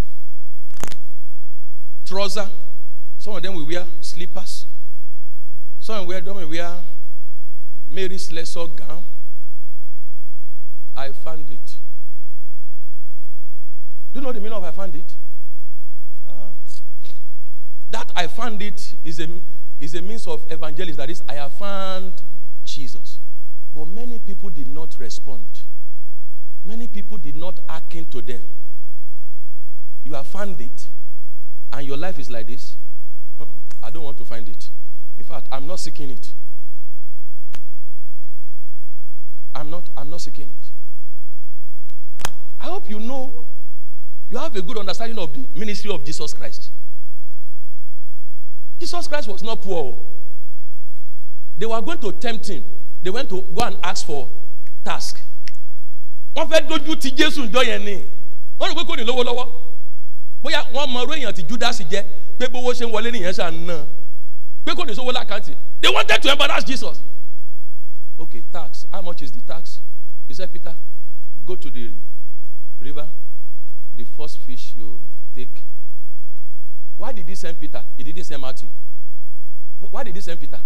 Trouser. 2.07 2.49
Some 3.19 3.37
of 3.37 3.43
them 3.43 3.55
will 3.55 3.67
wear 3.67 3.85
slippers. 4.01 4.67
Some 5.81 6.09
of 6.11 6.25
them 6.25 6.37
will 6.37 6.49
wear 6.49 6.75
Mary's 7.91 8.31
lesser 8.33 8.67
gown. 8.67 9.03
I 10.97 11.13
found 11.13 11.51
it. 11.51 11.77
Do 14.13 14.21
you 14.21 14.27
know 14.27 14.33
the 14.33 14.41
meaning 14.41 14.53
of 14.57 14.65
I 14.65 14.73
found 14.73 14.95
it? 14.95 15.15
Ah. 16.29 16.51
That 17.91 18.11
I 18.17 18.27
found 18.27 18.61
it 18.63 18.95
is 19.05 19.21
a, 19.21 19.29
is 19.81 19.95
a 19.95 20.03
means 20.03 20.27
of 20.27 20.43
evangelism. 20.51 20.97
That 20.97 21.11
is, 21.11 21.23
I 21.29 21.35
have 21.35 21.53
found 21.53 22.15
Jesus. 22.65 23.19
But 23.75 23.87
many 23.87 24.19
people 24.19 24.51
did 24.51 24.67
not 24.67 24.99
respond. 24.99 25.63
Many 26.65 26.89
people 26.89 27.19
did 27.19 27.37
not 27.37 27.61
hearken 27.69 28.05
to 28.07 28.21
them. 28.21 28.43
You 30.05 30.15
have 30.15 30.27
found 30.27 30.61
it, 30.61 30.89
and 31.73 31.87
your 31.87 31.97
life 31.97 32.19
is 32.19 32.31
like 32.31 32.47
this. 32.47 32.77
Uh-uh. 33.39 33.47
I 33.83 33.91
don't 33.91 34.03
want 34.03 34.19
to 34.19 34.25
find 34.25 34.49
it. 34.49 34.69
In 35.19 35.25
fact, 35.25 35.47
I'm 35.53 35.67
not 35.67 35.79
seeking 35.79 36.11
it. 36.11 36.33
I'm 39.55 39.71
not, 39.71 39.89
I'm 39.97 40.11
not 40.11 40.21
seeking 40.21 40.49
it. 40.49 40.70
I 42.61 42.65
hope 42.65 42.89
you 42.91 43.01
know, 43.01 43.47
you 44.29 44.37
have 44.37 44.55
a 44.55 44.63
good 44.63 44.79
understanding 44.79 45.19
of 45.19 45.33
the 45.33 45.45
ministry 45.59 45.91
of 45.91 46.05
Jesus 46.05 46.33
Christ. 46.35 46.71
Jesus 48.79 49.09
Christ 49.09 49.29
was 49.29 49.43
not 49.43 49.63
poor. 49.63 49.99
They 51.59 51.67
were 51.67 51.81
going 51.83 51.99
to 52.01 52.13
tempt 52.13 52.49
him. 52.49 52.65
They 53.03 53.11
went 53.11 53.29
to 53.31 53.43
go 53.43 53.63
and 53.63 53.77
ask 53.83 54.07
for 54.07 54.29
task. 54.85 55.21
wọ́n 56.37 56.47
fẹ́ 56.49 56.69
dojú 56.69 56.97
ti 57.01 57.11
Jésù 57.11 57.43
jọ 57.53 57.63
yẹn 57.67 57.85
ni 57.85 57.95
wọ́n 58.59 58.71
rò 58.71 58.75
pé 58.79 58.85
kò 58.87 58.97
ní 58.97 59.05
lówó 59.05 59.23
lọ́wọ́ 59.25 59.47
bóyá 60.43 60.61
wọ́n 60.73 60.89
mọ 60.93 61.01
orú 61.03 61.13
èèyàn 61.15 61.35
tí 61.35 61.43
Judas 61.43 61.81
jẹ́ 61.91 62.05
pé 62.39 62.47
bówó 62.49 62.71
ṣe 62.73 62.87
ń 62.87 62.91
wọlé 62.95 63.11
nìyẹn 63.13 63.35
ṣáà 63.35 63.51
ná 63.67 63.77
pé 64.65 64.71
kò 64.75 64.85
ní 64.87 64.95
sówó 64.95 65.11
lákàntì 65.13 65.53
they 65.81 65.91
wanted 65.93 66.23
to 66.23 66.31
embarrass 66.31 66.65
Jesus 66.65 67.01
okay 68.19 68.43
tax 68.53 68.87
how 68.93 69.03
much 69.03 69.23
is 69.23 69.33
the 69.33 69.41
tax 69.41 69.81
he 70.29 70.35
said 70.35 70.53
Peter 70.53 70.75
go 71.45 71.57
to 71.57 71.69
the 71.69 71.91
river 72.81 73.07
the 73.97 74.05
first 74.05 74.39
fish 74.41 74.75
you 74.77 75.01
take 75.35 75.63
why 77.01 77.13
did 77.13 77.27
he 77.27 77.35
send 77.35 77.59
Peter? 77.59 77.83
He 77.97 78.05
didn't 78.05 78.25
send 78.25 78.43
Matthew. 78.43 78.69
Why 79.91 80.05
did 80.05 80.15
he 80.15 80.21
send 80.21 80.39
Peter? 80.39 80.61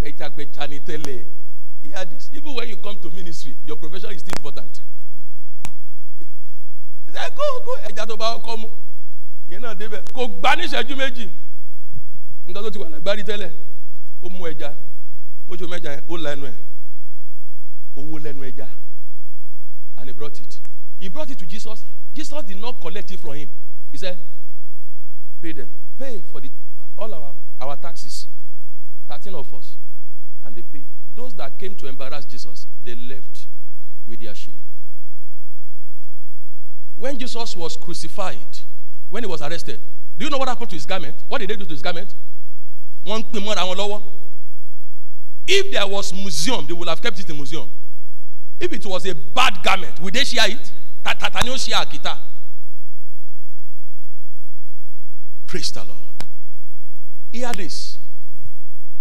Tẹ́lẹ̀. 0.00 1.24
Hear 1.82 2.04
this. 2.06 2.30
Even 2.32 2.54
when 2.54 2.68
you 2.70 2.76
come 2.78 2.96
to 3.02 3.10
ministry 3.10 3.54
your 3.66 3.76
profession 3.76 4.10
is 4.12 4.20
still 4.22 4.32
important. 4.38 4.80
He 7.04 7.12
said 7.12 7.34
go 7.36 7.42
go. 7.66 7.76
Ẹja 7.88 8.06
tó 8.06 8.16
bá 8.16 8.38
kọ́ 8.40 8.56
mu 8.58 8.68
ìyẹn 9.50 9.60
náà 9.62 9.74
débẹ̀. 9.74 10.02
Kò 10.14 10.26
gbá 10.26 10.56
ní 10.56 10.62
ìṣẹ́jú 10.64 10.96
méjì. 10.96 11.28
Nǹkan 12.46 12.62
tó 12.64 12.70
ti 12.70 12.78
wà 12.78 12.88
lágbárí 12.88 13.22
tẹ́lẹ̀? 13.24 13.52
Ó 14.22 14.28
mú 14.30 14.46
ẹja. 14.48 14.72
Mójú 15.48 15.68
mẹ́ja 15.68 16.00
ó 16.08 16.16
la 16.16 16.32
ẹnu 16.32 16.46
owó 17.96 18.18
lẹ́nu 18.18 18.42
ẹja 18.48 18.66
and 19.98 20.08
he 20.08 20.12
brought 20.12 20.40
it. 20.40 20.58
He 21.00 21.08
brought 21.08 21.30
it 21.30 21.38
to 21.38 21.46
Jesus. 21.46 21.84
Jesus 22.14 22.44
did 22.44 22.60
not 22.60 22.80
collect 22.80 23.10
it 23.12 23.20
from 23.20 23.34
him. 23.34 23.48
He 23.92 23.98
said 23.98 24.18
pay 25.42 25.52
them. 25.52 25.68
Pay 25.98 26.22
for 26.32 26.40
the 26.40 26.50
all 26.96 27.12
our 27.12 27.34
our 27.60 27.76
taxes. 27.76 28.26
Thirteen 29.08 29.34
of 29.34 29.52
us. 29.54 29.76
And 30.44 30.54
they 30.54 30.62
pay. 30.62 30.82
Those 31.14 31.34
that 31.34 31.58
came 31.58 31.74
to 31.76 31.86
embarrass 31.86 32.24
Jesus 32.24 32.66
they 32.84 32.94
left 32.94 33.46
with 34.06 34.20
their 34.20 34.34
shame. 34.34 34.54
When 36.96 37.18
Jesus 37.18 37.54
was 37.56 37.76
crucified 37.76 38.36
when 39.10 39.22
he 39.22 39.28
was 39.28 39.40
arrested 39.40 39.80
do 40.18 40.24
you 40.24 40.30
know 40.30 40.38
what 40.38 40.48
happened 40.48 40.70
to 40.70 40.76
his 40.76 40.84
garment? 40.84 41.14
What 41.28 41.38
did 41.38 41.48
they 41.50 41.56
do 41.56 41.64
to 41.64 41.70
his 41.70 41.82
garment? 41.82 42.12
Wọ́n 43.06 43.32
pin 43.32 43.42
mọ́ra 43.42 43.62
wọn 43.62 43.76
lọ́wọ́. 43.76 44.02
If 45.46 45.72
there 45.72 45.86
was 45.86 46.12
museum 46.12 46.66
they 46.66 46.72
would 46.72 46.88
have 46.88 47.00
kept 47.00 47.20
it 47.20 47.30
in 47.30 47.36
museum 47.36 47.70
if 48.60 48.72
it 48.72 48.84
was 48.86 49.06
a 49.06 49.14
bad 49.14 49.62
garment 49.62 49.98
would 50.00 50.14
they 50.14 50.24
share 50.24 50.50
it? 50.50 50.72
Tata 51.04 51.40
ni 51.44 51.50
ó 51.50 51.56
share 51.58 51.76
àkìtà 51.84 52.18
praise 55.46 55.72
the 55.72 55.82
lord. 55.84 55.98
Hear 57.32 57.52
this. 57.54 57.98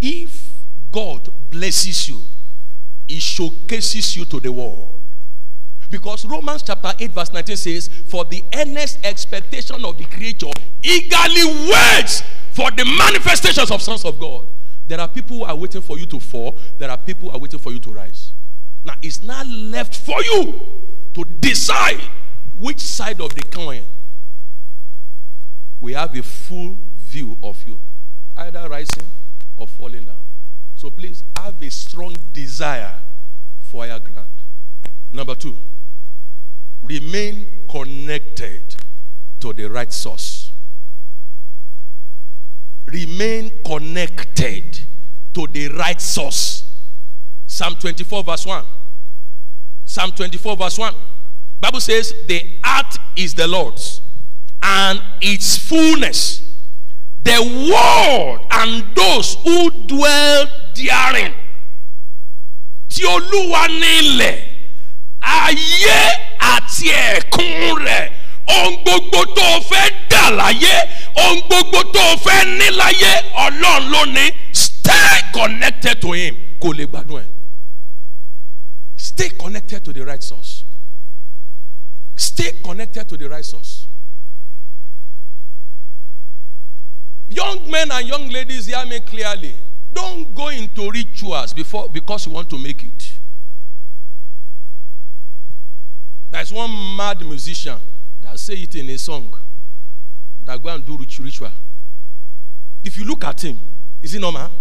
If 0.02 0.54
God 0.92 1.30
blesses 1.52 2.08
you 2.10 2.22
he 3.08 3.20
showcases 3.20 4.16
you 4.18 4.26
to 4.26 4.40
the 4.40 4.52
world. 4.52 5.02
Because 5.90 6.26
Romans 6.26 6.64
chapter 6.64 6.92
8 7.00 7.12
verse 7.12 7.32
19 7.32 7.56
says 7.58 7.90
for 8.08 8.26
the 8.26 8.44
earnest 8.56 9.00
expectation 9.04 9.84
of 9.86 9.98
the 9.98 10.04
creature 10.06 10.48
eagerly 10.84 11.46
waits 11.72 12.22
for 12.52 12.70
the 12.72 12.84
manifestations 12.98 13.72
of 13.72 13.82
sons 13.82 14.04
of 14.04 14.20
God. 14.20 14.48
There 14.88 15.00
are 15.00 15.08
people 15.08 15.38
who 15.38 15.44
are 15.44 15.56
waiting 15.56 15.82
for 15.82 15.98
you 15.98 16.06
to 16.08 16.20
fall. 16.20 16.58
There 16.78 16.90
are 16.90 16.98
people 16.98 17.30
who 17.30 17.36
are 17.36 17.40
waiting 17.40 17.60
for 17.60 17.72
you 17.72 17.80
to 17.80 17.94
rise 17.94 18.27
now 18.88 18.96
it's 19.02 19.22
not 19.22 19.46
left 19.46 19.98
for 19.98 20.24
you 20.24 20.60
to 21.14 21.24
decide 21.42 22.00
which 22.58 22.80
side 22.80 23.20
of 23.20 23.36
the 23.36 23.42
coin. 23.44 23.84
We 25.82 25.94
have 25.94 26.16
a 26.16 26.24
full 26.24 26.78
view 26.96 27.38
of 27.44 27.62
you 27.68 27.80
either 28.38 28.68
rising 28.70 29.06
or 29.58 29.68
falling 29.68 30.06
down. 30.06 30.16
So 30.76 30.90
please 30.90 31.24
have 31.36 31.62
a 31.62 31.70
strong 31.70 32.16
desire 32.34 32.96
for 33.62 33.86
higher 33.86 34.00
ground. 34.00 34.30
Number 35.12 35.36
two 35.36 35.58
remain 36.82 37.46
connected 37.70 38.76
to 39.42 39.52
the 39.52 39.66
right 39.66 39.92
source. 39.92 40.52
Remain 42.86 43.52
connected 43.66 44.80
to 45.34 45.48
the 45.48 45.68
right 45.70 46.00
source. 46.00 46.64
Psalm 47.48 47.76
24 47.76 48.24
verse 48.24 48.46
1 48.46 48.64
psalm 49.98 50.12
24 50.12 50.56
verse 50.58 50.78
1 50.78 50.94
bible 51.60 51.80
says 51.82 52.14
the 52.28 52.40
earth 52.66 52.98
is 53.16 53.34
the 53.34 53.48
lord's 53.48 54.02
and 54.62 55.02
its 55.22 55.58
fullness. 55.58 56.42
The 57.24 57.40
world 57.72 58.46
and 58.52 58.84
those 58.96 59.36
who 59.44 59.70
dwell 59.88 60.48
therein. 60.76 61.34
Tí 62.90 63.04
olúwa 63.06 63.68
ní 63.68 64.22
ayé 65.22 66.00
àti 66.40 66.88
ẹ̀kún 66.90 67.76
rẹ̀ 67.86 68.12
ohun 68.48 68.76
gbogbo 68.84 69.26
tó 69.36 69.44
o 69.58 69.60
fẹ́ 69.70 69.92
dà 70.10 70.30
láyé 70.40 70.76
ohun 71.16 71.42
gbogbo 71.48 71.84
tó 71.94 72.04
fẹ́ 72.26 72.46
ní 72.58 72.68
ọlọ́run 73.46 73.90
ló 73.92 74.06
ní. 74.06 74.32
Stay 74.54 75.22
connected 75.34 76.02
to 76.02 76.12
him. 76.14 76.36
Kò 76.62 76.72
lè 76.74 76.86
gbádùn 76.88 77.37
stay 79.18 79.30
connected 79.30 79.84
to 79.84 79.92
the 79.92 80.06
right 80.06 80.22
source. 80.22 80.64
Stay 82.16 82.52
connected 82.64 83.10
to 83.10 83.18
the 83.18 83.28
right 83.28 83.44
source. 83.44 83.88
Young 87.28 87.70
men 87.70 87.92
and 87.92 88.08
young 88.08 88.30
ladies 88.30 88.68
hear 88.68 88.86
me 88.86 89.00
clearly. 89.00 89.56
Don't 89.92 90.36
go 90.36 90.50
into 90.50 90.92
rituals 90.92 91.52
before 91.54 91.90
because 91.90 92.28
you 92.28 92.32
want 92.32 92.48
to 92.52 92.60
make 92.60 92.84
it. 92.84 93.18
There's 96.30 96.54
one 96.54 96.70
mad 96.96 97.22
musician 97.22 97.80
that 98.22 98.38
say 98.40 98.54
it 98.54 98.76
in 98.76 98.88
a 98.90 98.98
song 99.00 99.34
that 100.46 100.62
go 100.62 100.70
and 100.70 100.86
do 100.86 100.96
rit- 100.96 101.18
ritual. 101.18 101.52
If 102.84 102.98
you 102.98 103.06
look 103.06 103.24
at 103.24 103.44
him 103.44 103.60
is 104.02 104.12
he 104.12 104.20
normal? 104.20 104.52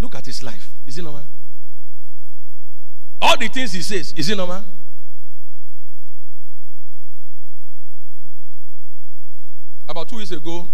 Look 0.00 0.16
at 0.16 0.26
his 0.26 0.42
life. 0.42 0.70
Is 0.86 0.96
he 0.96 1.02
normal 1.02 1.22
all 3.20 3.36
the 3.38 3.48
things 3.48 3.72
he 3.72 3.82
says 3.82 4.12
is 4.14 4.26
he 4.26 4.34
normal 4.34 4.64
about 9.88 10.08
two 10.08 10.16
weeks 10.16 10.30
ago 10.30 10.68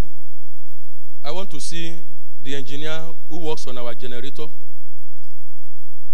I 1.26 1.32
want 1.32 1.50
to 1.50 1.60
see 1.60 1.98
the 2.44 2.54
engineer 2.54 3.02
who 3.28 3.38
works 3.38 3.66
on 3.66 3.76
our 3.76 3.92
generator, 3.94 4.46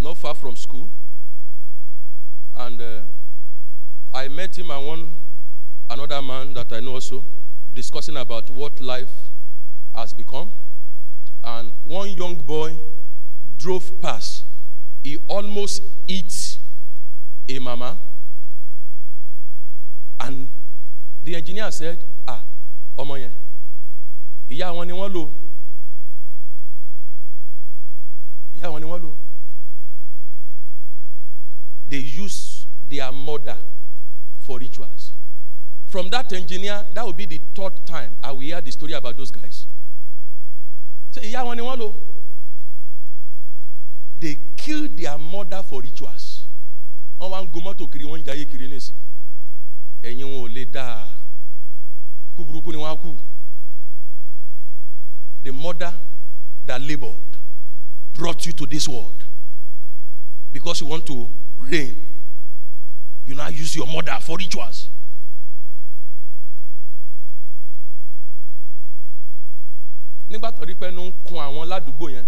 not 0.00 0.16
far 0.16 0.34
from 0.34 0.56
school. 0.56 0.88
And 2.56 2.80
uh, 2.80 3.00
I 4.14 4.28
met 4.28 4.56
him 4.56 4.70
and 4.70 4.86
one 4.86 5.10
another 5.90 6.22
man 6.22 6.54
that 6.54 6.72
I 6.72 6.80
know 6.80 6.94
also 6.94 7.22
discussing 7.74 8.16
about 8.16 8.48
what 8.48 8.80
life 8.80 9.10
has 9.94 10.14
become. 10.14 10.50
And 11.44 11.72
one 11.84 12.08
young 12.08 12.36
boy 12.36 12.74
drove 13.58 14.00
past. 14.00 14.41
He 15.02 15.18
almost 15.28 15.82
hit 16.06 16.58
a 17.48 17.58
mama. 17.58 17.98
And 20.20 20.48
the 21.24 21.34
engineer 21.36 21.70
said, 21.72 21.98
Ah, 22.28 22.42
ọmọ 22.96 23.16
yẹn 23.18 23.32
ìyá 24.50 24.68
wọn 24.72 24.86
ni 24.86 24.92
wọ́n 24.92 25.12
lò. 25.12 25.28
Ìyá 28.56 28.68
wọn 28.70 28.80
ni 28.80 28.86
wọ́n 28.86 29.02
lò. 29.02 29.10
They 31.88 31.98
use 31.98 32.66
their 32.88 33.10
mother 33.12 33.56
for 34.42 34.58
rituals. 34.58 35.12
From 35.88 36.08
that 36.10 36.32
engineer 36.32 36.86
that 36.94 37.04
will 37.04 37.12
be 37.12 37.26
the 37.26 37.40
third 37.54 37.72
time 37.84 38.12
I 38.22 38.32
will 38.32 38.40
hear 38.40 38.60
the 38.60 38.70
story 38.72 38.92
about 38.92 39.16
those 39.16 39.30
guys. 39.30 39.66
Say 41.10 41.22
ìyá 41.32 41.42
wọn 41.44 41.56
ni 41.56 41.62
wọ́n 41.62 41.78
lò 41.80 41.92
they 44.22 44.36
kill 44.56 44.88
their 44.88 45.18
mother 45.18 45.62
for 45.68 45.82
rituals 45.82 46.46
wọ́n 47.20 47.30
wá 47.32 47.42
ń 47.42 47.46
gun 47.52 47.62
mọ́tò 47.66 47.90
kiri 47.90 48.04
wọ́n 48.04 48.20
ń 48.20 48.24
jayé 48.26 48.44
kiri 48.50 48.68
nísì 48.68 48.92
ẹ̀yin 50.02 50.26
wọn 50.30 50.44
ò 50.46 50.48
lè 50.54 50.64
dáa 50.74 51.08
kú 52.36 52.44
burúkú 52.46 52.70
ni 52.72 52.78
wọ́n 52.78 52.92
á 52.94 52.96
kú 53.02 53.10
the 55.44 55.50
mother 55.52 55.92
that 56.66 56.80
labored 56.80 57.32
brought 58.14 58.46
you 58.46 58.52
to 58.52 58.66
this 58.66 58.86
world 58.88 59.24
because 60.52 60.80
you 60.80 60.86
want 60.86 61.04
to 61.06 61.28
reign. 61.58 61.96
You 63.24 63.34
now 63.34 63.48
use 63.48 63.74
your 63.74 63.86
mother 63.86 64.16
for 64.20 64.36
rituals. 64.36 64.88
nígbà 70.30 70.50
tó 70.52 70.64
rí 70.64 70.74
pé 70.74 70.86
ẹnu 70.88 71.02
ń 71.06 71.12
kun 71.24 71.38
àwọn 71.38 71.68
ládùúgbò 71.68 72.08
yẹn 72.10 72.26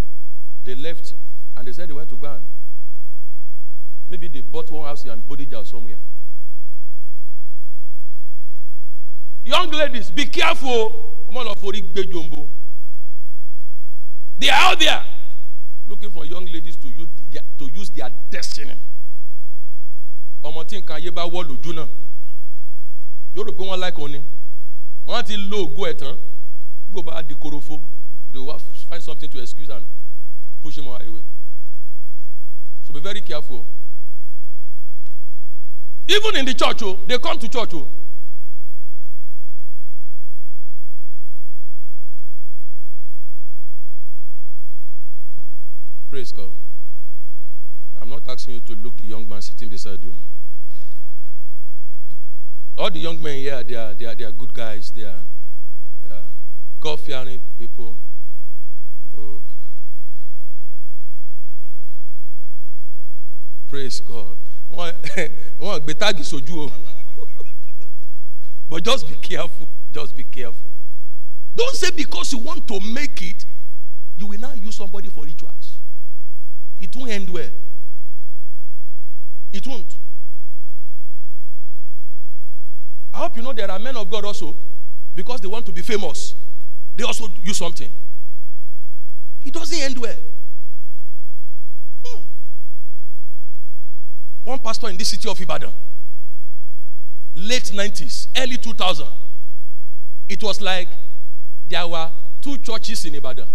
they 0.64 0.74
left 0.74 1.14
and 1.56 1.66
they 1.66 1.72
said 1.72 1.88
they 1.88 1.92
went 1.94 2.08
to 2.08 2.16
go 2.16 2.26
and 2.32 2.44
maybe 4.08 4.28
they 4.28 4.40
bought 4.40 4.70
one 4.70 4.84
house 4.84 5.04
in 5.04 5.20
Bodija 5.22 5.58
or 5.60 5.64
somewhere. 5.64 5.98
young 9.44 9.70
ladies 9.70 10.10
be 10.10 10.24
careful. 10.26 11.10
They 14.38 14.48
are 14.50 14.72
out 14.72 14.78
there 14.78 15.04
looking 15.88 16.10
for 16.10 16.24
young 16.24 16.46
ladies 16.46 16.76
to 16.76 16.88
use 16.88 17.08
their, 17.30 17.42
to 17.58 17.66
use 17.66 17.90
their 17.90 18.10
destiny. 18.30 18.74
ọmọ 20.44 20.64
tí 20.68 20.76
nǹkan 20.76 20.96
ayé 21.00 21.10
bá 21.10 21.22
wọ́ 21.24 21.42
lójú 21.48 21.72
náà 21.72 21.88
yóò 23.34 23.44
rò 23.48 23.52
pé 23.56 23.62
wọ́n 23.64 23.80
láìkọ́ 23.80 24.10
ni 24.12 24.18
wọ́n 25.06 25.24
ti 25.26 25.36
lo 25.36 25.58
ògo 25.64 25.82
ẹ̀ 25.88 25.94
tán 25.96 26.16
gbogbo 26.90 27.10
bá 27.10 27.22
they 27.24 28.40
will 28.40 28.58
find 28.88 29.02
something 29.02 29.28
to 29.30 29.40
excuse 29.40 29.70
and 29.70 29.86
push 30.62 30.76
him 30.76 30.86
away 30.86 31.22
so 32.86 32.92
be 32.92 33.00
very 33.00 33.20
careful 33.20 33.66
even 36.08 36.36
in 36.36 36.44
the 36.44 36.54
church 36.54 36.82
o 36.82 36.98
they 37.06 37.18
come 37.18 37.38
to 37.38 37.48
church 37.48 37.74
o. 37.74 37.88
Praise 46.14 46.30
God. 46.30 46.52
I'm 48.00 48.08
not 48.08 48.22
asking 48.28 48.54
you 48.54 48.60
to 48.60 48.74
look 48.76 48.96
the 48.98 49.02
young 49.02 49.28
man 49.28 49.42
sitting 49.42 49.68
beside 49.68 49.98
you. 50.04 50.14
All 52.78 52.88
the 52.88 53.00
young 53.00 53.20
men 53.20 53.38
here, 53.38 53.64
they 53.64 53.74
are, 53.74 53.94
they 53.94 54.04
are, 54.04 54.14
they 54.14 54.22
are 54.22 54.30
good 54.30 54.54
guys. 54.54 54.92
They 54.92 55.02
are 55.02 55.22
uh, 56.08 56.22
God 56.78 57.00
fearing 57.00 57.40
people. 57.58 57.96
Oh. 59.18 59.40
Praise 63.74 63.98
God. 63.98 64.36
Sójú. 66.22 66.70
But 68.70 68.84
just 68.84 69.08
be 69.08 69.16
careful. 69.16 69.68
Just 69.92 70.16
be 70.16 70.22
careful. 70.22 70.70
Don't 71.56 71.74
say 71.74 71.90
because 71.90 72.32
you 72.32 72.38
want 72.38 72.68
to 72.68 72.78
make 72.78 73.20
it, 73.20 73.44
you 74.16 74.28
will 74.28 74.38
now 74.38 74.52
use 74.52 74.76
somebody 74.76 75.08
for 75.08 75.24
rituals. 75.24 75.78
It 76.80 76.94
won't 76.94 77.10
end 77.10 77.28
well. 77.28 77.50
It 79.52 79.66
won't. 79.66 79.96
I 83.12 83.18
hope 83.18 83.36
you 83.36 83.42
know 83.42 83.52
there 83.52 83.68
are 83.68 83.80
men 83.80 83.96
of 83.96 84.08
God 84.08 84.24
also, 84.24 84.54
because 85.16 85.40
they 85.40 85.48
want 85.48 85.66
to 85.66 85.72
be 85.72 85.82
famous, 85.82 86.36
they 86.94 87.02
also 87.02 87.26
use 87.42 87.56
something. 87.56 87.90
It 89.44 89.52
doesn't 89.52 89.80
end 89.80 89.98
well. 89.98 90.14
One 94.44 94.58
pastor 94.58 94.88
in 94.90 94.96
this 94.96 95.08
city 95.08 95.28
of 95.28 95.40
Ibadan, 95.40 95.72
late 97.34 97.64
90s, 97.64 98.28
early 98.36 98.56
2000, 98.56 99.06
it 100.28 100.42
was 100.42 100.60
like 100.60 100.88
there 101.68 101.86
were 101.86 102.10
two 102.40 102.58
churches 102.58 103.04
in 103.06 103.14
Ibadan 103.14 103.46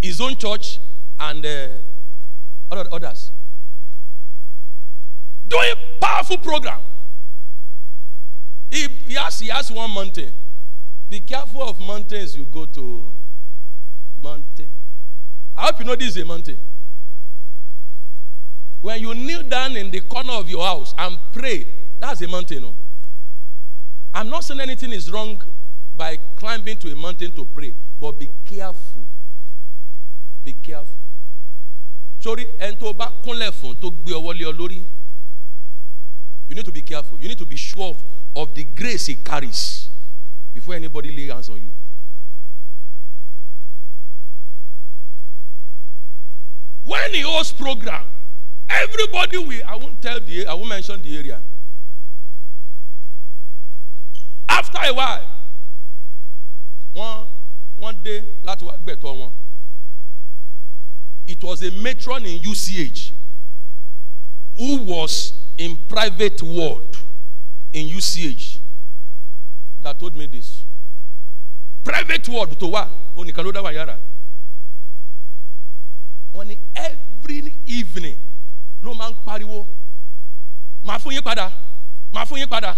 his 0.00 0.20
own 0.20 0.36
church 0.36 0.78
and 1.18 1.44
uh, 1.44 1.68
other- 2.70 2.88
others. 2.92 3.30
Doing 5.48 5.74
powerful 6.00 6.38
program. 6.38 6.80
He, 8.70 8.86
he, 9.06 9.14
has, 9.14 9.40
he 9.40 9.48
has 9.48 9.70
one 9.70 9.90
mountain. 9.90 10.32
Be 11.10 11.20
careful 11.20 11.62
of 11.62 11.78
mountains 11.80 12.36
you 12.36 12.44
go 12.44 12.66
to. 12.66 13.06
Mountain. 14.22 14.68
I 15.56 15.66
hope 15.66 15.80
you 15.80 15.84
know 15.86 15.96
this 15.96 16.08
is 16.08 16.16
a 16.18 16.24
mountain. 16.24 16.56
When 18.80 19.00
you 19.00 19.14
kneel 19.14 19.42
down 19.42 19.76
in 19.76 19.90
the 19.90 20.00
corner 20.00 20.32
of 20.32 20.48
your 20.48 20.64
house 20.64 20.94
and 20.98 21.18
pray, 21.32 21.66
that's 22.00 22.20
a 22.22 22.28
mountain. 22.28 22.62
No? 22.62 22.74
I'm 24.14 24.28
not 24.30 24.44
saying 24.44 24.60
anything 24.60 24.92
is 24.92 25.10
wrong 25.10 25.42
by 25.96 26.16
climbing 26.36 26.78
to 26.78 26.90
a 26.92 26.96
mountain 26.96 27.30
to 27.32 27.44
pray, 27.44 27.74
but 28.00 28.18
be 28.18 28.30
careful. 28.46 29.04
Be 30.44 30.54
careful. 30.54 30.96
Sorry, 32.20 32.46
ẹni 32.58 32.76
tó 32.78 32.92
bá 32.92 33.10
tó 33.22 33.90
gbé 33.90 34.12
ọwọ́ 34.12 34.52
lórí. 34.56 34.82
You 36.48 36.54
need 36.56 36.64
to 36.64 36.72
be 36.72 36.82
careful. 36.82 37.18
You 37.20 37.28
need 37.28 37.38
to 37.38 37.46
be 37.46 37.56
sure 37.56 37.90
of, 37.90 38.02
of 38.34 38.54
the 38.54 38.64
grace 38.64 39.06
he 39.06 39.14
carries 39.14 39.88
before 40.52 40.74
anybody 40.74 41.16
lay 41.16 41.28
hands 41.32 41.48
on 41.48 41.56
you. 41.58 41.70
When 46.84 47.14
he 47.14 47.20
hosts 47.20 47.52
program, 47.52 48.02
everybody 48.70 49.38
will, 49.38 49.62
I 49.66 49.76
won't 49.76 50.00
tell 50.00 50.20
the, 50.20 50.46
I 50.46 50.54
won't 50.54 50.68
mention 50.68 51.02
the 51.02 51.16
area. 51.18 51.40
After 54.48 54.78
a 54.82 54.92
while, 54.94 55.26
one, 56.92 57.26
one 57.76 57.96
day, 58.02 58.24
láti 58.44 58.64
wá 58.64 58.76
gbẹ̀tọ̀ 58.84 59.16
wọn. 59.16 59.30
It 61.26 61.42
was 61.44 61.62
a 61.62 61.70
matron 61.70 62.24
in 62.26 62.40
UCH 62.42 63.12
who 64.58 64.78
was 64.78 65.32
in 65.58 65.76
private 65.88 66.42
ward 66.42 66.96
in 67.72 67.86
UCH 67.88 68.58
that 69.82 69.98
told 70.00 70.16
me 70.16 70.26
this. 70.26 70.64
Private 71.84 72.28
ward 72.28 72.58
to 72.58 72.66
what? 72.66 72.90
Onìkan 73.16 73.44
ló 73.44 73.52
dá 73.52 73.62
wà 73.62 73.96
every 76.74 77.54
evening 77.66 78.16
ló 78.82 78.94
máa 78.94 79.10
ń 79.10 79.14
pariwo. 79.24 79.66
Màá 80.84 80.98
fún 80.98 81.12
yín 81.12 81.22
padà. 81.22 81.52
Màá 82.12 82.24
fún 82.24 82.38
yín 82.38 82.48
padà. 82.48 82.76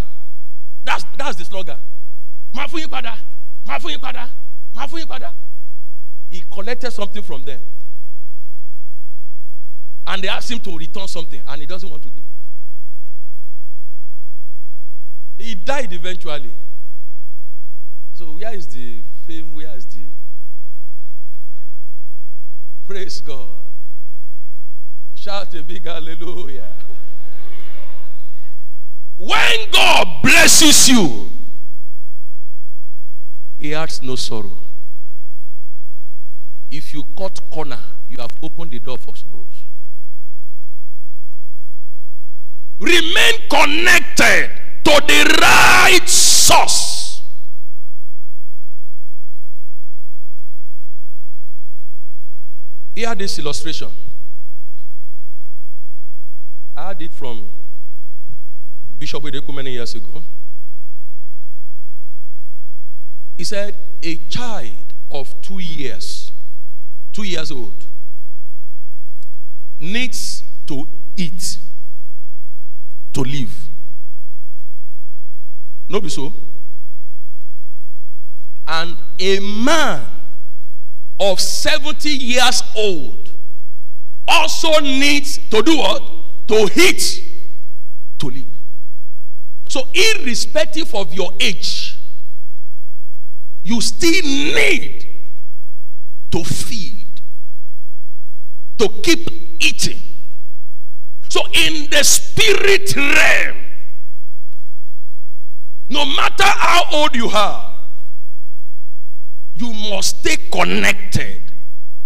That's 0.84 1.04
that's 1.16 1.36
the 1.36 1.44
slogan. 1.44 1.78
Màá 2.54 2.66
fún 2.68 2.80
yín 2.80 2.88
padà. 2.90 3.16
Màá 3.66 3.78
fún 3.78 3.90
yín 3.90 4.00
padà. 4.00 4.28
Màá 4.74 4.86
fún 4.88 4.98
yín 4.98 5.08
padà. 5.08 5.32
He 6.30 6.42
collected 6.50 6.90
something 6.92 7.22
from 7.22 7.44
them. 7.44 7.60
And 10.06 10.22
they 10.24 10.28
asked 10.28 10.50
him 10.50 10.58
to 10.60 10.76
return 10.78 11.06
something, 11.06 11.40
and 11.46 11.60
he 11.60 11.66
doesn't 11.66 11.88
want 11.88 12.02
to 12.02 12.08
give 12.08 12.24
it. 15.38 15.44
He 15.44 15.54
died 15.54 15.92
eventually. 15.92 16.50
So, 18.14 18.32
where 18.32 18.54
is 18.54 18.66
the 18.68 19.02
fame? 19.26 19.54
Where 19.54 19.76
is 19.76 19.86
the. 19.86 20.00
Praise 22.86 23.20
God. 23.20 23.71
Shout 25.22 25.54
a 25.54 25.62
big 25.62 25.84
hallelujah. 25.84 26.66
When 29.16 29.70
God 29.70 30.20
blesses 30.20 30.88
you, 30.88 31.30
He 33.56 33.70
has 33.70 34.02
no 34.02 34.16
sorrow. 34.16 34.58
If 36.72 36.92
you 36.92 37.04
cut 37.16 37.38
corner, 37.52 37.78
you 38.08 38.16
have 38.18 38.32
opened 38.42 38.72
the 38.72 38.80
door 38.80 38.98
for 38.98 39.14
sorrows. 39.14 39.62
Remain 42.80 43.34
connected 43.48 44.50
to 44.82 45.02
the 45.06 45.38
right 45.40 46.08
source. 46.08 47.22
Hear 52.96 53.14
this 53.14 53.38
illustration. 53.38 53.90
I 56.76 56.88
had 56.88 57.02
it 57.02 57.12
from 57.12 57.48
Bishop 58.98 59.22
Wedeku 59.22 59.54
many 59.54 59.72
years 59.72 59.94
ago. 59.94 60.22
He 63.36 63.44
said, 63.44 63.76
A 64.02 64.16
child 64.28 64.92
of 65.10 65.34
two 65.42 65.58
years, 65.58 66.30
two 67.12 67.24
years 67.24 67.50
old, 67.50 67.86
needs 69.80 70.44
to 70.66 70.86
eat 71.16 71.58
to 73.12 73.20
live. 73.20 73.68
No 75.88 76.00
be 76.00 76.08
so. 76.08 76.32
And 78.66 78.96
a 79.18 79.40
man 79.40 80.06
of 81.20 81.40
70 81.40 82.08
years 82.08 82.62
old 82.76 83.32
also 84.26 84.80
needs 84.80 85.38
to 85.50 85.62
do 85.62 85.76
what? 85.76 86.21
To 86.48 86.68
eat 86.76 87.22
to 88.18 88.30
live. 88.30 88.44
So, 89.68 89.88
irrespective 89.94 90.94
of 90.94 91.14
your 91.14 91.32
age, 91.40 91.98
you 93.64 93.80
still 93.80 94.22
need 94.22 95.06
to 96.30 96.44
feed, 96.44 97.06
to 98.78 98.88
keep 99.02 99.28
eating. 99.60 100.00
So, 101.28 101.40
in 101.52 101.88
the 101.90 102.02
spirit 102.04 102.94
realm, 102.96 103.56
no 105.88 106.04
matter 106.04 106.44
how 106.44 106.84
old 106.92 107.16
you 107.16 107.28
are, 107.28 107.74
you 109.54 109.72
must 109.72 110.18
stay 110.18 110.36
connected 110.50 111.40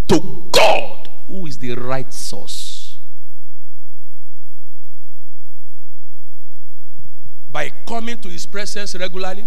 to 0.09 0.49
God, 0.53 1.09
who 1.27 1.47
is 1.47 1.59
the 1.59 1.75
right 1.75 2.13
source. 2.13 2.66
By 7.57 7.71
coming 7.87 8.19
to 8.19 8.29
His 8.29 8.45
presence 8.45 8.95
regularly, 8.97 9.47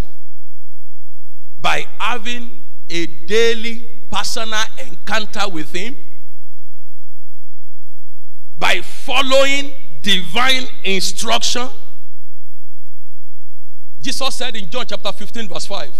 by 1.62 1.86
having 2.00 2.50
a 2.90 3.06
daily 3.06 3.86
personal 4.10 4.64
encounter 4.84 5.48
with 5.48 5.72
Him, 5.72 5.96
by 8.58 8.82
following 8.82 9.74
divine 10.02 10.64
instruction. 10.84 11.70
Jesus 14.02 14.34
said 14.34 14.56
in 14.56 14.68
John 14.72 14.88
chapter 14.88 15.12
15, 15.12 15.48
verse 15.48 15.68
5. 15.68 15.92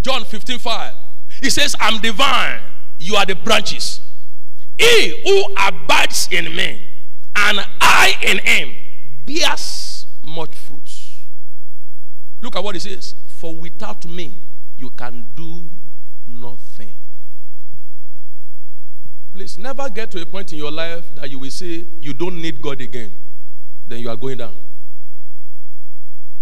John 0.00 0.24
15, 0.24 0.58
5. 0.58 0.94
He 1.42 1.50
says, 1.50 1.76
I'm 1.78 2.00
divine, 2.00 2.60
you 2.98 3.16
are 3.16 3.26
the 3.26 3.34
branches. 3.34 4.00
He 4.78 5.22
who 5.26 5.54
abides 5.58 6.30
in 6.32 6.56
me, 6.56 6.86
and 7.36 7.60
I 7.82 8.16
in 8.22 8.38
him, 8.38 8.74
bears 9.26 9.85
much 10.26 10.54
fruits. 10.54 11.20
Look 12.42 12.56
at 12.56 12.62
what 12.62 12.74
he 12.74 12.80
says. 12.80 13.14
For 13.28 13.54
without 13.54 14.04
me, 14.06 14.34
you 14.76 14.90
can 14.90 15.26
do 15.34 15.64
nothing. 16.26 16.92
Please 19.32 19.58
never 19.58 19.88
get 19.90 20.10
to 20.12 20.22
a 20.22 20.26
point 20.26 20.52
in 20.52 20.58
your 20.58 20.70
life 20.70 21.04
that 21.16 21.30
you 21.30 21.38
will 21.38 21.50
say 21.50 21.84
you 22.00 22.14
don't 22.14 22.40
need 22.40 22.60
God 22.60 22.80
again. 22.80 23.12
Then 23.86 24.00
you 24.00 24.08
are 24.08 24.16
going 24.16 24.38
down. 24.38 24.54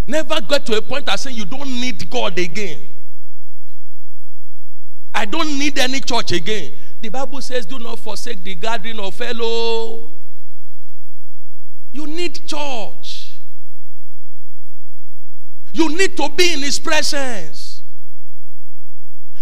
Never 0.07 0.41
get 0.43 0.66
to 0.66 0.76
a 0.76 0.82
point 0.82 1.07
that 1.07 1.18
saying 1.18 1.37
you 1.37 1.45
don't 1.45 1.68
need 1.68 2.09
God 2.11 2.39
again. 2.39 2.80
I 5.14 5.24
don't 5.24 5.59
need 5.59 5.78
any 5.78 6.01
church 6.01 6.32
again. 6.32 6.72
The 7.01 7.09
Bible 7.09 7.41
says, 7.41 7.66
do 7.66 7.78
not 7.78 7.99
forsake 7.99 8.43
the 8.43 8.55
gathering 8.55 8.99
of 8.99 9.14
fellow. 9.14 10.11
You 11.93 12.07
need 12.07 12.47
church. 12.47 13.04
You 15.75 15.89
need 15.95 16.16
to 16.16 16.29
be 16.31 16.53
in 16.53 16.62
his 16.62 16.79
presence. 16.79 17.83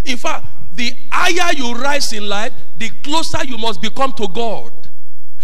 In 0.04 0.16
fact, 0.16 0.46
the 0.74 0.92
higher 1.12 1.52
you 1.54 1.74
rise 1.74 2.12
in 2.14 2.26
life, 2.26 2.54
the 2.78 2.88
closer 3.04 3.44
you 3.44 3.58
must 3.58 3.82
become 3.82 4.12
to 4.14 4.26
God. 4.28 4.72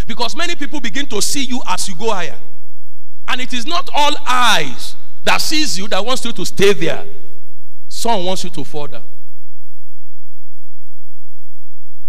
Because 0.06 0.34
many 0.34 0.56
people 0.56 0.80
begin 0.80 1.06
to 1.08 1.20
see 1.20 1.44
you 1.44 1.60
as 1.68 1.86
you 1.88 1.94
go 1.94 2.10
higher. 2.10 2.38
And 3.28 3.40
it 3.42 3.52
is 3.52 3.66
not 3.66 3.90
all 3.94 4.12
eyes 4.26 4.96
that 5.24 5.42
sees 5.42 5.78
you 5.78 5.88
that 5.88 6.02
wants 6.02 6.24
you 6.24 6.32
to 6.32 6.46
stay 6.46 6.72
there. 6.72 7.04
Some 7.88 8.24
wants 8.24 8.44
you 8.44 8.50
to 8.50 8.64
fall 8.64 8.86
down. 8.86 9.04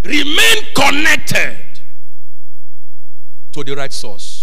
Remain 0.05 0.63
connected 0.73 1.59
to 3.51 3.63
the 3.65 3.75
right 3.75 3.91
source. 3.91 4.38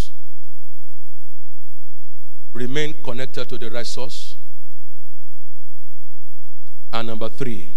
Remain 2.57 2.95
connected 3.03 3.47
to 3.49 3.57
the 3.59 3.69
right 3.69 3.85
source. 3.85 4.35
And 6.91 7.07
number 7.07 7.29
three, 7.29 7.69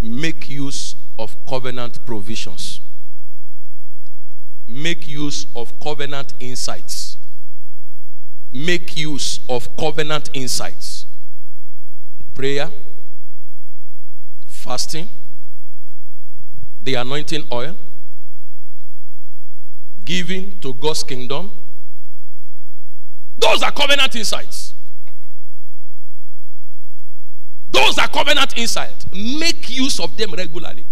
make 0.00 0.48
use 0.48 0.94
of 1.18 1.36
covenant 1.44 2.06
provisions. 2.06 2.80
Make 4.66 5.06
use 5.06 5.48
of 5.54 5.78
covenant 5.80 6.32
insights. 6.40 7.18
Make 8.50 8.96
use 8.96 9.40
of 9.50 9.76
covenant 9.76 10.30
insights. 10.32 11.04
Prayer, 12.34 12.70
fasting, 14.46 15.10
the 16.82 16.94
anointing 16.94 17.44
oil, 17.52 17.76
giving 20.04 20.58
to 20.60 20.74
God's 20.74 21.02
kingdom. 21.02 21.50
Those 23.38 23.62
are 23.62 23.72
covenant 23.72 24.14
insights. 24.14 24.74
Those 27.70 27.98
are 27.98 28.08
covenant 28.08 28.56
insights. 28.56 29.06
Make 29.12 29.68
use 29.68 29.98
of 29.98 30.16
them 30.16 30.32
regularly. 30.32 30.84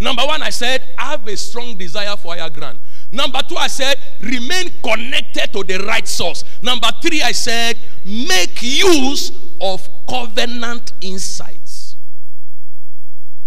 Number 0.00 0.22
one, 0.26 0.42
I 0.42 0.50
said, 0.50 0.82
have 0.98 1.26
a 1.28 1.36
strong 1.36 1.78
desire 1.78 2.16
for 2.16 2.34
higher 2.34 2.50
ground. 2.50 2.80
Number 3.12 3.40
two, 3.48 3.56
I 3.56 3.68
said, 3.68 3.98
remain 4.20 4.72
connected 4.82 5.52
to 5.52 5.62
the 5.62 5.78
right 5.86 6.06
source. 6.08 6.44
Number 6.60 6.88
three, 7.00 7.22
I 7.22 7.30
said, 7.32 7.78
make 8.04 8.60
use 8.62 9.30
of 9.60 9.88
covenant 10.08 10.92
insights. 11.00 11.94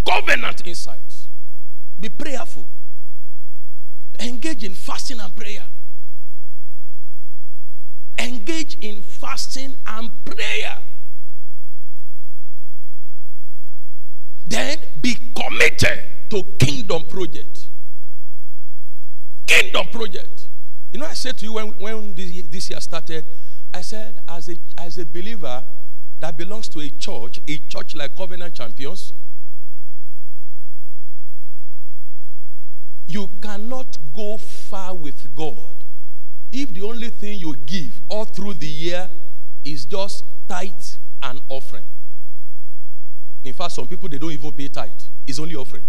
Covenant 0.07 0.65
insights. 0.65 1.27
Be 1.99 2.07
prayerful. 2.07 2.67
Engage 4.19 4.63
in 4.63 4.73
fasting 4.85 5.19
and 5.19 5.35
prayer. 5.35 5.63
Engage 8.19 8.77
in 8.81 9.01
fasting 9.01 9.75
and 9.87 10.11
prayer. 10.23 10.77
Then 14.45 14.77
be 15.01 15.17
committed 15.35 16.05
to 16.29 16.43
kingdom 16.59 17.03
project. 17.09 17.67
Kingdom 19.47 19.87
project. 19.87 20.47
You 20.91 20.99
know, 20.99 21.07
I 21.07 21.13
said 21.13 21.37
to 21.39 21.45
you 21.45 21.53
when, 21.53 21.67
when 21.79 22.13
this, 22.13 22.43
this 22.43 22.69
year 22.69 22.79
started, 22.79 23.25
I 23.73 23.81
said, 23.81 24.21
as 24.29 24.49
a, 24.49 24.55
as 24.77 24.97
a 24.99 25.05
believer 25.05 25.63
that 26.19 26.37
belongs 26.37 26.69
to 26.69 26.79
a 26.79 26.89
church, 26.89 27.41
a 27.47 27.57
church 27.57 27.95
like 27.95 28.15
Covenant 28.15 28.53
Champions, 28.53 29.13
you 33.07 33.29
cannot 33.41 33.97
go 34.13 34.37
far 34.69 34.95
with 34.95 35.35
God 35.35 35.75
if 36.51 36.73
the 36.73 36.81
only 36.81 37.09
thing 37.09 37.39
you 37.39 37.55
give 37.65 37.99
all 38.07 38.25
through 38.25 38.53
the 38.55 38.67
year 38.67 39.09
is 39.63 39.85
just 39.85 40.23
tithe 40.47 40.71
and 41.21 41.41
offering. 41.49 41.83
In 43.43 43.53
fact, 43.53 43.73
some 43.73 43.87
people 43.87 44.09
they 44.09 44.17
don't 44.17 44.31
even 44.31 44.51
pay 44.51 44.67
tithe. 44.67 44.89
It's 45.27 45.39
only 45.39 45.55
offering. 45.55 45.83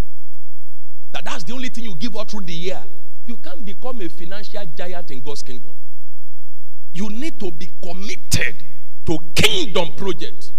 That 1.13 1.25
that's 1.25 1.45
the 1.45 1.55
only 1.55 1.69
thing 1.69 1.85
you 1.85 1.95
give 1.95 2.17
all 2.17 2.25
through 2.25 2.43
the 2.43 2.53
year. 2.53 2.83
You 3.27 3.37
can't 3.37 3.65
become 3.65 4.01
a 4.01 4.09
financial 4.09 4.65
giant 4.77 5.11
in 5.11 5.23
God's 5.23 5.43
kingdom. 5.43 5.73
You 6.93 7.11
need 7.11 7.39
to 7.41 7.51
be 7.51 7.71
committed 7.83 8.57
to 9.07 9.19
kingdom 9.35 9.93
project. 9.97 10.51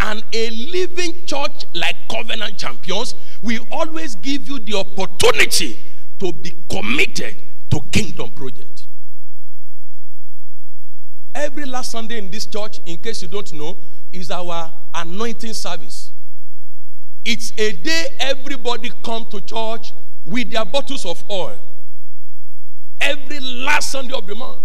And 0.00 0.22
a 0.32 0.50
living 0.50 1.26
church 1.26 1.64
like 1.74 1.96
Covenant 2.10 2.56
Champions 2.58 3.14
will 3.42 3.66
always 3.70 4.14
give 4.16 4.48
you 4.48 4.58
the 4.58 4.74
opportunity 4.74 5.76
to 6.18 6.32
be 6.32 6.52
committed 6.70 7.36
to 7.70 7.80
kingdom 7.92 8.30
project. 8.32 8.84
Every 11.34 11.66
last 11.66 11.92
Sunday 11.92 12.18
in 12.18 12.30
this 12.30 12.46
church, 12.46 12.80
in 12.86 12.98
case 12.98 13.22
you 13.22 13.28
don't 13.28 13.52
know, 13.52 13.76
is 14.12 14.30
our 14.30 14.72
anointing 14.94 15.54
service. 15.54 16.10
It's 17.24 17.52
a 17.58 17.72
day 17.72 18.06
everybody 18.18 18.90
come 19.04 19.26
to 19.26 19.40
church 19.40 19.92
with 20.24 20.50
their 20.50 20.64
bottles 20.64 21.04
of 21.04 21.22
oil. 21.30 21.58
Every 23.00 23.38
last 23.40 23.90
Sunday 23.92 24.14
of 24.14 24.26
the 24.26 24.34
month. 24.34 24.62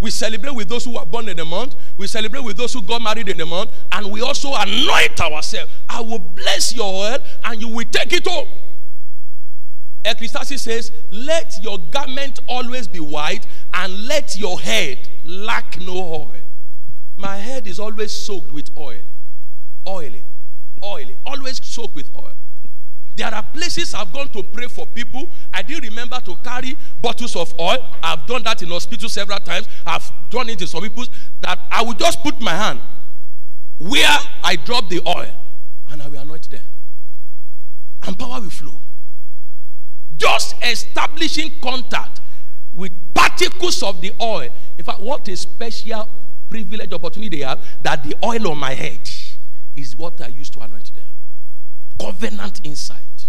We 0.00 0.10
celebrate 0.10 0.54
with 0.54 0.68
those 0.68 0.86
who 0.86 0.94
were 0.94 1.04
born 1.04 1.28
in 1.28 1.36
the 1.36 1.44
month. 1.44 1.74
We 1.98 2.06
celebrate 2.06 2.42
with 2.42 2.56
those 2.56 2.72
who 2.72 2.80
got 2.80 3.02
married 3.02 3.28
in 3.28 3.36
the 3.36 3.44
month. 3.44 3.70
And 3.92 4.10
we 4.10 4.22
also 4.22 4.54
anoint 4.54 5.20
ourselves. 5.20 5.70
I 5.88 6.00
will 6.00 6.18
bless 6.18 6.74
your 6.74 6.86
oil 6.86 7.18
and 7.44 7.60
you 7.60 7.68
will 7.68 7.84
take 7.84 8.12
it 8.14 8.26
home. 8.26 8.48
Ecclesiastes 10.04 10.62
says, 10.62 10.92
Let 11.10 11.62
your 11.62 11.78
garment 11.78 12.40
always 12.48 12.88
be 12.88 13.00
white 13.00 13.46
and 13.74 14.06
let 14.06 14.38
your 14.38 14.60
head 14.60 15.08
lack 15.24 15.78
no 15.80 15.96
oil. 15.96 16.34
My 17.16 17.36
head 17.36 17.66
is 17.66 17.78
always 17.78 18.12
soaked 18.12 18.50
with 18.50 18.70
oil. 18.78 19.00
Oily. 19.86 20.22
Oily. 20.82 21.16
Always 21.26 21.62
soaked 21.62 21.94
with 21.94 22.10
oil. 22.16 22.32
There 23.16 23.34
are 23.34 23.42
places 23.42 23.92
I've 23.92 24.12
gone 24.12 24.28
to 24.30 24.42
pray 24.42 24.66
for 24.66 24.86
people. 24.86 25.28
I 25.52 25.60
didn't 25.60 25.84
remember 25.84 26.18
to 26.20 26.36
carry 26.36 26.76
bottles 27.02 27.36
of 27.36 27.52
oil. 27.60 27.86
I've 28.02 28.26
done 28.26 28.42
that 28.44 28.62
in 28.62 28.70
hospital 28.70 29.10
several 29.10 29.38
times. 29.40 29.68
I've 29.84 30.10
done 30.30 30.48
it 30.48 30.62
in 30.62 30.66
some 30.66 30.80
people 30.80 31.04
that 31.42 31.58
I 31.70 31.82
would 31.82 31.98
just 31.98 32.22
put 32.22 32.40
my 32.40 32.54
hand 32.54 32.80
where 33.78 34.18
I 34.42 34.56
drop 34.56 34.88
the 34.88 35.02
oil 35.06 35.30
and 35.90 36.00
I 36.02 36.08
will 36.08 36.20
anoint 36.20 36.50
them. 36.50 36.62
And 38.06 38.18
power 38.18 38.40
will 38.40 38.48
flow. 38.48 38.80
Just 40.20 40.54
establishing 40.62 41.50
contact 41.62 42.20
with 42.74 42.92
particles 43.14 43.82
of 43.82 44.00
the 44.02 44.12
oil. 44.20 44.50
In 44.76 44.84
fact, 44.84 45.00
what 45.00 45.26
a 45.28 45.36
special 45.36 46.06
privilege 46.50 46.92
opportunity 46.92 47.38
they 47.38 47.44
have 47.44 47.60
that 47.82 48.04
the 48.04 48.14
oil 48.22 48.50
on 48.50 48.58
my 48.58 48.74
head 48.74 49.00
is 49.76 49.96
what 49.96 50.20
I 50.20 50.26
use 50.28 50.50
to 50.50 50.60
anoint 50.60 50.94
them. 50.94 51.06
Covenant 51.98 52.60
insight. 52.64 53.28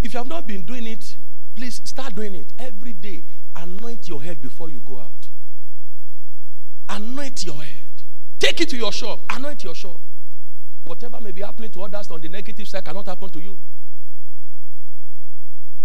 If 0.00 0.14
you 0.14 0.18
have 0.18 0.28
not 0.28 0.46
been 0.46 0.64
doing 0.64 0.86
it, 0.86 1.16
please 1.54 1.82
start 1.84 2.14
doing 2.14 2.36
it 2.36 2.52
every 2.58 2.94
day. 2.94 3.22
Anoint 3.54 4.08
your 4.08 4.22
head 4.22 4.40
before 4.40 4.70
you 4.70 4.80
go 4.86 4.98
out. 4.98 5.28
Anoint 6.88 7.44
your 7.44 7.62
head. 7.62 8.02
Take 8.38 8.62
it 8.62 8.70
to 8.70 8.76
your 8.76 8.92
shop. 8.92 9.20
Anoint 9.30 9.62
your 9.62 9.74
shop. 9.74 10.00
Whatever 10.84 11.20
may 11.20 11.32
be 11.32 11.42
happening 11.42 11.70
to 11.72 11.82
others 11.82 12.10
on 12.10 12.20
the 12.20 12.28
negative 12.28 12.66
side 12.66 12.84
cannot 12.84 13.06
happen 13.06 13.28
to 13.28 13.40
you. 13.40 13.58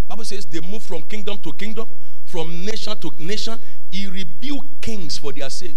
Bible 0.08 0.24
says 0.24 0.46
they 0.46 0.62
move 0.62 0.84
from 0.84 1.02
kingdom 1.04 1.38
to 1.40 1.52
kingdom, 1.54 1.88
from 2.26 2.66
nation 2.66 2.98
to 3.00 3.12
nation. 3.20 3.60
He 3.92 4.08
rebuked 4.08 4.82
kings 4.82 5.18
for 5.18 5.34
their 5.34 5.50
sakes. 5.50 5.76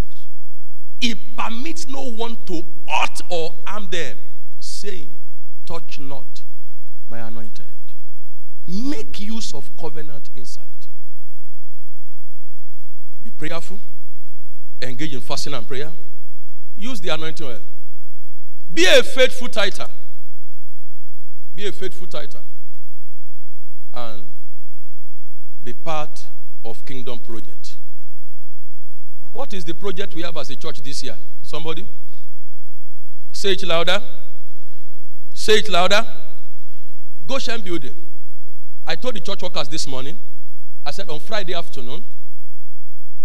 He 0.99 1.15
permits 1.15 1.87
no 1.87 2.11
one 2.11 2.37
to 2.45 2.63
hurt 2.87 3.21
or 3.29 3.55
harm 3.65 3.89
them, 3.89 4.17
saying, 4.59 5.09
Touch 5.65 5.99
not 5.99 6.43
my 7.09 7.19
anointed. 7.19 7.65
Make 8.67 9.19
use 9.19 9.53
of 9.53 9.69
covenant 9.77 10.29
insight. 10.35 10.65
Be 13.23 13.31
prayerful. 13.31 13.79
Engage 14.81 15.13
in 15.13 15.21
fasting 15.21 15.53
and 15.53 15.67
prayer. 15.67 15.91
Use 16.77 17.01
the 17.01 17.09
anointing 17.09 17.45
oil. 17.45 17.59
Be 18.73 18.85
a 18.85 19.03
faithful 19.03 19.49
tither. 19.49 19.87
Be 21.55 21.67
a 21.67 21.71
faithful 21.71 22.07
tither. 22.07 22.39
And 23.93 24.23
be 25.63 25.73
part 25.73 26.27
of 26.65 26.85
kingdom 26.85 27.19
project. 27.19 27.75
What 29.33 29.53
is 29.53 29.63
the 29.63 29.73
project 29.73 30.13
we 30.15 30.21
have 30.23 30.37
as 30.37 30.49
a 30.49 30.55
church 30.55 30.81
this 30.81 31.03
year? 31.03 31.15
Somebody? 31.43 31.87
Say 33.31 33.53
it 33.53 33.63
louder. 33.63 34.01
Say 35.33 35.59
it 35.59 35.69
louder. 35.69 36.05
Goshen 37.27 37.61
building. 37.61 37.95
I 38.85 38.95
told 38.95 39.15
the 39.15 39.19
church 39.19 39.41
workers 39.41 39.69
this 39.69 39.87
morning, 39.87 40.17
I 40.85 40.91
said 40.91 41.09
on 41.09 41.19
Friday 41.19 41.53
afternoon, 41.53 42.03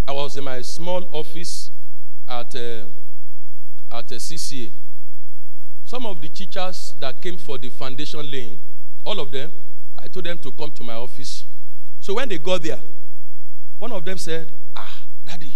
I 0.06 0.12
was 0.12 0.36
in 0.36 0.44
my 0.44 0.60
small 0.62 1.08
office 1.12 1.70
at, 2.28 2.54
uh, 2.54 2.84
at 3.90 4.12
uh, 4.12 4.16
CCA. 4.16 4.70
Some 5.84 6.06
of 6.06 6.20
the 6.20 6.28
teachers 6.28 6.94
that 7.00 7.20
came 7.20 7.36
for 7.36 7.58
the 7.58 7.68
foundation 7.70 8.30
laying, 8.30 8.58
all 9.04 9.18
of 9.18 9.32
them, 9.32 9.50
I 9.98 10.08
told 10.08 10.26
them 10.26 10.38
to 10.38 10.52
come 10.52 10.70
to 10.72 10.82
my 10.84 10.94
office. 10.94 11.44
So 12.00 12.14
when 12.14 12.28
they 12.28 12.38
got 12.38 12.62
there, 12.62 12.80
one 13.78 13.92
of 13.92 14.04
them 14.04 14.18
said, 14.18 14.50
Ah, 14.74 15.02
daddy, 15.26 15.52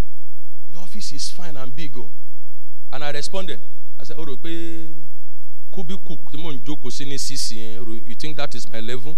your 0.73 0.83
office 0.83 1.13
is 1.13 1.31
fine 1.31 1.57
and 1.57 1.75
big. 1.75 1.97
Oh. 1.97 2.11
And 2.93 3.05
I 3.05 3.11
responded, 3.11 3.61
I 3.99 4.05
said, 4.05 4.17
Oh, 4.19 4.25
cubicle, 5.73 6.19
you 8.07 8.15
think 8.17 8.37
that 8.37 8.55
is 8.55 8.71
my 8.73 8.81
level? 8.81 9.17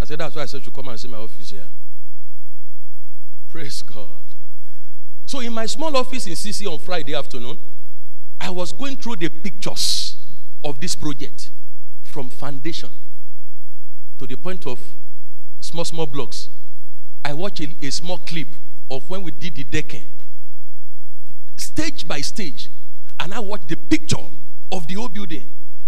I 0.00 0.04
said, 0.04 0.18
That's 0.20 0.36
why 0.36 0.42
I 0.42 0.46
said 0.46 0.64
you 0.64 0.72
come 0.72 0.88
and 0.88 1.00
see 1.00 1.08
my 1.08 1.18
office 1.18 1.50
here. 1.50 1.68
Praise 3.50 3.82
God. 3.82 4.08
So, 5.24 5.40
in 5.40 5.52
my 5.52 5.66
small 5.66 5.96
office 5.96 6.26
in 6.26 6.34
CC 6.34 6.70
on 6.70 6.78
Friday 6.78 7.14
afternoon, 7.14 7.58
I 8.40 8.50
was 8.50 8.72
going 8.72 8.96
through 8.96 9.16
the 9.16 9.28
pictures 9.28 10.16
of 10.62 10.80
this 10.80 10.94
project 10.94 11.50
from 12.02 12.30
foundation 12.30 12.90
to 14.18 14.26
the 14.26 14.36
point 14.36 14.66
of 14.66 14.80
small, 15.60 15.84
small 15.84 16.06
blocks. 16.06 16.48
I 17.24 17.32
watched 17.32 17.60
a, 17.60 17.68
a 17.82 17.90
small 17.90 18.18
clip 18.18 18.48
of 18.90 19.08
when 19.10 19.22
we 19.22 19.30
did 19.32 19.56
the 19.56 19.64
decking, 19.64 20.04
stage 21.56 22.06
by 22.06 22.20
stage, 22.20 22.70
and 23.18 23.34
I 23.34 23.40
watched 23.40 23.68
the 23.68 23.76
picture 23.76 24.16
of 24.72 24.86
the 24.86 24.94
whole 24.94 25.08
building. 25.08 25.44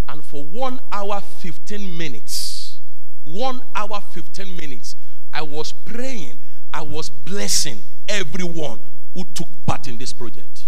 And 0.08 0.24
for 0.24 0.42
one 0.42 0.80
hour, 0.90 1.20
15 1.20 1.96
minutes, 1.96 2.78
one 3.24 3.60
hour, 3.74 4.00
15 4.12 4.56
minutes, 4.56 4.96
I 5.32 5.42
was 5.42 5.72
praying, 5.72 6.38
I 6.72 6.82
was 6.82 7.10
blessing 7.10 7.78
everyone 8.08 8.80
who 9.14 9.24
took 9.34 9.48
part 9.66 9.86
in 9.86 9.98
this 9.98 10.12
project. 10.12 10.64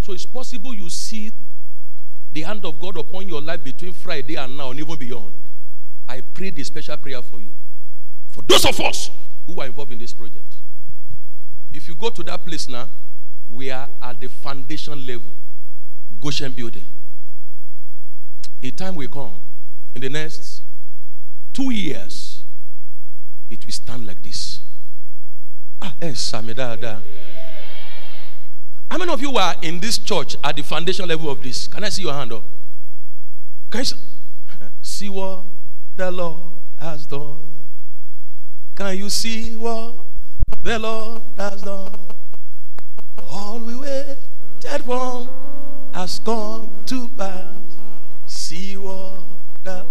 So 0.00 0.12
it's 0.12 0.26
possible 0.26 0.74
you 0.74 0.88
see 0.90 1.32
the 2.32 2.42
hand 2.42 2.64
of 2.64 2.78
God 2.80 2.96
upon 2.96 3.28
your 3.28 3.40
life 3.40 3.64
between 3.64 3.92
Friday 3.92 4.36
and 4.36 4.56
now, 4.56 4.70
and 4.70 4.78
even 4.78 4.96
beyond. 4.96 5.32
I 6.08 6.20
prayed 6.20 6.58
a 6.58 6.64
special 6.64 6.96
prayer 6.96 7.22
for 7.22 7.40
you. 7.40 7.50
For 8.30 8.42
those 8.42 8.64
of 8.64 8.78
us 8.80 9.10
who 9.46 9.60
are 9.60 9.66
involved 9.66 9.92
in 9.92 9.98
this 9.98 10.12
project. 10.12 10.44
If 11.72 11.88
you 11.88 11.94
go 11.94 12.10
to 12.10 12.22
that 12.24 12.44
place 12.44 12.68
now, 12.68 12.88
we 13.50 13.70
are 13.70 13.88
at 14.00 14.20
the 14.20 14.28
foundation 14.28 15.06
level, 15.06 15.32
Goshen 16.20 16.52
building. 16.52 16.84
A 18.62 18.70
time 18.70 18.94
will 18.94 19.08
come 19.08 19.34
in 19.94 20.00
the 20.00 20.08
next 20.08 20.62
two 21.52 21.70
years, 21.72 22.44
it 23.50 23.64
will 23.64 23.72
stand 23.72 24.06
like 24.06 24.22
this. 24.22 24.60
Ah, 25.82 25.94
yes, 26.00 26.32
How 26.32 26.40
many 28.98 29.12
of 29.12 29.20
you 29.20 29.36
are 29.36 29.54
in 29.62 29.80
this 29.80 29.98
church 29.98 30.36
at 30.42 30.56
the 30.56 30.62
foundation 30.62 31.06
level 31.08 31.30
of 31.30 31.42
this? 31.42 31.68
Can 31.68 31.84
I 31.84 31.88
see 31.90 32.02
your 32.02 32.14
hand 32.14 32.32
up? 32.32 32.44
Can 33.70 33.80
you 33.80 33.86
see 34.82 35.08
what 35.08 35.44
the 35.96 36.10
Lord 36.10 36.40
has 36.80 37.06
done? 37.06 37.38
Can 38.74 38.96
you 38.98 39.08
see 39.10 39.56
what 39.56 39.94
the 40.62 40.78
Lord 40.78 41.22
has 41.36 41.62
done? 41.62 41.94
All 43.30 43.58
we 43.60 43.76
waited 43.76 44.18
for 44.84 45.28
has 45.92 46.18
come 46.24 46.68
to 46.86 47.08
pass. 47.16 47.44
see 48.26 48.76
what 48.76 49.20
that. 49.62 49.86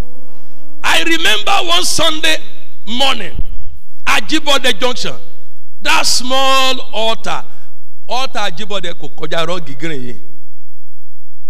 I 0.83 1.03
remember 1.03 1.51
one 1.69 1.83
Sunday 1.85 2.37
morning 2.85 3.35
at 4.05 4.23
Jibode 4.23 4.77
Junction, 4.79 5.15
that 5.81 6.05
small 6.05 6.81
altar, 6.91 7.43
altar 8.07 8.51
Jibode 8.51 8.93
kò 8.93 9.09
kọjá 9.15 9.45
green 9.79 10.01
yìí. 10.01 10.17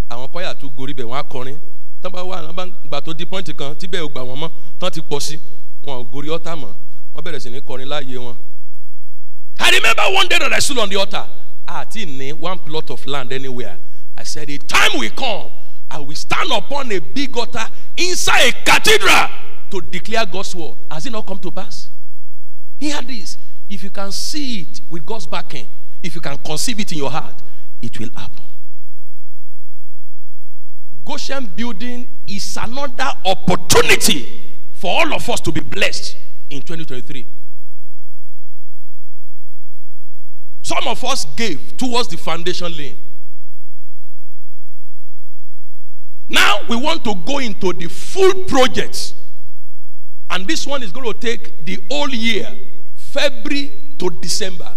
Àwọn 0.09 0.27
pọ́yà 0.31 0.53
tó 0.55 0.67
gorí 0.77 0.93
bẹ̀ 0.93 1.05
wọ́n. 1.05 1.72
Tán 2.03 2.11
bá 2.11 2.21
wà 2.23 2.41
gbà 2.83 2.99
tó 3.01 3.13
di 3.13 3.25
pọ́ìntì 3.25 3.53
kan 3.55 3.75
tí 3.79 3.87
bẹ́ẹ̀ 3.87 4.03
ò 4.03 4.09
gbà 4.11 4.21
wọ́n 4.27 4.39
mọ́ 4.39 4.49
tán 4.79 4.91
ti 4.91 5.01
pọ̀ 5.01 5.19
sí 5.19 5.39
wọn 5.85 5.97
ò 5.99 6.03
gorí 6.11 6.29
altar 6.33 6.55
mọ́ 6.57 6.71
wọ́n 7.15 7.23
bẹ̀rẹ̀ 7.25 7.39
sí 7.43 7.49
ní 7.49 7.59
kọrin 7.61 7.87
láàyè 7.87 8.17
wọn. 8.25 8.35
I 9.59 9.69
remember 9.71 10.03
one 10.11 10.27
day 10.27 10.37
that 10.39 10.51
I 10.51 10.59
stood 10.59 10.79
on 10.79 10.89
the 10.89 10.97
altar. 10.97 11.25
Àti 11.67 12.05
ní 12.05 12.33
one 12.33 12.59
plot 12.59 12.89
of 12.89 13.05
land 13.05 13.31
anywhere. 13.31 13.77
I 14.17 14.23
said, 14.23 14.49
a 14.49 14.57
time 14.57 14.99
will 14.99 15.09
come, 15.11 15.49
I 15.89 15.99
will 15.99 16.15
stand 16.15 16.51
upon 16.51 16.91
a 16.91 16.99
big 16.99 17.35
altar 17.37 17.67
inside 17.95 18.49
a 18.49 18.51
cathedral 18.65 19.29
to 19.71 19.81
declare 19.81 20.25
God's 20.25 20.53
word. 20.55 20.75
Has 20.91 21.05
it 21.05 21.11
not 21.11 21.25
come 21.25 21.39
to 21.39 21.51
pass? 21.51 21.89
Hear 22.79 23.01
this. 23.01 23.37
If 23.69 23.81
you 23.83 23.89
can 23.89 24.11
see 24.11 24.61
it 24.61 24.81
with 24.89 25.05
God's 25.05 25.25
backing, 25.25 25.67
if 26.03 26.15
you 26.15 26.21
can 26.21 26.37
conceive 26.39 26.79
it 26.81 26.91
in 26.91 26.97
your 26.97 27.11
heart, 27.11 27.41
it 27.81 27.97
will 27.99 28.09
happen. 28.15 28.43
Goshen 31.05 31.47
building 31.55 32.07
is 32.27 32.57
another 32.57 33.11
opportunity 33.25 34.41
for 34.75 34.91
all 35.01 35.13
of 35.13 35.29
us 35.29 35.41
to 35.41 35.51
be 35.51 35.61
blessed 35.61 36.17
in 36.49 36.61
2023. 36.61 37.25
Some 40.61 40.87
of 40.87 41.03
us 41.03 41.25
gave 41.35 41.75
towards 41.77 42.07
the 42.07 42.17
foundation 42.17 42.75
lane. 42.77 42.97
Now 46.29 46.61
we 46.69 46.75
want 46.77 47.03
to 47.03 47.15
go 47.15 47.39
into 47.39 47.73
the 47.73 47.87
full 47.89 48.33
project. 48.45 49.13
And 50.29 50.47
this 50.47 50.65
one 50.65 50.81
is 50.83 50.91
going 50.91 51.11
to 51.11 51.19
take 51.19 51.65
the 51.65 51.79
whole 51.91 52.09
year, 52.09 52.57
February 52.95 53.71
to 53.99 54.09
December. 54.09 54.69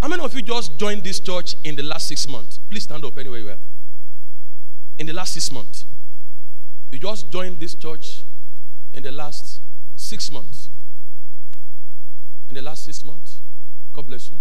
How 0.00 0.08
many 0.08 0.22
of 0.22 0.34
you 0.34 0.42
just 0.42 0.78
joined 0.78 1.02
this 1.02 1.18
church 1.18 1.56
in 1.64 1.76
the 1.76 1.82
last 1.82 2.08
six 2.08 2.28
months? 2.28 2.58
Please 2.70 2.84
stand 2.84 3.04
up 3.04 3.18
anywhere 3.18 3.40
you 3.40 3.48
are. 3.50 3.56
In 5.00 5.06
the 5.06 5.14
last 5.14 5.32
six 5.32 5.50
months. 5.50 5.86
You 6.92 6.98
just 6.98 7.32
joined 7.32 7.58
this 7.58 7.74
church 7.74 8.22
in 8.92 9.02
the 9.02 9.10
last 9.10 9.60
six 9.96 10.30
months. 10.30 10.68
In 12.50 12.54
the 12.54 12.60
last 12.60 12.84
six 12.84 13.02
months. 13.02 13.40
God 13.94 14.06
bless 14.06 14.28
you. 14.28 14.36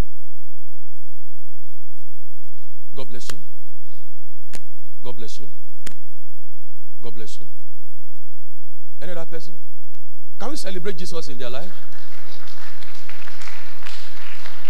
God 2.93 3.07
bless 3.07 3.32
you. 3.32 3.38
God 5.01 5.16
bless 5.16 5.39
you. 5.39 5.47
God 7.01 7.16
bless 7.16 7.39
you. 7.39 7.45
Any 9.01 9.14
other 9.14 9.26
person? 9.26 9.53
Can 10.38 10.49
we 10.49 10.57
celebrate 10.57 10.97
Jesus 10.97 11.30
in 11.30 11.38
their 11.38 11.49
life? 11.49 11.72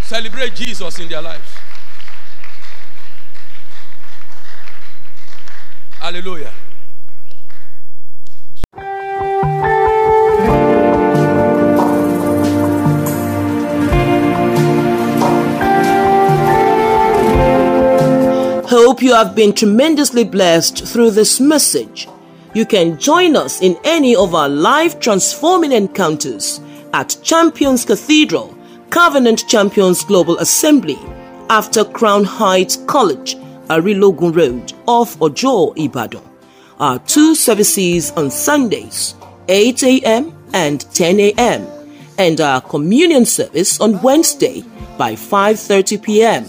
Celebrate 0.04 0.54
Jesus 0.54 1.00
in 1.00 1.08
their 1.10 1.24
lives. 1.24 1.59
Hallelujah. 6.00 6.52
Hope 18.66 19.02
you 19.02 19.14
have 19.14 19.36
been 19.36 19.54
tremendously 19.54 20.24
blessed 20.24 20.88
through 20.88 21.12
this 21.12 21.40
message. 21.40 22.08
You 22.54 22.66
can 22.66 22.98
join 22.98 23.36
us 23.36 23.62
in 23.62 23.78
any 23.84 24.16
of 24.16 24.34
our 24.34 24.48
live 24.48 25.00
transforming 25.00 25.74
encounters 25.74 26.62
at 26.94 27.18
Champions 27.22 27.84
Cathedral, 27.84 28.58
Covenant 28.90 29.48
Champions 29.48 30.04
Global 30.06 30.38
Assembly, 30.38 30.98
after 31.50 31.84
Crown 31.84 32.24
Heights 32.24 32.78
College, 32.88 33.36
Arilogun 33.70 34.36
Road, 34.36 34.74
off 34.88 35.22
Ojo, 35.22 35.74
Ibadan. 35.74 36.22
Our 36.80 37.00
two 37.00 37.36
services 37.36 38.12
on 38.12 38.32
Sundays, 38.32 39.16
8 39.48 39.84
a.m. 39.84 40.34
and 40.54 40.82
10 40.94 41.20
a.m., 41.20 41.68
and 42.18 42.42
our 42.42 42.62
communion 42.62 43.26
service 43.26 43.80
on 43.80 44.02
Wednesday 44.02 44.64
by 44.98 45.14
5:30 45.14 46.02
p.m. 46.04 46.46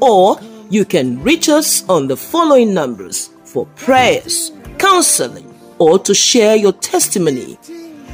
Or 0.00 0.38
you 0.70 0.84
can 0.84 1.22
reach 1.22 1.48
us 1.48 1.86
on 1.88 2.06
the 2.08 2.16
following 2.16 2.72
numbers 2.72 3.30
for 3.44 3.66
prayers, 3.76 4.52
counseling, 4.78 5.52
or 5.78 5.98
to 5.98 6.14
share 6.14 6.56
your 6.56 6.72
testimony 6.72 7.58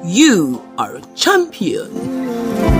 You 0.05 0.61
are 0.77 0.97
a 0.97 1.01
champion. 1.15 2.72